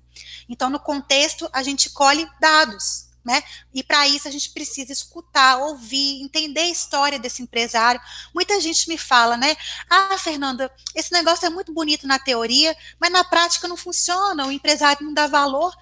Então, 0.49 0.69
no 0.69 0.80
contexto, 0.80 1.49
a 1.51 1.61
gente 1.61 1.89
colhe 1.89 2.28
dados, 2.39 3.07
né? 3.28 3.43
E 3.73 3.84
para 3.84 4.07
isso 4.07 4.25
a 4.25 4.32
gente 4.32 4.51
precisa 4.51 4.93
escutar, 4.93 5.57
ouvir, 5.57 6.21
entender 6.23 6.61
a 6.61 6.69
história 6.69 7.19
desse 7.19 7.43
empresário. 7.43 7.99
Muita 8.34 8.59
gente 8.61 8.88
me 8.88 8.97
fala, 8.97 9.36
né? 9.36 9.57
Ah, 9.89 10.17
Fernanda, 10.17 10.71
esse 10.95 11.11
negócio 11.11 11.45
é 11.45 11.49
muito 11.49 11.73
bonito 11.73 12.07
na 12.07 12.17
teoria, 12.17 12.75
mas 12.97 13.11
na 13.11 13.25
prática 13.25 13.67
não 13.67 13.75
funciona, 13.75 14.47
o 14.47 14.51
empresário 14.51 15.05
não 15.05 15.13
dá 15.13 15.28
valor. 15.28 15.75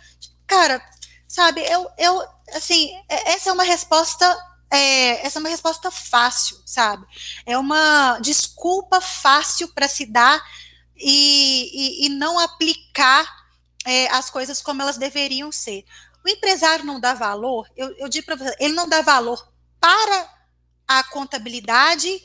Cara, 0.48 0.84
sabe, 1.28 1.62
eu, 1.62 1.88
eu 2.00 2.28
assim, 2.56 2.92
é, 3.08 3.34
essa 3.34 3.52
é 3.52 3.54
uma 3.54 3.64
resposta 3.64 4.26
é, 4.72 5.26
essa 5.26 5.38
é 5.38 5.42
uma 5.42 5.50
resposta 5.50 5.92
fácil, 5.92 6.58
sabe? 6.66 7.06
É 7.46 7.56
uma 7.58 8.18
desculpa 8.20 9.00
fácil 9.00 9.68
para 9.68 9.88
se 9.88 10.08
dar 10.08 10.44
e, 10.98 12.04
e, 12.04 12.06
e 12.08 12.10
não 12.10 12.40
aplicar 12.40 13.24
é, 13.86 14.08
as 14.08 14.32
coisas 14.32 14.62
como 14.62 14.82
elas 14.82 14.98
deveriam 14.98 15.52
ser. 15.52 15.86
O 16.26 16.30
empresário 16.30 16.84
não 16.84 17.00
dá 17.00 17.14
valor, 17.14 17.70
eu, 17.78 17.96
eu 17.98 18.10
digo 18.10 18.26
para 18.26 18.36
você, 18.36 18.56
ele 18.60 18.74
não 18.74 18.90
dá 18.90 19.02
valor 19.02 19.48
para 19.80 20.34
a 20.88 21.04
contabilidade 21.04 22.20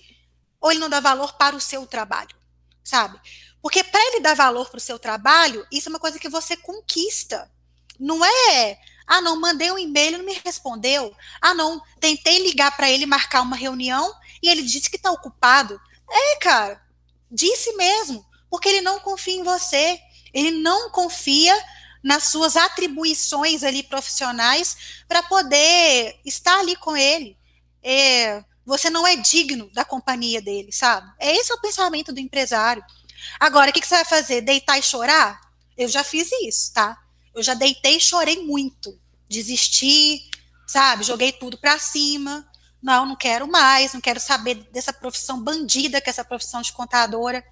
ou 0.59 0.71
ele 0.71 0.81
não 0.81 0.89
dá 0.89 1.01
valor 1.01 1.35
para 1.35 1.55
o 1.55 1.61
seu 1.61 1.87
trabalho, 1.87 2.35
sabe? 2.83 3.21
Porque 3.61 3.85
para 3.85 4.01
ele 4.07 4.21
dar 4.21 4.35
valor 4.35 4.71
para 4.71 4.79
o 4.79 4.81
seu 4.81 4.99
trabalho, 4.99 5.67
isso 5.71 5.89
é 5.89 5.91
uma 5.91 5.99
coisa 5.99 6.19
que 6.19 6.31
você 6.31 6.57
conquista. 6.57 7.51
Não 7.99 8.25
é, 8.25 8.79
ah, 9.07 9.21
não, 9.21 9.39
mandei 9.39 9.71
um 9.71 9.79
e-mail, 9.79 10.17
não 10.17 10.25
me 10.25 10.41
respondeu. 10.45 11.15
Ah, 11.41 11.53
não, 11.53 11.83
tentei 11.99 12.39
ligar 12.43 12.75
para 12.77 12.91
ele 12.91 13.05
marcar 13.05 13.43
uma 13.43 13.57
reunião 13.57 14.15
e 14.43 14.49
ele 14.49 14.63
disse 14.63 14.89
que 14.89 14.97
está 14.97 15.11
ocupado. 15.11 15.79
É, 16.09 16.37
cara, 16.37 16.81
disse 17.31 17.73
mesmo, 17.77 18.25
porque 18.49 18.69
ele 18.69 18.81
não 18.81 18.99
confia 19.01 19.35
em 19.35 19.43
você. 19.43 20.01
Ele 20.33 20.53
não 20.53 20.91
confia 20.91 21.55
nas 22.03 22.25
suas 22.25 22.57
atribuições 22.57 23.63
ali 23.63 23.83
profissionais 23.83 24.77
para 25.07 25.23
poder 25.23 26.19
estar 26.25 26.59
ali 26.61 26.77
com 26.77 26.97
ele. 26.97 27.37
É, 27.83 28.45
você 28.65 28.89
não 28.89 29.07
é 29.07 29.17
digno 29.17 29.71
da 29.73 29.85
companhia 29.85 30.41
dele, 30.41 30.73
sabe? 30.73 31.11
É 31.19 31.35
esse 31.35 31.53
o 31.53 31.61
pensamento 31.61 32.13
do 32.13 32.21
empresário. 32.21 32.85
Agora, 33.39 33.71
o 33.71 33.73
que, 33.73 33.81
que 33.81 33.87
você 33.87 33.97
vai 33.97 34.05
fazer? 34.05 34.41
Deitar 34.41 34.79
e 34.79 34.83
chorar? 34.83 35.41
Eu 35.77 35.89
já 35.89 36.05
fiz 36.05 36.31
isso, 36.43 36.73
tá? 36.73 36.97
Eu 37.35 37.43
já 37.43 37.55
deitei 37.55 37.97
e 37.97 38.01
chorei 38.01 38.45
muito. 38.45 38.99
Desisti, 39.29 40.29
sabe? 40.67 41.05
Joguei 41.05 41.33
tudo 41.33 41.59
para 41.59 41.79
cima. 41.79 42.47
Não, 42.83 43.05
não 43.05 43.17
quero 43.17 43.47
mais, 43.47 43.93
não 43.93 44.01
quero 44.01 44.19
saber 44.19 44.55
dessa 44.73 44.93
profissão 44.93 45.43
bandida 45.43 46.01
que 46.01 46.09
é 46.09 46.13
essa 46.13 46.25
profissão 46.25 46.63
de 46.63 46.73
contadora. 46.73 47.45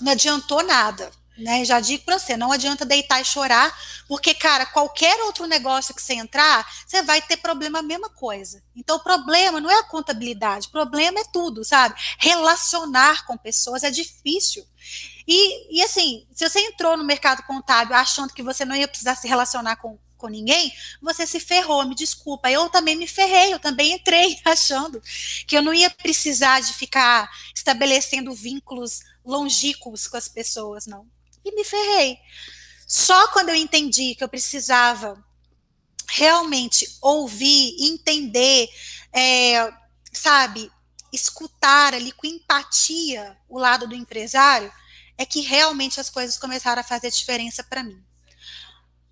Não 0.00 0.12
adiantou 0.12 0.62
nada. 0.62 1.10
Né? 1.36 1.64
Já 1.64 1.80
digo 1.80 2.04
para 2.04 2.18
você, 2.18 2.36
não 2.36 2.52
adianta 2.52 2.84
deitar 2.84 3.20
e 3.20 3.24
chorar, 3.24 3.74
porque, 4.06 4.34
cara, 4.34 4.66
qualquer 4.66 5.18
outro 5.22 5.46
negócio 5.46 5.94
que 5.94 6.02
você 6.02 6.12
entrar, 6.14 6.66
você 6.86 7.02
vai 7.02 7.22
ter 7.22 7.38
problema 7.38 7.78
a 7.78 7.82
mesma 7.82 8.10
coisa. 8.10 8.62
Então, 8.76 8.96
o 8.96 9.02
problema 9.02 9.58
não 9.58 9.70
é 9.70 9.78
a 9.78 9.84
contabilidade, 9.84 10.68
o 10.68 10.70
problema 10.70 11.20
é 11.20 11.24
tudo, 11.32 11.64
sabe? 11.64 11.94
Relacionar 12.18 13.24
com 13.24 13.36
pessoas 13.36 13.82
é 13.82 13.90
difícil. 13.90 14.66
E, 15.26 15.78
e 15.78 15.82
assim, 15.82 16.26
se 16.34 16.46
você 16.46 16.60
entrou 16.60 16.96
no 16.98 17.04
mercado 17.04 17.42
contábil 17.44 17.96
achando 17.96 18.34
que 18.34 18.42
você 18.42 18.64
não 18.64 18.76
ia 18.76 18.88
precisar 18.88 19.14
se 19.14 19.26
relacionar 19.26 19.76
com, 19.76 19.98
com 20.18 20.28
ninguém, 20.28 20.70
você 21.00 21.26
se 21.26 21.40
ferrou, 21.40 21.86
me 21.86 21.94
desculpa. 21.94 22.50
Eu 22.50 22.68
também 22.68 22.94
me 22.94 23.06
ferrei, 23.06 23.54
eu 23.54 23.58
também 23.58 23.92
entrei 23.94 24.38
achando 24.44 25.00
que 25.46 25.56
eu 25.56 25.62
não 25.62 25.72
ia 25.72 25.88
precisar 25.88 26.60
de 26.60 26.74
ficar 26.74 27.30
estabelecendo 27.54 28.34
vínculos 28.34 29.00
longínquos 29.24 30.06
com 30.06 30.16
as 30.16 30.28
pessoas, 30.28 30.86
não 30.86 31.06
e 31.44 31.54
me 31.54 31.64
ferrei. 31.64 32.18
Só 32.86 33.28
quando 33.28 33.48
eu 33.48 33.54
entendi 33.54 34.14
que 34.14 34.22
eu 34.22 34.28
precisava 34.28 35.22
realmente 36.08 36.86
ouvir, 37.00 37.74
entender, 37.80 38.68
é, 39.12 39.72
sabe, 40.12 40.70
escutar 41.12 41.94
ali 41.94 42.12
com 42.12 42.26
empatia 42.26 43.36
o 43.48 43.58
lado 43.58 43.86
do 43.86 43.94
empresário, 43.94 44.70
é 45.16 45.24
que 45.24 45.40
realmente 45.40 46.00
as 46.00 46.10
coisas 46.10 46.36
começaram 46.36 46.80
a 46.80 46.84
fazer 46.84 47.10
diferença 47.10 47.62
para 47.64 47.82
mim. 47.82 48.02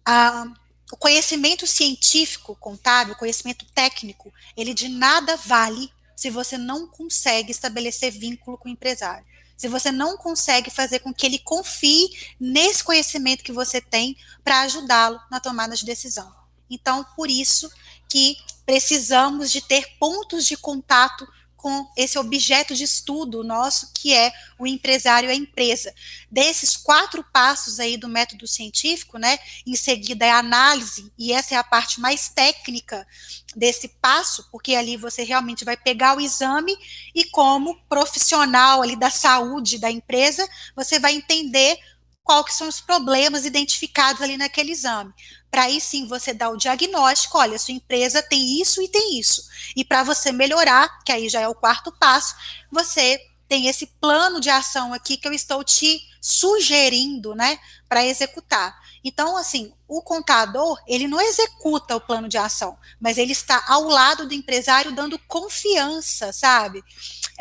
Ah, 0.04 0.44
o 0.92 0.96
conhecimento 0.96 1.66
científico 1.66 2.56
contábil, 2.56 3.14
o 3.14 3.18
conhecimento 3.18 3.64
técnico, 3.74 4.32
ele 4.56 4.74
de 4.74 4.88
nada 4.88 5.36
vale 5.36 5.90
se 6.16 6.28
você 6.28 6.58
não 6.58 6.86
consegue 6.86 7.50
estabelecer 7.50 8.10
vínculo 8.10 8.58
com 8.58 8.68
o 8.68 8.72
empresário 8.72 9.29
se 9.61 9.68
você 9.68 9.92
não 9.92 10.16
consegue 10.16 10.70
fazer 10.70 11.00
com 11.00 11.12
que 11.12 11.26
ele 11.26 11.38
confie 11.38 12.08
nesse 12.40 12.82
conhecimento 12.82 13.44
que 13.44 13.52
você 13.52 13.78
tem 13.78 14.16
para 14.42 14.62
ajudá-lo 14.62 15.20
na 15.30 15.38
tomada 15.38 15.76
de 15.76 15.84
decisão. 15.84 16.34
Então, 16.70 17.04
por 17.14 17.28
isso 17.28 17.70
que 18.08 18.38
precisamos 18.64 19.52
de 19.52 19.61
ter 19.61 19.98
pontos 19.98 20.46
de 20.46 20.56
contato 20.56 21.28
com 21.61 21.86
esse 21.94 22.18
objeto 22.18 22.74
de 22.74 22.84
estudo 22.84 23.44
nosso, 23.44 23.90
que 23.94 24.14
é 24.14 24.32
o 24.58 24.66
empresário 24.66 25.28
e 25.28 25.32
a 25.32 25.34
empresa. 25.34 25.94
Desses 26.30 26.74
quatro 26.74 27.22
passos 27.22 27.78
aí 27.78 27.98
do 27.98 28.08
método 28.08 28.46
científico, 28.46 29.18
né, 29.18 29.38
em 29.66 29.76
seguida 29.76 30.24
é 30.24 30.30
a 30.30 30.38
análise, 30.38 31.12
e 31.18 31.34
essa 31.34 31.54
é 31.54 31.58
a 31.58 31.64
parte 31.64 32.00
mais 32.00 32.30
técnica 32.30 33.06
desse 33.54 33.88
passo, 34.00 34.48
porque 34.50 34.74
ali 34.74 34.96
você 34.96 35.22
realmente 35.22 35.62
vai 35.62 35.76
pegar 35.76 36.16
o 36.16 36.20
exame 36.20 36.74
e 37.14 37.24
como 37.26 37.78
profissional 37.90 38.80
ali 38.80 38.96
da 38.96 39.11
saúde 39.11 39.78
da 39.78 39.90
empresa, 39.90 40.48
você 40.74 40.98
vai 40.98 41.14
entender 41.14 41.78
quais 42.24 42.54
são 42.54 42.68
os 42.68 42.80
problemas 42.80 43.44
identificados 43.44 44.22
ali 44.22 44.38
naquele 44.38 44.72
exame. 44.72 45.12
Para 45.51 45.64
aí 45.64 45.80
sim 45.80 46.07
você 46.07 46.32
dar 46.32 46.51
o 46.51 46.57
diagnóstico, 46.57 47.38
olha, 47.38 47.59
sua 47.59 47.74
empresa 47.74 48.22
tem 48.22 48.61
isso 48.61 48.80
e 48.80 48.88
tem 48.88 49.18
isso. 49.18 49.42
E 49.74 49.84
para 49.84 50.03
você 50.03 50.30
melhorar, 50.30 51.03
que 51.05 51.12
aí 51.12 51.28
já 51.28 51.40
é 51.40 51.48
o 51.48 51.55
quarto 51.55 51.90
passo, 51.92 52.34
você 52.70 53.20
tem 53.48 53.66
esse 53.66 53.86
plano 54.01 54.40
de 54.40 54.48
ação 54.48 54.94
aqui 54.94 55.16
que 55.16 55.26
eu 55.26 55.32
estou 55.32 55.64
te 55.64 56.01
sugerindo, 56.20 57.34
né, 57.34 57.59
para 57.88 58.07
executar. 58.07 58.78
Então, 59.03 59.36
assim, 59.36 59.72
o 59.88 60.03
contador, 60.03 60.78
ele 60.86 61.09
não 61.09 61.20
executa 61.20 61.96
o 61.96 62.01
plano 62.01 62.28
de 62.28 62.38
ação, 62.38 62.78
mas 63.01 63.18
ele 63.18 63.32
está 63.32 63.64
ao 63.66 63.84
lado 63.84 64.26
do 64.28 64.34
empresário 64.34 64.92
dando 64.92 65.18
confiança, 65.20 66.32
sabe? 66.32 66.84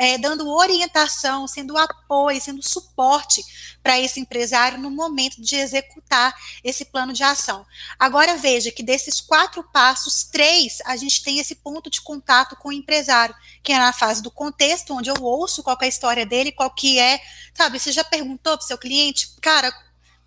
É, 0.02 0.18
dando 0.18 0.48
orientação, 0.48 1.46
sendo 1.46 1.78
apoio, 1.78 2.40
sendo 2.40 2.66
suporte 2.66 3.44
para 3.84 4.00
esse 4.00 4.20
empresário 4.20 4.78
no 4.78 4.90
momento 4.90 5.42
de 5.42 5.56
executar 5.56 6.34
esse 6.64 6.86
plano 6.86 7.12
de 7.12 7.22
ação. 7.22 7.66
Agora 7.98 8.38
veja 8.38 8.72
que 8.72 8.82
desses 8.82 9.20
quatro 9.20 9.62
passos, 9.74 10.24
três, 10.24 10.78
a 10.86 10.96
gente 10.96 11.22
tem 11.22 11.40
esse 11.40 11.56
ponto 11.56 11.90
de 11.90 12.02
contato 12.02 12.56
com 12.56 12.70
o 12.70 12.74
empresário, 12.74 13.36
que 13.62 13.74
é 13.74 13.78
na 13.78 13.92
fase 13.92 14.22
do 14.22 14.32
contexto, 14.32 14.94
onde 14.94 15.10
eu 15.10 15.22
ouço 15.22 15.64
qual 15.64 15.78
é 15.82 15.86
a 15.86 15.90
história 15.90 16.26
dele, 16.26 16.54
qual 16.54 16.72
que 16.72 16.98
é, 16.98 17.20
sabe, 17.54 17.78
você 17.78 17.92
já 17.92 18.04
perguntou 18.04 18.58
para 18.58 18.64
o 18.64 18.68
seu 18.68 18.78
cliente, 18.78 19.36
cara, 19.42 19.74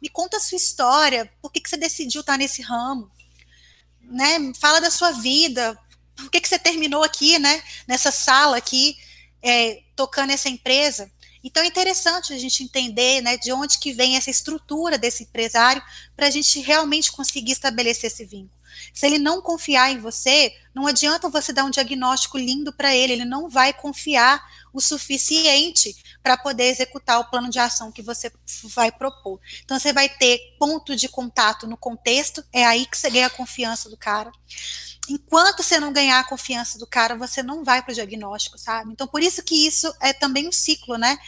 me 0.02 0.08
conta 0.08 0.36
a 0.36 0.40
sua 0.40 0.56
história, 0.56 1.32
por 1.40 1.50
que, 1.50 1.60
que 1.60 1.70
você 1.70 1.76
decidiu 1.76 2.20
estar 2.20 2.36
nesse 2.36 2.60
ramo, 2.60 3.10
né? 4.00 4.52
Fala 4.60 4.80
da 4.80 4.90
sua 4.90 5.12
vida, 5.12 5.78
por 6.16 6.30
que, 6.30 6.40
que 6.40 6.48
você 6.48 6.58
terminou 6.58 7.04
aqui, 7.04 7.38
né? 7.38 7.62
Nessa 7.86 8.10
sala 8.10 8.56
aqui, 8.56 8.96
é, 9.42 9.82
tocando 9.96 10.30
essa 10.30 10.48
empresa. 10.48 11.10
Então 11.44 11.62
é 11.62 11.66
interessante 11.66 12.32
a 12.32 12.38
gente 12.38 12.62
entender, 12.62 13.20
né, 13.20 13.36
de 13.36 13.52
onde 13.52 13.78
que 13.78 13.92
vem 13.92 14.16
essa 14.16 14.30
estrutura 14.30 14.96
desse 14.96 15.24
empresário 15.24 15.82
para 16.16 16.28
a 16.28 16.30
gente 16.30 16.60
realmente 16.60 17.10
conseguir 17.10 17.52
estabelecer 17.52 18.10
esse 18.10 18.24
vínculo. 18.24 18.62
Se 18.92 19.06
ele 19.06 19.18
não 19.18 19.42
confiar 19.42 19.90
em 19.90 19.98
você, 19.98 20.54
não 20.74 20.86
adianta 20.86 21.28
você 21.28 21.52
dar 21.52 21.64
um 21.64 21.70
diagnóstico 21.70 22.38
lindo 22.38 22.72
para 22.72 22.94
ele, 22.94 23.14
ele 23.14 23.24
não 23.24 23.48
vai 23.48 23.72
confiar 23.72 24.42
o 24.72 24.80
suficiente 24.80 25.94
para 26.22 26.36
poder 26.36 26.64
executar 26.64 27.18
o 27.20 27.24
plano 27.24 27.50
de 27.50 27.58
ação 27.58 27.90
que 27.90 28.02
você 28.02 28.32
vai 28.64 28.92
propor. 28.92 29.40
Então, 29.64 29.78
você 29.78 29.92
vai 29.92 30.08
ter 30.08 30.56
ponto 30.58 30.94
de 30.94 31.08
contato 31.08 31.66
no 31.66 31.76
contexto, 31.76 32.44
é 32.52 32.64
aí 32.64 32.86
que 32.86 32.96
você 32.96 33.10
ganha 33.10 33.26
a 33.26 33.30
confiança 33.30 33.90
do 33.90 33.96
cara. 33.96 34.30
Enquanto 35.08 35.62
você 35.62 35.80
não 35.80 35.92
ganhar 35.92 36.20
a 36.20 36.24
confiança 36.24 36.78
do 36.78 36.86
cara, 36.86 37.16
você 37.16 37.42
não 37.42 37.64
vai 37.64 37.82
para 37.82 37.90
o 37.90 37.94
diagnóstico, 37.94 38.56
sabe? 38.56 38.92
Então, 38.92 39.06
por 39.06 39.20
isso 39.20 39.42
que 39.42 39.66
isso 39.66 39.92
é 40.00 40.12
também 40.12 40.48
um 40.48 40.52
ciclo, 40.52 40.96
né? 40.96 41.18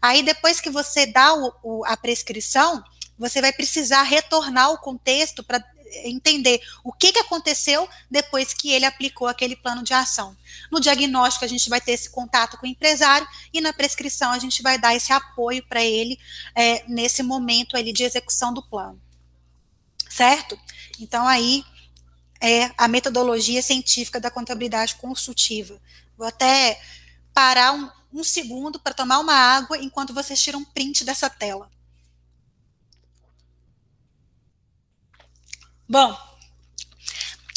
Aí, 0.00 0.22
depois 0.22 0.60
que 0.60 0.70
você 0.70 1.06
dá 1.06 1.34
o, 1.34 1.52
o, 1.62 1.84
a 1.84 1.96
prescrição, 1.96 2.82
você 3.18 3.40
vai 3.40 3.52
precisar 3.52 4.02
retornar 4.02 4.66
ao 4.66 4.78
contexto 4.78 5.42
para 5.42 5.64
entender 6.04 6.60
o 6.82 6.92
que, 6.92 7.12
que 7.12 7.18
aconteceu 7.18 7.88
depois 8.10 8.52
que 8.52 8.70
ele 8.70 8.84
aplicou 8.84 9.28
aquele 9.28 9.56
plano 9.56 9.82
de 9.82 9.92
ação. 9.92 10.36
No 10.70 10.80
diagnóstico, 10.80 11.44
a 11.44 11.48
gente 11.48 11.68
vai 11.68 11.80
ter 11.80 11.92
esse 11.92 12.10
contato 12.10 12.56
com 12.56 12.66
o 12.66 12.68
empresário 12.68 13.26
e 13.52 13.60
na 13.60 13.72
prescrição 13.72 14.32
a 14.32 14.38
gente 14.38 14.62
vai 14.62 14.78
dar 14.78 14.94
esse 14.94 15.12
apoio 15.12 15.64
para 15.66 15.82
ele 15.82 16.18
é, 16.54 16.84
nesse 16.88 17.22
momento 17.22 17.76
ali 17.76 17.92
de 17.92 18.04
execução 18.04 18.52
do 18.52 18.62
plano. 18.62 19.00
Certo? 20.08 20.58
Então, 21.00 21.26
aí 21.26 21.64
é 22.40 22.70
a 22.76 22.86
metodologia 22.86 23.62
científica 23.62 24.20
da 24.20 24.30
contabilidade 24.30 24.96
consultiva. 24.96 25.80
Vou 26.16 26.26
até 26.26 26.80
parar 27.32 27.72
um, 27.72 27.90
um 28.12 28.22
segundo 28.22 28.78
para 28.78 28.94
tomar 28.94 29.18
uma 29.18 29.34
água 29.34 29.78
enquanto 29.78 30.14
vocês 30.14 30.40
tiram 30.40 30.60
um 30.60 30.64
print 30.64 31.04
dessa 31.04 31.28
tela. 31.28 31.68
Bom, 35.94 36.18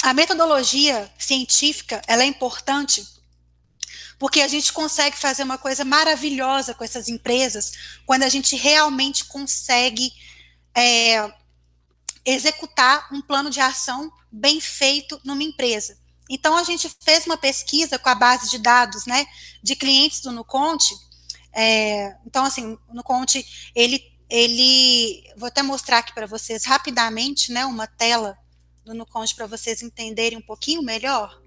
a 0.03 0.13
metodologia 0.13 1.11
científica 1.17 2.03
ela 2.05 2.21
é 2.21 2.27
importante 2.27 3.03
porque 4.19 4.41
a 4.41 4.47
gente 4.47 4.71
consegue 4.71 5.17
fazer 5.17 5.41
uma 5.41 5.57
coisa 5.57 5.83
maravilhosa 5.83 6.75
com 6.75 6.83
essas 6.83 7.09
empresas 7.09 7.71
quando 8.05 8.21
a 8.21 8.29
gente 8.29 8.55
realmente 8.55 9.25
consegue 9.25 10.13
é, 10.75 11.33
executar 12.23 13.11
um 13.11 13.23
plano 13.23 13.49
de 13.49 13.59
ação 13.59 14.11
bem 14.31 14.61
feito 14.61 15.19
numa 15.23 15.41
empresa. 15.41 15.97
Então 16.29 16.55
a 16.55 16.63
gente 16.63 16.95
fez 17.01 17.25
uma 17.25 17.38
pesquisa 17.38 17.97
com 17.97 18.09
a 18.09 18.13
base 18.13 18.51
de 18.51 18.59
dados, 18.59 19.07
né, 19.07 19.25
de 19.63 19.75
clientes 19.75 20.21
do 20.21 20.31
Nuconte. 20.31 20.93
É, 21.51 22.15
então 22.23 22.45
assim, 22.45 22.77
o 22.88 22.93
Nuconte 22.93 23.71
ele 23.73 24.15
ele, 24.30 25.23
vou 25.38 25.47
até 25.47 25.61
mostrar 25.63 25.99
aqui 25.99 26.13
para 26.13 26.28
vocês 26.28 26.65
rapidamente, 26.65 27.51
né, 27.51 27.65
uma 27.65 27.88
tela 27.88 28.38
do 28.84 28.93
Nuconde 28.93 29.36
para 29.36 29.47
vocês 29.47 29.82
entenderem 29.82 30.38
um 30.38 30.41
pouquinho 30.41 30.82
melhor. 30.82 31.41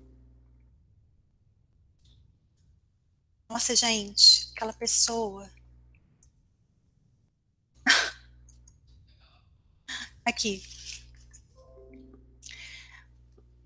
Nossa, 3.49 3.75
gente, 3.75 4.49
aquela 4.55 4.73
pessoa. 4.73 5.51
Aqui. 10.25 10.63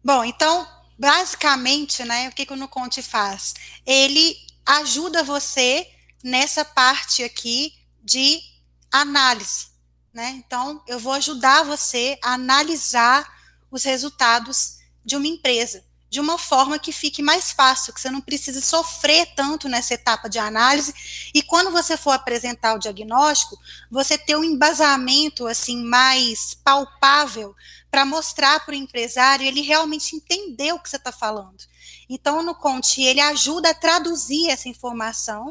Bom, 0.03 0.25
então, 0.25 0.67
basicamente, 0.99 2.03
né, 2.05 2.29
o 2.29 2.33
que, 2.33 2.47
que 2.47 2.53
o 2.53 2.57
Nuconte 2.57 3.03
faz? 3.03 3.55
Ele 3.85 4.37
ajuda 4.65 5.23
você 5.23 5.91
nessa 6.23 6.65
parte 6.65 7.23
aqui 7.23 7.75
de 8.03 8.54
análise. 9.01 9.69
Né? 10.13 10.31
Então, 10.31 10.83
eu 10.87 10.99
vou 10.99 11.13
ajudar 11.13 11.65
você 11.65 12.19
a 12.23 12.35
analisar 12.35 13.29
os 13.71 13.83
resultados 13.85 14.79
de 15.05 15.17
uma 15.17 15.27
empresa 15.27 15.85
de 16.15 16.21
uma 16.21 16.39
forma 16.39 16.79
que 16.79 16.93
fique 16.93 17.21
mais 17.21 17.51
fácil, 17.51 17.93
que 17.93 18.01
você 18.01 18.09
não 18.09 18.21
precise 18.21 18.63
sofrer 18.63 19.27
tanto 19.35 19.69
nessa 19.69 19.95
etapa 19.95 20.31
de 20.31 20.39
análise 20.39 20.95
e 21.35 21.43
quando 21.43 21.73
você 21.73 21.97
for 21.97 22.13
apresentar 22.13 22.77
o 22.77 22.79
diagnóstico, 22.79 23.59
você 23.91 24.17
ter 24.17 24.37
um 24.37 24.45
embasamento 24.45 25.45
assim 25.45 25.85
mais 25.85 26.55
palpável 26.55 27.53
para 27.91 28.05
mostrar 28.05 28.65
para 28.65 28.75
o 28.75 28.77
empresário 28.77 29.45
ele 29.45 29.61
realmente 29.61 30.15
entender 30.15 30.73
o 30.73 30.79
que 30.79 30.89
você 30.89 30.99
está 30.99 31.11
falando. 31.11 31.65
Então, 32.09 32.45
no 32.45 32.55
Conte, 32.55 33.03
ele 33.03 33.21
ajuda 33.21 33.71
a 33.71 33.75
traduzir 33.75 34.51
essa 34.51 34.69
informação 34.69 35.49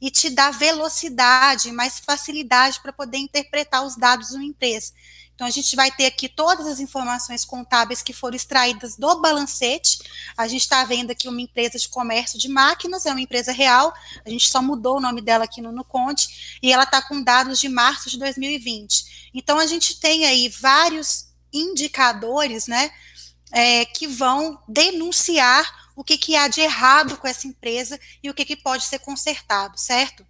e 0.00 0.10
te 0.10 0.30
dá 0.30 0.50
velocidade, 0.50 1.72
mais 1.72 1.98
facilidade 1.98 2.80
para 2.80 2.92
poder 2.92 3.18
interpretar 3.18 3.84
os 3.84 3.96
dados 3.96 4.28
de 4.28 4.34
uma 4.34 4.44
empresa. 4.44 4.92
Então, 5.36 5.46
a 5.46 5.50
gente 5.50 5.76
vai 5.76 5.90
ter 5.90 6.06
aqui 6.06 6.30
todas 6.30 6.66
as 6.66 6.80
informações 6.80 7.44
contábeis 7.44 8.00
que 8.00 8.14
foram 8.14 8.34
extraídas 8.34 8.96
do 8.96 9.20
balancete. 9.20 9.98
A 10.34 10.48
gente 10.48 10.62
está 10.62 10.82
vendo 10.82 11.10
aqui 11.10 11.28
uma 11.28 11.42
empresa 11.42 11.78
de 11.78 11.90
comércio 11.90 12.38
de 12.38 12.48
máquinas, 12.48 13.04
é 13.04 13.10
uma 13.10 13.20
empresa 13.20 13.52
real, 13.52 13.92
a 14.24 14.30
gente 14.30 14.48
só 14.48 14.62
mudou 14.62 14.96
o 14.96 15.00
nome 15.00 15.20
dela 15.20 15.44
aqui 15.44 15.60
no 15.60 15.70
Nuconte, 15.70 16.58
e 16.62 16.72
ela 16.72 16.84
está 16.84 17.02
com 17.02 17.22
dados 17.22 17.60
de 17.60 17.68
março 17.68 18.08
de 18.08 18.18
2020. 18.18 19.30
Então, 19.34 19.58
a 19.58 19.66
gente 19.66 20.00
tem 20.00 20.24
aí 20.24 20.48
vários 20.48 21.26
indicadores, 21.52 22.66
né, 22.66 22.90
é, 23.52 23.84
que 23.84 24.06
vão 24.06 24.58
denunciar 24.66 25.85
o 25.96 26.04
que, 26.04 26.18
que 26.18 26.36
há 26.36 26.46
de 26.46 26.60
errado 26.60 27.16
com 27.16 27.26
essa 27.26 27.48
empresa 27.48 27.98
e 28.22 28.28
o 28.28 28.34
que, 28.34 28.44
que 28.44 28.54
pode 28.54 28.84
ser 28.84 28.98
consertado, 28.98 29.78
certo? 29.80 30.24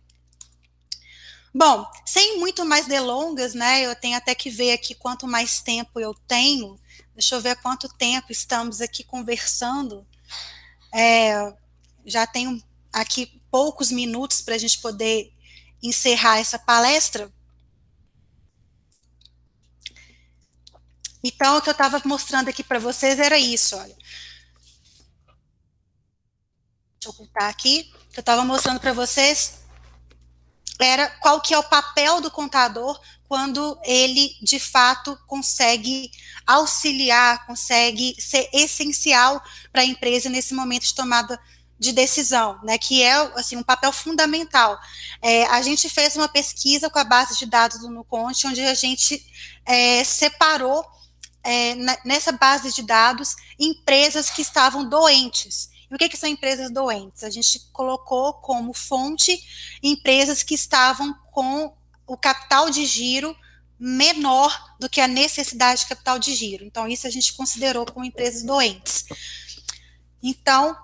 Bom, 1.53 1.91
sem 2.05 2.39
muito 2.39 2.65
mais 2.65 2.87
delongas, 2.87 3.53
né? 3.53 3.85
Eu 3.85 3.97
tenho 3.97 4.17
até 4.17 4.35
que 4.35 4.49
ver 4.49 4.73
aqui 4.73 4.95
quanto 4.95 5.27
mais 5.27 5.61
tempo 5.61 5.99
eu 5.99 6.15
tenho. 6.29 6.79
Deixa 7.15 7.35
eu 7.35 7.41
ver 7.41 7.57
quanto 7.57 7.89
tempo 7.89 8.31
estamos 8.31 8.81
aqui 8.81 9.03
conversando. 9.03 10.07
É, 10.95 11.53
já 12.05 12.27
tenho 12.27 12.63
aqui 12.93 13.41
poucos 13.51 13.91
minutos 13.91 14.43
para 14.43 14.55
a 14.55 14.59
gente 14.59 14.79
poder 14.79 15.33
encerrar 15.83 16.39
essa 16.39 16.59
palestra. 16.59 17.33
Então, 21.25 21.57
o 21.57 21.63
que 21.63 21.71
eu 21.71 21.73
estava 21.73 22.01
mostrando 22.05 22.51
aqui 22.51 22.63
para 22.63 22.79
vocês 22.79 23.19
era 23.19 23.39
isso, 23.39 23.77
olha. 23.77 23.97
Deixa 27.07 27.09
eu 27.09 27.11
ocultar 27.11 27.49
aqui. 27.49 27.85
Que 28.11 28.19
eu 28.19 28.21
estava 28.21 28.45
mostrando 28.45 28.81
para 28.81 28.93
vocês 28.93 29.65
era 30.79 31.09
qual 31.09 31.41
que 31.41 31.55
é 31.55 31.59
o 31.59 31.63
papel 31.63 32.21
do 32.21 32.31
contador 32.31 33.01
quando 33.29 33.79
ele 33.85 34.37
de 34.43 34.59
fato 34.59 35.19
consegue 35.27 36.11
auxiliar, 36.47 37.47
consegue 37.47 38.15
ser 38.21 38.49
essencial 38.53 39.43
para 39.73 39.83
a 39.83 39.85
empresa 39.85 40.29
nesse 40.29 40.55
momento 40.55 40.85
de 40.85 40.95
tomada 40.95 41.41
de 41.79 41.93
decisão, 41.93 42.59
né, 42.63 42.79
que 42.79 43.03
é 43.03 43.13
assim 43.39 43.57
um 43.57 43.63
papel 43.63 43.93
fundamental. 43.93 44.79
É, 45.21 45.45
a 45.47 45.61
gente 45.63 45.89
fez 45.89 46.17
uma 46.17 46.29
pesquisa 46.29 46.89
com 46.89 46.99
a 46.99 47.05
base 47.05 47.39
de 47.39 47.47
dados 47.47 47.81
do 47.81 47.91
Nuconte, 47.91 48.47
onde 48.47 48.61
a 48.63 48.75
gente 48.75 49.25
é, 49.65 50.03
separou 50.05 50.85
é, 51.43 51.75
nessa 52.05 52.33
base 52.33 52.73
de 52.73 52.83
dados 52.83 53.35
empresas 53.59 54.31
que 54.31 54.43
estavam 54.43 54.89
doentes. 54.89 55.76
E 55.91 55.95
o 55.95 55.99
que, 55.99 56.09
que 56.09 56.17
são 56.17 56.29
empresas 56.29 56.71
doentes? 56.71 57.23
A 57.23 57.31
gente 57.31 57.61
colocou 57.73 58.35
como 58.35 58.73
fonte 58.73 59.39
empresas 59.83 60.43
que 60.43 60.55
estavam 60.55 61.15
com 61.33 61.73
o 62.07 62.17
capital 62.17 62.71
de 62.71 62.85
giro 62.85 63.37
menor 63.79 64.75
do 64.81 64.89
que 64.89 65.01
a 65.01 65.09
necessidade 65.09 65.81
de 65.81 65.87
capital 65.89 66.19
de 66.19 66.35
giro. 66.35 66.65
Então, 66.65 66.89
isso 66.89 67.07
a 67.07 67.11
gente 67.11 67.35
considerou 67.35 67.85
como 67.85 68.05
empresas 68.05 68.43
doentes. 68.43 69.05
Então, 70.23 70.77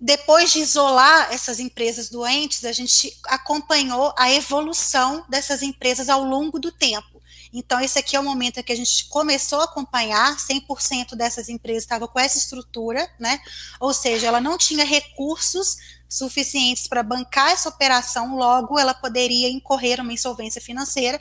depois 0.00 0.52
de 0.52 0.60
isolar 0.60 1.32
essas 1.32 1.60
empresas 1.60 2.08
doentes, 2.08 2.64
a 2.64 2.72
gente 2.72 3.16
acompanhou 3.26 4.14
a 4.16 4.32
evolução 4.32 5.24
dessas 5.28 5.62
empresas 5.62 6.08
ao 6.08 6.24
longo 6.24 6.58
do 6.58 6.72
tempo. 6.72 7.11
Então, 7.52 7.80
esse 7.80 7.98
aqui 7.98 8.16
é 8.16 8.20
o 8.20 8.24
momento 8.24 8.58
em 8.58 8.62
que 8.62 8.72
a 8.72 8.76
gente 8.76 9.08
começou 9.08 9.60
a 9.60 9.64
acompanhar, 9.64 10.36
100% 10.38 11.14
dessas 11.14 11.48
empresas 11.48 11.82
estavam 11.82 12.08
com 12.08 12.18
essa 12.18 12.38
estrutura, 12.38 13.08
né? 13.18 13.40
Ou 13.78 13.92
seja, 13.92 14.26
ela 14.26 14.40
não 14.40 14.56
tinha 14.56 14.84
recursos 14.84 15.76
suficientes 16.08 16.86
para 16.86 17.02
bancar 17.02 17.50
essa 17.50 17.68
operação, 17.68 18.36
logo 18.36 18.78
ela 18.78 18.92
poderia 18.92 19.48
incorrer 19.48 20.00
uma 20.00 20.12
insolvência 20.12 20.60
financeira. 20.60 21.20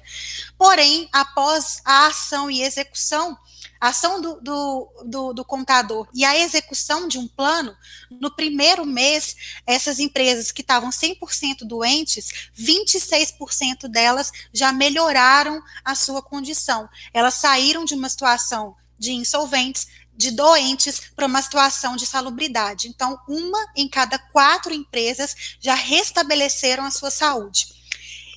Porém, 0.57 1.07
após 1.11 1.81
a 1.85 2.07
ação 2.07 2.51
e 2.51 2.61
execução, 2.61 3.37
a 3.81 3.87
ação 3.87 4.21
do, 4.21 4.39
do, 4.39 4.89
do, 5.03 5.33
do, 5.33 5.43
contador 5.43 6.07
e 6.13 6.23
a 6.23 6.37
execução 6.37 7.07
de 7.07 7.17
um 7.17 7.27
plano, 7.27 7.75
no 8.11 8.29
primeiro 8.29 8.85
mês, 8.85 9.35
essas 9.65 9.97
empresas 9.97 10.51
que 10.51 10.61
estavam 10.61 10.91
100% 10.91 11.63
doentes, 11.65 12.51
26% 12.55 13.87
delas 13.87 14.31
já 14.53 14.71
melhoraram 14.71 15.59
a 15.83 15.95
sua 15.95 16.21
condição. 16.21 16.87
Elas 17.11 17.33
saíram 17.33 17.83
de 17.83 17.95
uma 17.95 18.07
situação 18.07 18.75
de 18.99 19.13
insolventes 19.13 19.87
de 20.15 20.29
doentes 20.29 21.01
para 21.15 21.25
uma 21.25 21.41
situação 21.41 21.95
de 21.95 22.05
salubridade. 22.05 22.87
Então, 22.87 23.19
uma 23.27 23.57
em 23.75 23.87
cada 23.87 24.19
quatro 24.19 24.71
empresas 24.71 25.57
já 25.59 25.73
restabeleceram 25.73 26.85
a 26.85 26.91
sua 26.91 27.09
saúde. 27.09 27.80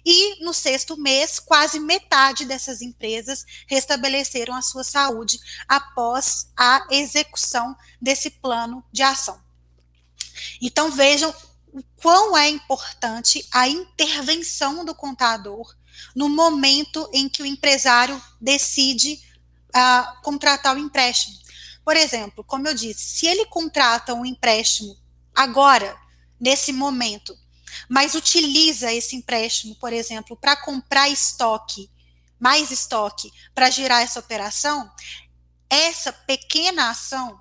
E 0.05 0.45
no 0.45 0.53
sexto 0.53 0.97
mês, 0.97 1.39
quase 1.39 1.81
metade 1.81 2.45
dessas 2.45 2.83
empresas 2.83 3.45
restabeleceram 3.67 4.55
a 4.55 4.63
sua 4.63 4.85
saúde 4.85 5.39
após 5.67 6.51
a 6.57 6.87
execução 6.91 7.75
desse 8.01 8.31
plano 8.31 8.85
de 8.93 9.03
ação. 9.03 9.41
Então 10.61 10.91
vejam 10.91 11.35
o 11.73 11.83
quão 11.97 12.37
é 12.37 12.49
importante 12.49 13.47
a 13.51 13.69
intervenção 13.69 14.85
do 14.85 14.95
contador 14.95 15.75
no 16.15 16.29
momento 16.29 17.09
em 17.13 17.29
que 17.29 17.43
o 17.43 17.47
empresário 17.47 18.21
decide 18.41 19.21
uh, 19.75 20.23
contratar 20.23 20.77
o 20.77 20.79
empréstimo. 20.79 21.37
Por 21.85 21.97
exemplo, 21.97 22.45
como 22.45 22.69
eu 22.69 22.75
disse, 22.75 23.19
se 23.19 23.27
ele 23.27 23.47
contrata 23.47 24.15
um 24.15 24.25
empréstimo 24.25 24.97
agora, 25.35 25.97
nesse 26.41 26.73
momento, 26.73 27.37
mas 27.89 28.15
utiliza 28.15 28.93
esse 28.93 29.17
empréstimo, 29.17 29.75
por 29.77 29.93
exemplo, 29.93 30.37
para 30.37 30.57
comprar 30.57 31.09
estoque, 31.09 31.91
mais 32.39 32.71
estoque, 32.71 33.31
para 33.55 33.71
girar 33.71 34.03
essa 34.03 34.21
operação, 34.21 34.91
essa 35.71 36.13
pequena 36.13 36.91
ação, 36.91 37.41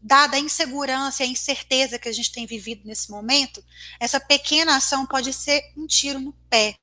dada 0.00 0.36
a 0.36 0.40
insegurança 0.40 1.22
e 1.22 1.26
a 1.26 1.30
incerteza 1.30 1.98
que 1.98 2.08
a 2.08 2.12
gente 2.12 2.32
tem 2.32 2.44
vivido 2.44 2.82
nesse 2.84 3.10
momento, 3.10 3.64
essa 4.00 4.18
pequena 4.18 4.76
ação 4.76 5.06
pode 5.06 5.32
ser 5.32 5.62
um 5.76 5.86
tiro 5.86 6.18
no 6.18 6.32
pé. 6.50 6.76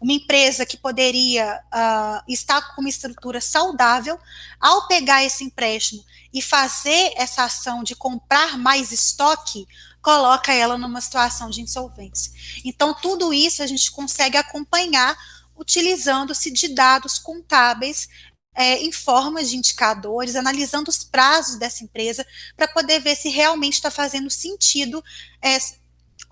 Uma 0.00 0.12
empresa 0.12 0.66
que 0.66 0.76
poderia 0.76 1.58
uh, 1.72 2.22
estar 2.30 2.74
com 2.74 2.82
uma 2.82 2.90
estrutura 2.90 3.40
saudável, 3.40 4.18
ao 4.60 4.86
pegar 4.86 5.24
esse 5.24 5.42
empréstimo 5.42 6.04
e 6.34 6.42
fazer 6.42 7.14
essa 7.16 7.44
ação 7.44 7.82
de 7.82 7.96
comprar 7.96 8.58
mais 8.58 8.92
estoque, 8.92 9.66
coloca 10.06 10.52
ela 10.52 10.78
numa 10.78 11.00
situação 11.00 11.50
de 11.50 11.60
insolvência. 11.60 12.30
Então, 12.64 12.94
tudo 12.94 13.34
isso 13.34 13.60
a 13.60 13.66
gente 13.66 13.90
consegue 13.90 14.36
acompanhar 14.36 15.18
utilizando-se 15.56 16.48
de 16.52 16.68
dados 16.68 17.18
contábeis 17.18 18.08
é, 18.54 18.80
em 18.84 18.92
formas 18.92 19.50
de 19.50 19.56
indicadores, 19.56 20.36
analisando 20.36 20.90
os 20.90 21.02
prazos 21.02 21.56
dessa 21.56 21.82
empresa, 21.82 22.24
para 22.56 22.68
poder 22.68 23.00
ver 23.00 23.16
se 23.16 23.30
realmente 23.30 23.74
está 23.74 23.90
fazendo 23.90 24.30
sentido 24.30 25.02
essa 25.42 25.74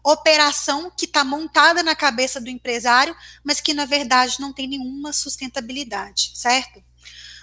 operação 0.04 0.88
que 0.96 1.04
está 1.04 1.24
montada 1.24 1.82
na 1.82 1.96
cabeça 1.96 2.40
do 2.40 2.48
empresário, 2.50 3.16
mas 3.42 3.60
que 3.60 3.74
na 3.74 3.86
verdade 3.86 4.38
não 4.38 4.52
tem 4.52 4.68
nenhuma 4.68 5.12
sustentabilidade, 5.12 6.30
certo? 6.36 6.80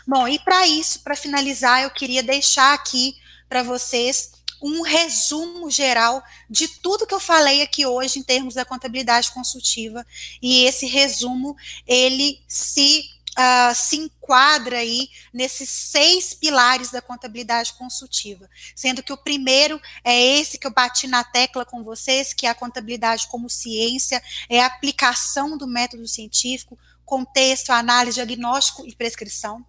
Bom, 0.08 0.30
e 0.30 0.40
para 0.40 0.66
isso, 0.66 1.02
para 1.02 1.14
finalizar, 1.14 1.84
eu 1.84 1.92
queria 1.92 2.24
deixar 2.24 2.74
aqui 2.74 3.16
para 3.50 3.64
vocês 3.64 4.32
um 4.62 4.82
resumo 4.82 5.70
geral 5.70 6.24
de 6.50 6.68
tudo 6.68 7.08
que 7.08 7.14
eu 7.14 7.20
falei 7.20 7.62
aqui 7.62 7.86
hoje 7.86 8.20
em 8.20 8.24
termos 8.24 8.54
da 8.54 8.64
contabilidade 8.64 9.32
consultiva. 9.32 10.06
E 10.42 10.66
esse 10.66 10.86
resumo, 10.86 11.56
ele 11.88 12.40
se 12.48 13.10
Uh, 13.32 13.74
se 13.74 13.96
enquadra 13.96 14.80
aí 14.80 15.08
nesses 15.34 15.70
seis 15.70 16.34
pilares 16.34 16.92
da 16.92 17.02
contabilidade 17.02 17.72
consultiva, 17.76 18.50
sendo 18.76 19.02
que 19.02 19.14
o 19.14 19.18
primeiro 19.18 19.82
é 20.04 20.22
esse 20.38 20.58
que 20.58 20.68
eu 20.68 20.72
bati 20.72 21.08
na 21.08 21.24
tecla 21.24 21.64
com 21.64 21.82
vocês, 21.82 22.34
que 22.34 22.46
é 22.46 22.50
a 22.50 22.54
contabilidade 22.54 23.28
como 23.28 23.50
ciência, 23.50 24.22
é 24.50 24.60
a 24.62 24.66
aplicação 24.66 25.58
do 25.58 25.66
método 25.66 26.06
científico, 26.10 26.78
contexto, 27.06 27.72
análise, 27.72 28.16
diagnóstico 28.16 28.86
e 28.86 28.94
prescrição. 28.94 29.66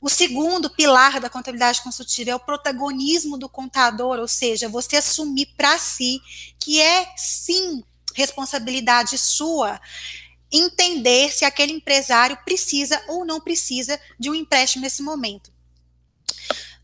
O 0.00 0.10
segundo 0.10 0.70
pilar 0.70 1.20
da 1.20 1.30
contabilidade 1.30 1.82
consultiva 1.82 2.30
é 2.30 2.34
o 2.34 2.40
protagonismo 2.40 3.38
do 3.38 3.48
contador, 3.48 4.18
ou 4.18 4.28
seja, 4.28 4.68
você 4.68 4.96
assumir 4.96 5.46
para 5.56 5.78
si 5.78 6.20
que 6.60 6.80
é 6.80 7.12
sim 7.16 7.82
responsabilidade 8.14 9.18
sua 9.18 9.80
entender 10.52 11.32
se 11.32 11.44
aquele 11.44 11.72
empresário 11.72 12.38
precisa 12.44 13.02
ou 13.08 13.24
não 13.24 13.40
precisa 13.40 14.00
de 14.18 14.30
um 14.30 14.34
empréstimo 14.34 14.82
nesse 14.82 15.02
momento. 15.02 15.52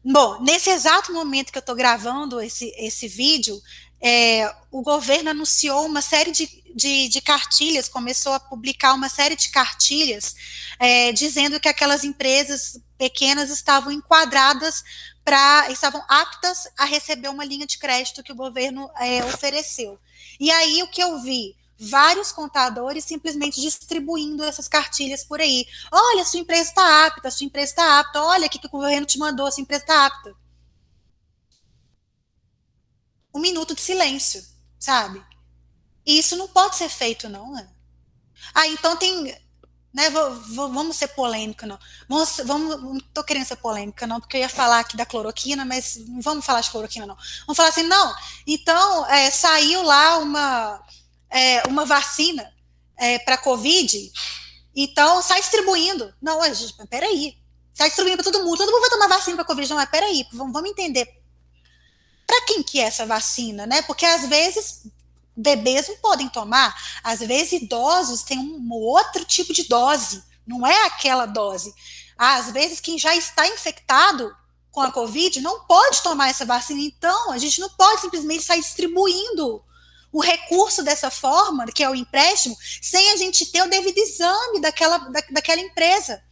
Bom, 0.04 0.42
nesse 0.42 0.68
exato 0.68 1.12
momento 1.12 1.52
que 1.52 1.58
eu 1.58 1.60
estou 1.60 1.76
gravando 1.76 2.40
esse, 2.40 2.72
esse 2.76 3.06
vídeo, 3.06 3.60
é, 4.00 4.52
o 4.70 4.82
governo 4.82 5.30
anunciou 5.30 5.86
uma 5.86 6.02
série 6.02 6.32
de, 6.32 6.48
de, 6.74 7.08
de, 7.08 7.20
cartilhas, 7.20 7.88
começou 7.88 8.32
a 8.32 8.40
publicar 8.40 8.94
uma 8.94 9.08
série 9.08 9.36
de 9.36 9.50
cartilhas, 9.50 10.34
é, 10.80 11.12
dizendo 11.12 11.60
que 11.60 11.68
aquelas 11.68 12.02
empresas 12.02 12.80
pequenas 13.02 13.50
estavam 13.50 13.90
enquadradas 13.90 14.84
para, 15.24 15.70
estavam 15.70 16.04
aptas 16.08 16.68
a 16.78 16.84
receber 16.84 17.28
uma 17.28 17.44
linha 17.44 17.66
de 17.66 17.78
crédito 17.78 18.22
que 18.22 18.32
o 18.32 18.36
governo 18.36 18.88
é, 18.98 19.24
ofereceu. 19.24 19.98
E 20.38 20.50
aí 20.50 20.82
o 20.82 20.88
que 20.88 21.02
eu 21.02 21.20
vi? 21.20 21.56
Vários 21.78 22.30
contadores 22.30 23.04
simplesmente 23.04 23.60
distribuindo 23.60 24.44
essas 24.44 24.68
cartilhas 24.68 25.24
por 25.24 25.40
aí. 25.40 25.66
Olha, 25.90 26.24
sua 26.24 26.38
empresa 26.38 26.68
está 26.68 27.06
apta, 27.06 27.30
sua 27.30 27.44
empresa 27.44 27.72
está 27.72 27.98
apta, 27.98 28.22
olha 28.22 28.46
o 28.46 28.50
que 28.50 28.64
o 28.64 28.70
governo 28.70 29.04
te 29.04 29.18
mandou, 29.18 29.50
sua 29.50 29.62
empresa 29.62 29.82
está 29.82 30.06
apta 30.06 30.42
um 33.34 33.40
minuto 33.40 33.74
de 33.74 33.80
silêncio, 33.80 34.44
sabe? 34.78 35.24
E 36.04 36.18
isso 36.18 36.36
não 36.36 36.48
pode 36.48 36.76
ser 36.76 36.88
feito, 36.88 37.28
não. 37.28 37.52
Né? 37.52 37.68
Ah, 38.54 38.66
então 38.68 38.96
tem. 38.96 39.34
Né, 39.92 40.08
vou, 40.08 40.34
vou, 40.54 40.72
vamos 40.72 40.96
ser 40.96 41.08
polêmica, 41.08 41.66
não. 41.66 41.78
Vamos, 42.08 42.40
vamos, 42.44 42.82
não 42.82 42.98
tô 43.12 43.22
querendo 43.22 43.44
ser 43.44 43.56
polêmica, 43.56 44.06
não, 44.06 44.20
porque 44.20 44.38
eu 44.38 44.40
ia 44.40 44.48
falar 44.48 44.78
aqui 44.78 44.96
da 44.96 45.04
cloroquina, 45.04 45.66
mas 45.66 45.96
não 46.08 46.20
vamos 46.22 46.46
falar 46.46 46.62
de 46.62 46.70
cloroquina, 46.70 47.04
não. 47.04 47.16
Vamos 47.46 47.56
falar 47.56 47.68
assim, 47.68 47.82
não. 47.82 48.14
Então, 48.46 49.06
é, 49.10 49.30
saiu 49.30 49.82
lá 49.82 50.18
uma, 50.18 50.82
é, 51.28 51.62
uma 51.68 51.84
vacina 51.84 52.50
é, 52.96 53.18
para 53.18 53.36
Covid, 53.36 54.10
então 54.74 55.20
sai 55.22 55.40
distribuindo. 55.40 56.14
Não, 56.22 56.42
gente, 56.54 56.74
peraí. 56.86 57.36
Sai 57.74 57.88
distribuindo 57.88 58.22
para 58.22 58.32
todo 58.32 58.44
mundo. 58.44 58.58
Todo 58.58 58.70
mundo 58.70 58.80
vai 58.80 58.90
tomar 58.90 59.08
vacina 59.08 59.36
para 59.36 59.44
Covid. 59.44 59.68
Não, 59.68 59.76
mas 59.76 59.90
peraí, 59.90 60.26
vamos, 60.32 60.52
vamos 60.52 60.70
entender 60.70 61.22
para 62.26 62.46
quem 62.46 62.62
que 62.62 62.80
é 62.80 62.84
essa 62.84 63.04
vacina, 63.04 63.66
né? 63.66 63.82
Porque 63.82 64.06
às 64.06 64.26
vezes 64.26 64.86
bebês 65.36 65.88
não 65.88 65.96
podem 65.96 66.28
tomar, 66.28 66.74
às 67.02 67.20
vezes 67.20 67.62
idosos 67.62 68.22
têm 68.22 68.38
um 68.38 68.72
outro 68.72 69.24
tipo 69.24 69.52
de 69.52 69.64
dose, 69.64 70.22
não 70.46 70.66
é 70.66 70.86
aquela 70.86 71.26
dose. 71.26 71.74
Às 72.16 72.50
vezes 72.50 72.80
quem 72.80 72.98
já 72.98 73.14
está 73.16 73.46
infectado 73.46 74.34
com 74.70 74.80
a 74.80 74.92
Covid 74.92 75.40
não 75.40 75.64
pode 75.64 76.02
tomar 76.02 76.30
essa 76.30 76.44
vacina, 76.44 76.80
então 76.80 77.30
a 77.30 77.38
gente 77.38 77.60
não 77.60 77.68
pode 77.70 78.00
simplesmente 78.00 78.42
sair 78.42 78.60
distribuindo 78.60 79.62
o 80.12 80.20
recurso 80.20 80.82
dessa 80.82 81.10
forma, 81.10 81.66
que 81.66 81.82
é 81.82 81.88
o 81.88 81.94
empréstimo, 81.94 82.56
sem 82.80 83.12
a 83.12 83.16
gente 83.16 83.46
ter 83.46 83.62
o 83.62 83.70
devido 83.70 83.96
exame 83.98 84.60
daquela, 84.60 84.98
da, 84.98 85.20
daquela 85.30 85.60
empresa. 85.60 86.22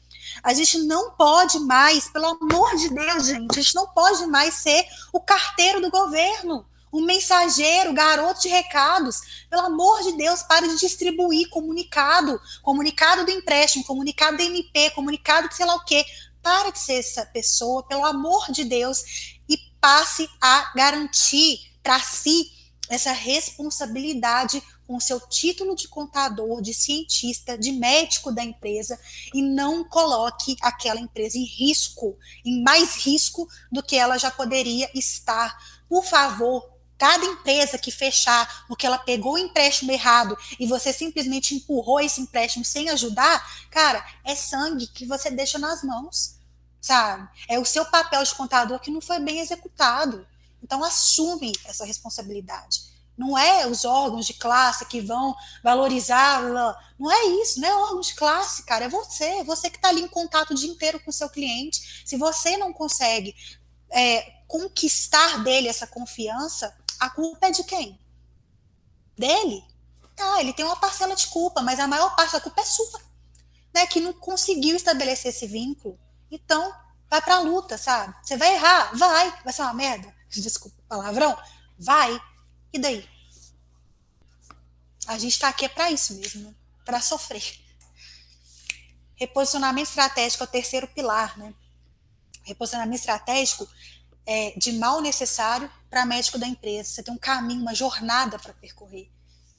A 0.42 0.54
gente 0.54 0.78
não 0.80 1.12
pode 1.12 1.58
mais, 1.60 2.08
pelo 2.08 2.26
amor 2.26 2.76
de 2.76 2.88
Deus, 2.90 3.26
gente, 3.26 3.58
a 3.58 3.60
gente 3.60 3.74
não 3.74 3.86
pode 3.88 4.26
mais 4.26 4.54
ser 4.54 4.86
o 5.12 5.20
carteiro 5.20 5.80
do 5.80 5.90
governo, 5.90 6.64
o 6.90 7.00
mensageiro, 7.00 7.92
garoto 7.92 8.42
de 8.42 8.48
recados. 8.48 9.46
Pelo 9.48 9.66
amor 9.66 10.02
de 10.02 10.12
Deus, 10.12 10.42
pare 10.42 10.68
de 10.68 10.78
distribuir 10.78 11.48
comunicado, 11.48 12.40
comunicado 12.62 13.24
do 13.24 13.30
empréstimo, 13.30 13.84
comunicado 13.84 14.36
do 14.36 14.42
MP, 14.42 14.90
comunicado 14.90 15.48
de 15.48 15.56
sei 15.56 15.66
lá 15.66 15.74
o 15.74 15.84
quê. 15.84 16.04
Para 16.42 16.70
de 16.70 16.78
ser 16.78 16.94
essa 16.94 17.26
pessoa, 17.26 17.86
pelo 17.86 18.04
amor 18.04 18.50
de 18.50 18.64
Deus, 18.64 19.38
e 19.48 19.58
passe 19.80 20.28
a 20.40 20.72
garantir 20.74 21.70
para 21.82 22.00
si 22.00 22.50
essa 22.88 23.12
responsabilidade 23.12 24.62
com 24.90 24.98
seu 24.98 25.20
título 25.20 25.76
de 25.76 25.86
contador, 25.86 26.60
de 26.60 26.74
cientista, 26.74 27.56
de 27.56 27.70
médico 27.70 28.32
da 28.32 28.42
empresa 28.42 28.98
e 29.32 29.40
não 29.40 29.84
coloque 29.84 30.56
aquela 30.60 30.98
empresa 30.98 31.38
em 31.38 31.44
risco, 31.44 32.18
em 32.44 32.60
mais 32.64 32.96
risco 32.96 33.46
do 33.70 33.84
que 33.84 33.94
ela 33.94 34.18
já 34.18 34.32
poderia 34.32 34.90
estar. 34.92 35.56
Por 35.88 36.04
favor, 36.04 36.69
Cada 37.00 37.24
empresa 37.24 37.78
que 37.78 37.90
fechar 37.90 38.66
porque 38.68 38.86
ela 38.86 38.98
pegou 38.98 39.32
o 39.32 39.38
empréstimo 39.38 39.90
errado 39.90 40.36
e 40.58 40.66
você 40.66 40.92
simplesmente 40.92 41.54
empurrou 41.54 41.98
esse 41.98 42.20
empréstimo 42.20 42.62
sem 42.62 42.90
ajudar, 42.90 43.42
cara, 43.70 44.04
é 44.22 44.34
sangue 44.34 44.86
que 44.86 45.06
você 45.06 45.30
deixa 45.30 45.58
nas 45.58 45.82
mãos, 45.82 46.34
sabe? 46.78 47.26
É 47.48 47.58
o 47.58 47.64
seu 47.64 47.86
papel 47.86 48.22
de 48.22 48.34
contador 48.34 48.78
que 48.80 48.90
não 48.90 49.00
foi 49.00 49.18
bem 49.18 49.38
executado. 49.40 50.26
Então 50.62 50.84
assume 50.84 51.52
essa 51.64 51.86
responsabilidade. 51.86 52.82
Não 53.16 53.36
é 53.38 53.66
os 53.66 53.86
órgãos 53.86 54.26
de 54.26 54.34
classe 54.34 54.84
que 54.84 55.00
vão 55.00 55.34
valorizá-la. 55.64 56.78
Não 56.98 57.10
é 57.10 57.24
isso, 57.42 57.62
não 57.62 57.68
é 57.68 57.74
órgão 57.76 58.02
de 58.02 58.14
classe, 58.14 58.62
cara. 58.64 58.84
É 58.84 58.88
você. 58.90 59.24
É 59.24 59.44
você 59.44 59.70
que 59.70 59.76
está 59.76 59.88
ali 59.88 60.02
em 60.02 60.08
contato 60.08 60.50
o 60.50 60.54
dia 60.54 60.68
inteiro 60.68 61.00
com 61.00 61.08
o 61.08 61.14
seu 61.14 61.30
cliente. 61.30 62.02
Se 62.04 62.18
você 62.18 62.58
não 62.58 62.74
consegue 62.74 63.34
é, 63.90 64.40
conquistar 64.50 65.44
dele 65.44 65.68
essa 65.68 65.86
confiança, 65.86 66.76
a 67.00 67.08
culpa 67.10 67.46
é 67.46 67.50
de 67.50 67.64
quem? 67.64 67.98
Dele. 69.16 69.64
Tá, 70.14 70.40
ele 70.40 70.52
tem 70.52 70.64
uma 70.64 70.76
parcela 70.76 71.16
de 71.16 71.26
culpa, 71.28 71.62
mas 71.62 71.80
a 71.80 71.88
maior 71.88 72.14
parte 72.14 72.32
da 72.32 72.40
culpa 72.40 72.60
é 72.60 72.64
sua. 72.64 73.00
Né, 73.74 73.86
que 73.86 74.00
não 74.00 74.12
conseguiu 74.12 74.76
estabelecer 74.76 75.30
esse 75.30 75.46
vínculo. 75.46 75.98
Então, 76.30 76.74
vai 77.08 77.22
pra 77.22 77.38
luta, 77.38 77.78
sabe? 77.78 78.14
Você 78.22 78.36
vai 78.36 78.54
errar, 78.54 78.96
vai, 78.96 79.42
vai 79.42 79.52
ser 79.52 79.62
uma 79.62 79.72
merda. 79.72 80.14
Desculpa 80.28 80.76
palavrão. 80.88 81.36
Vai, 81.78 82.20
e 82.72 82.78
daí? 82.78 83.08
A 85.06 85.18
gente 85.18 85.32
está 85.32 85.48
aqui 85.48 85.64
é 85.64 85.68
para 85.68 85.90
isso 85.90 86.14
mesmo, 86.14 86.48
né? 86.48 86.54
para 86.84 87.00
sofrer. 87.00 87.42
Reposicionamento 89.14 89.88
estratégico 89.88 90.42
é 90.42 90.46
o 90.46 90.50
terceiro 90.50 90.88
pilar, 90.88 91.38
né? 91.38 91.54
Reposicionamento 92.42 93.00
estratégico 93.00 93.68
é 94.26 94.52
de 94.56 94.72
mal 94.72 95.00
necessário 95.00 95.70
para 95.88 96.06
médico 96.06 96.38
da 96.38 96.46
empresa. 96.46 96.90
Você 96.90 97.02
tem 97.02 97.12
um 97.12 97.18
caminho, 97.18 97.60
uma 97.60 97.74
jornada 97.74 98.38
para 98.38 98.52
percorrer. 98.54 99.10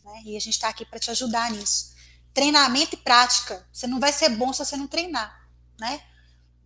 Né? 0.03 0.21
E 0.25 0.37
a 0.37 0.39
gente 0.39 0.53
está 0.53 0.69
aqui 0.69 0.85
para 0.85 0.99
te 0.99 1.11
ajudar 1.11 1.51
nisso. 1.51 1.93
Treinamento 2.33 2.95
e 2.95 2.97
prática. 2.97 3.65
Você 3.71 3.87
não 3.87 3.99
vai 3.99 4.13
ser 4.13 4.29
bom 4.29 4.53
se 4.53 4.63
você 4.63 4.77
não 4.77 4.87
treinar, 4.87 5.47
né? 5.79 6.01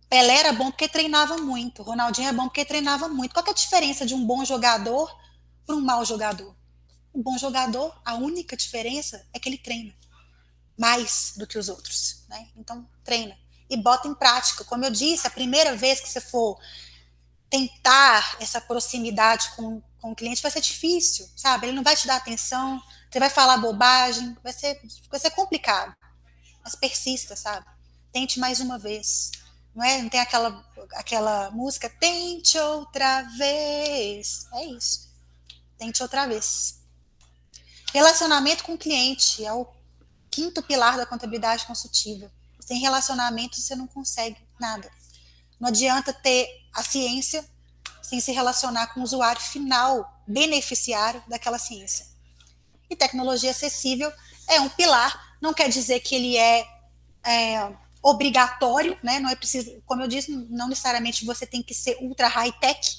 Pelé 0.08 0.36
era 0.38 0.52
bom 0.52 0.70
porque 0.70 0.88
treinava 0.88 1.36
muito. 1.38 1.82
Ronaldinho 1.82 2.28
é 2.28 2.32
bom 2.32 2.44
porque 2.44 2.64
treinava 2.64 3.08
muito. 3.08 3.34
Qual 3.34 3.44
é 3.44 3.50
a 3.50 3.54
diferença 3.54 4.06
de 4.06 4.14
um 4.14 4.24
bom 4.24 4.44
jogador 4.44 5.10
para 5.66 5.74
um 5.74 5.80
mau 5.80 6.04
jogador. 6.04 6.54
Um 7.12 7.22
bom 7.22 7.36
jogador, 7.36 7.94
a 8.04 8.14
única 8.14 8.56
diferença 8.56 9.26
é 9.32 9.38
que 9.38 9.48
ele 9.48 9.58
treina 9.58 9.92
mais 10.78 11.32
do 11.36 11.46
que 11.46 11.58
os 11.58 11.68
outros, 11.68 12.24
né? 12.28 12.48
Então, 12.54 12.86
treina 13.02 13.36
e 13.68 13.76
bota 13.76 14.06
em 14.06 14.14
prática. 14.14 14.64
Como 14.64 14.84
eu 14.84 14.90
disse, 14.90 15.26
a 15.26 15.30
primeira 15.30 15.74
vez 15.74 15.98
que 16.00 16.08
você 16.08 16.20
for 16.20 16.58
tentar 17.50 18.36
essa 18.40 18.60
proximidade 18.60 19.50
com, 19.56 19.82
com 20.00 20.12
o 20.12 20.14
cliente 20.14 20.42
vai 20.42 20.50
ser 20.50 20.60
difícil, 20.60 21.28
sabe? 21.36 21.66
Ele 21.66 21.76
não 21.76 21.82
vai 21.82 21.96
te 21.96 22.06
dar 22.06 22.16
atenção, 22.16 22.82
você 23.10 23.20
vai 23.20 23.30
falar 23.30 23.58
bobagem, 23.58 24.36
vai 24.42 24.52
ser, 24.52 24.80
vai 25.10 25.20
ser 25.20 25.30
complicado. 25.30 25.94
Mas 26.62 26.74
persista, 26.74 27.36
sabe? 27.36 27.66
Tente 28.12 28.40
mais 28.40 28.60
uma 28.60 28.78
vez. 28.78 29.30
Não 29.74 29.84
é? 29.84 30.02
Não 30.02 30.08
tem 30.08 30.20
aquela, 30.20 30.64
aquela 30.94 31.50
música, 31.50 31.88
tente 31.88 32.58
outra 32.58 33.22
vez. 33.38 34.46
É 34.52 34.64
isso. 34.64 35.08
Tente 35.78 36.02
outra 36.02 36.26
vez. 36.26 36.80
Relacionamento 37.92 38.64
com 38.64 38.74
o 38.74 38.78
cliente 38.78 39.44
é 39.44 39.52
o 39.52 39.66
quinto 40.30 40.62
pilar 40.62 40.96
da 40.96 41.06
contabilidade 41.06 41.66
consultiva. 41.66 42.30
Sem 42.60 42.80
relacionamento 42.80 43.56
você 43.56 43.76
não 43.76 43.86
consegue 43.86 44.36
nada. 44.58 44.90
Não 45.58 45.68
adianta 45.68 46.12
ter 46.12 46.48
a 46.72 46.82
ciência 46.82 47.44
sem 48.02 48.20
se 48.20 48.32
relacionar 48.32 48.88
com 48.88 49.00
o 49.00 49.02
usuário 49.02 49.40
final, 49.40 50.22
beneficiário 50.26 51.22
daquela 51.26 51.58
ciência. 51.58 52.06
E 52.88 52.94
tecnologia 52.94 53.50
acessível 53.50 54.12
é 54.46 54.60
um 54.60 54.68
pilar, 54.68 55.36
não 55.40 55.52
quer 55.52 55.68
dizer 55.68 56.00
que 56.00 56.14
ele 56.14 56.36
é, 56.36 56.66
é 57.24 57.72
obrigatório, 58.02 58.96
né? 59.02 59.18
Não 59.18 59.28
é 59.28 59.34
preciso, 59.34 59.82
como 59.84 60.02
eu 60.02 60.08
disse, 60.08 60.30
não 60.30 60.68
necessariamente 60.68 61.24
você 61.24 61.44
tem 61.44 61.62
que 61.62 61.74
ser 61.74 61.98
ultra 62.00 62.28
high 62.28 62.52
tech 62.52 62.98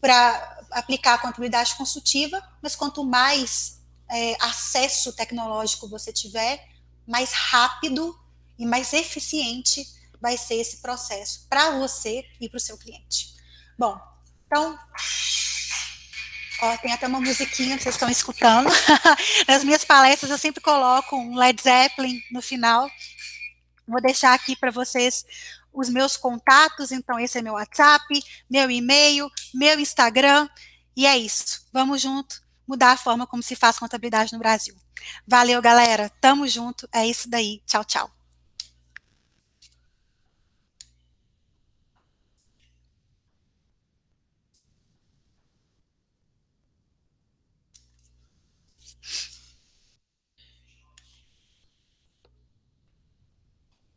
para 0.00 0.58
aplicar 0.70 1.14
a 1.14 1.18
contabilidade 1.18 1.74
consultiva, 1.74 2.42
mas 2.60 2.76
quanto 2.76 3.04
mais 3.04 3.80
é, 4.10 4.36
acesso 4.40 5.12
tecnológico 5.12 5.88
você 5.88 6.12
tiver, 6.12 6.68
mais 7.06 7.32
rápido 7.32 8.18
e 8.58 8.66
mais 8.66 8.92
eficiente 8.92 9.86
vai 10.20 10.36
ser 10.36 10.54
esse 10.54 10.78
processo 10.78 11.46
para 11.48 11.70
você 11.78 12.24
e 12.40 12.48
para 12.48 12.56
o 12.56 12.60
seu 12.60 12.76
cliente. 12.76 13.34
Bom, 13.78 13.98
então, 14.46 14.78
ó, 16.62 16.76
tem 16.78 16.92
até 16.92 17.06
uma 17.06 17.20
musiquinha 17.20 17.76
que 17.76 17.82
vocês 17.82 17.94
estão 17.94 18.08
escutando. 18.08 18.68
Nas 19.46 19.64
minhas 19.64 19.84
palestras 19.84 20.30
eu 20.30 20.38
sempre 20.38 20.60
coloco 20.60 21.16
um 21.16 21.36
Led 21.36 21.60
Zeppelin 21.60 22.20
no 22.32 22.42
final. 22.42 22.90
Vou 23.86 24.00
deixar 24.00 24.34
aqui 24.34 24.56
para 24.56 24.70
vocês 24.70 25.24
os 25.72 25.88
meus 25.88 26.16
contatos, 26.16 26.90
então 26.90 27.18
esse 27.20 27.38
é 27.38 27.42
meu 27.42 27.54
WhatsApp, 27.54 28.04
meu 28.50 28.70
e-mail, 28.70 29.30
meu 29.54 29.78
Instagram, 29.78 30.48
e 30.96 31.06
é 31.06 31.16
isso. 31.16 31.66
Vamos 31.72 32.02
junto 32.02 32.42
mudar 32.66 32.92
a 32.92 32.96
forma 32.96 33.26
como 33.26 33.42
se 33.42 33.56
faz 33.56 33.78
contabilidade 33.78 34.32
no 34.32 34.38
Brasil. 34.38 34.76
Valeu, 35.26 35.62
galera. 35.62 36.10
Tamo 36.20 36.46
junto. 36.46 36.88
É 36.92 37.06
isso 37.06 37.30
daí. 37.30 37.62
Tchau, 37.66 37.84
tchau. 37.84 38.17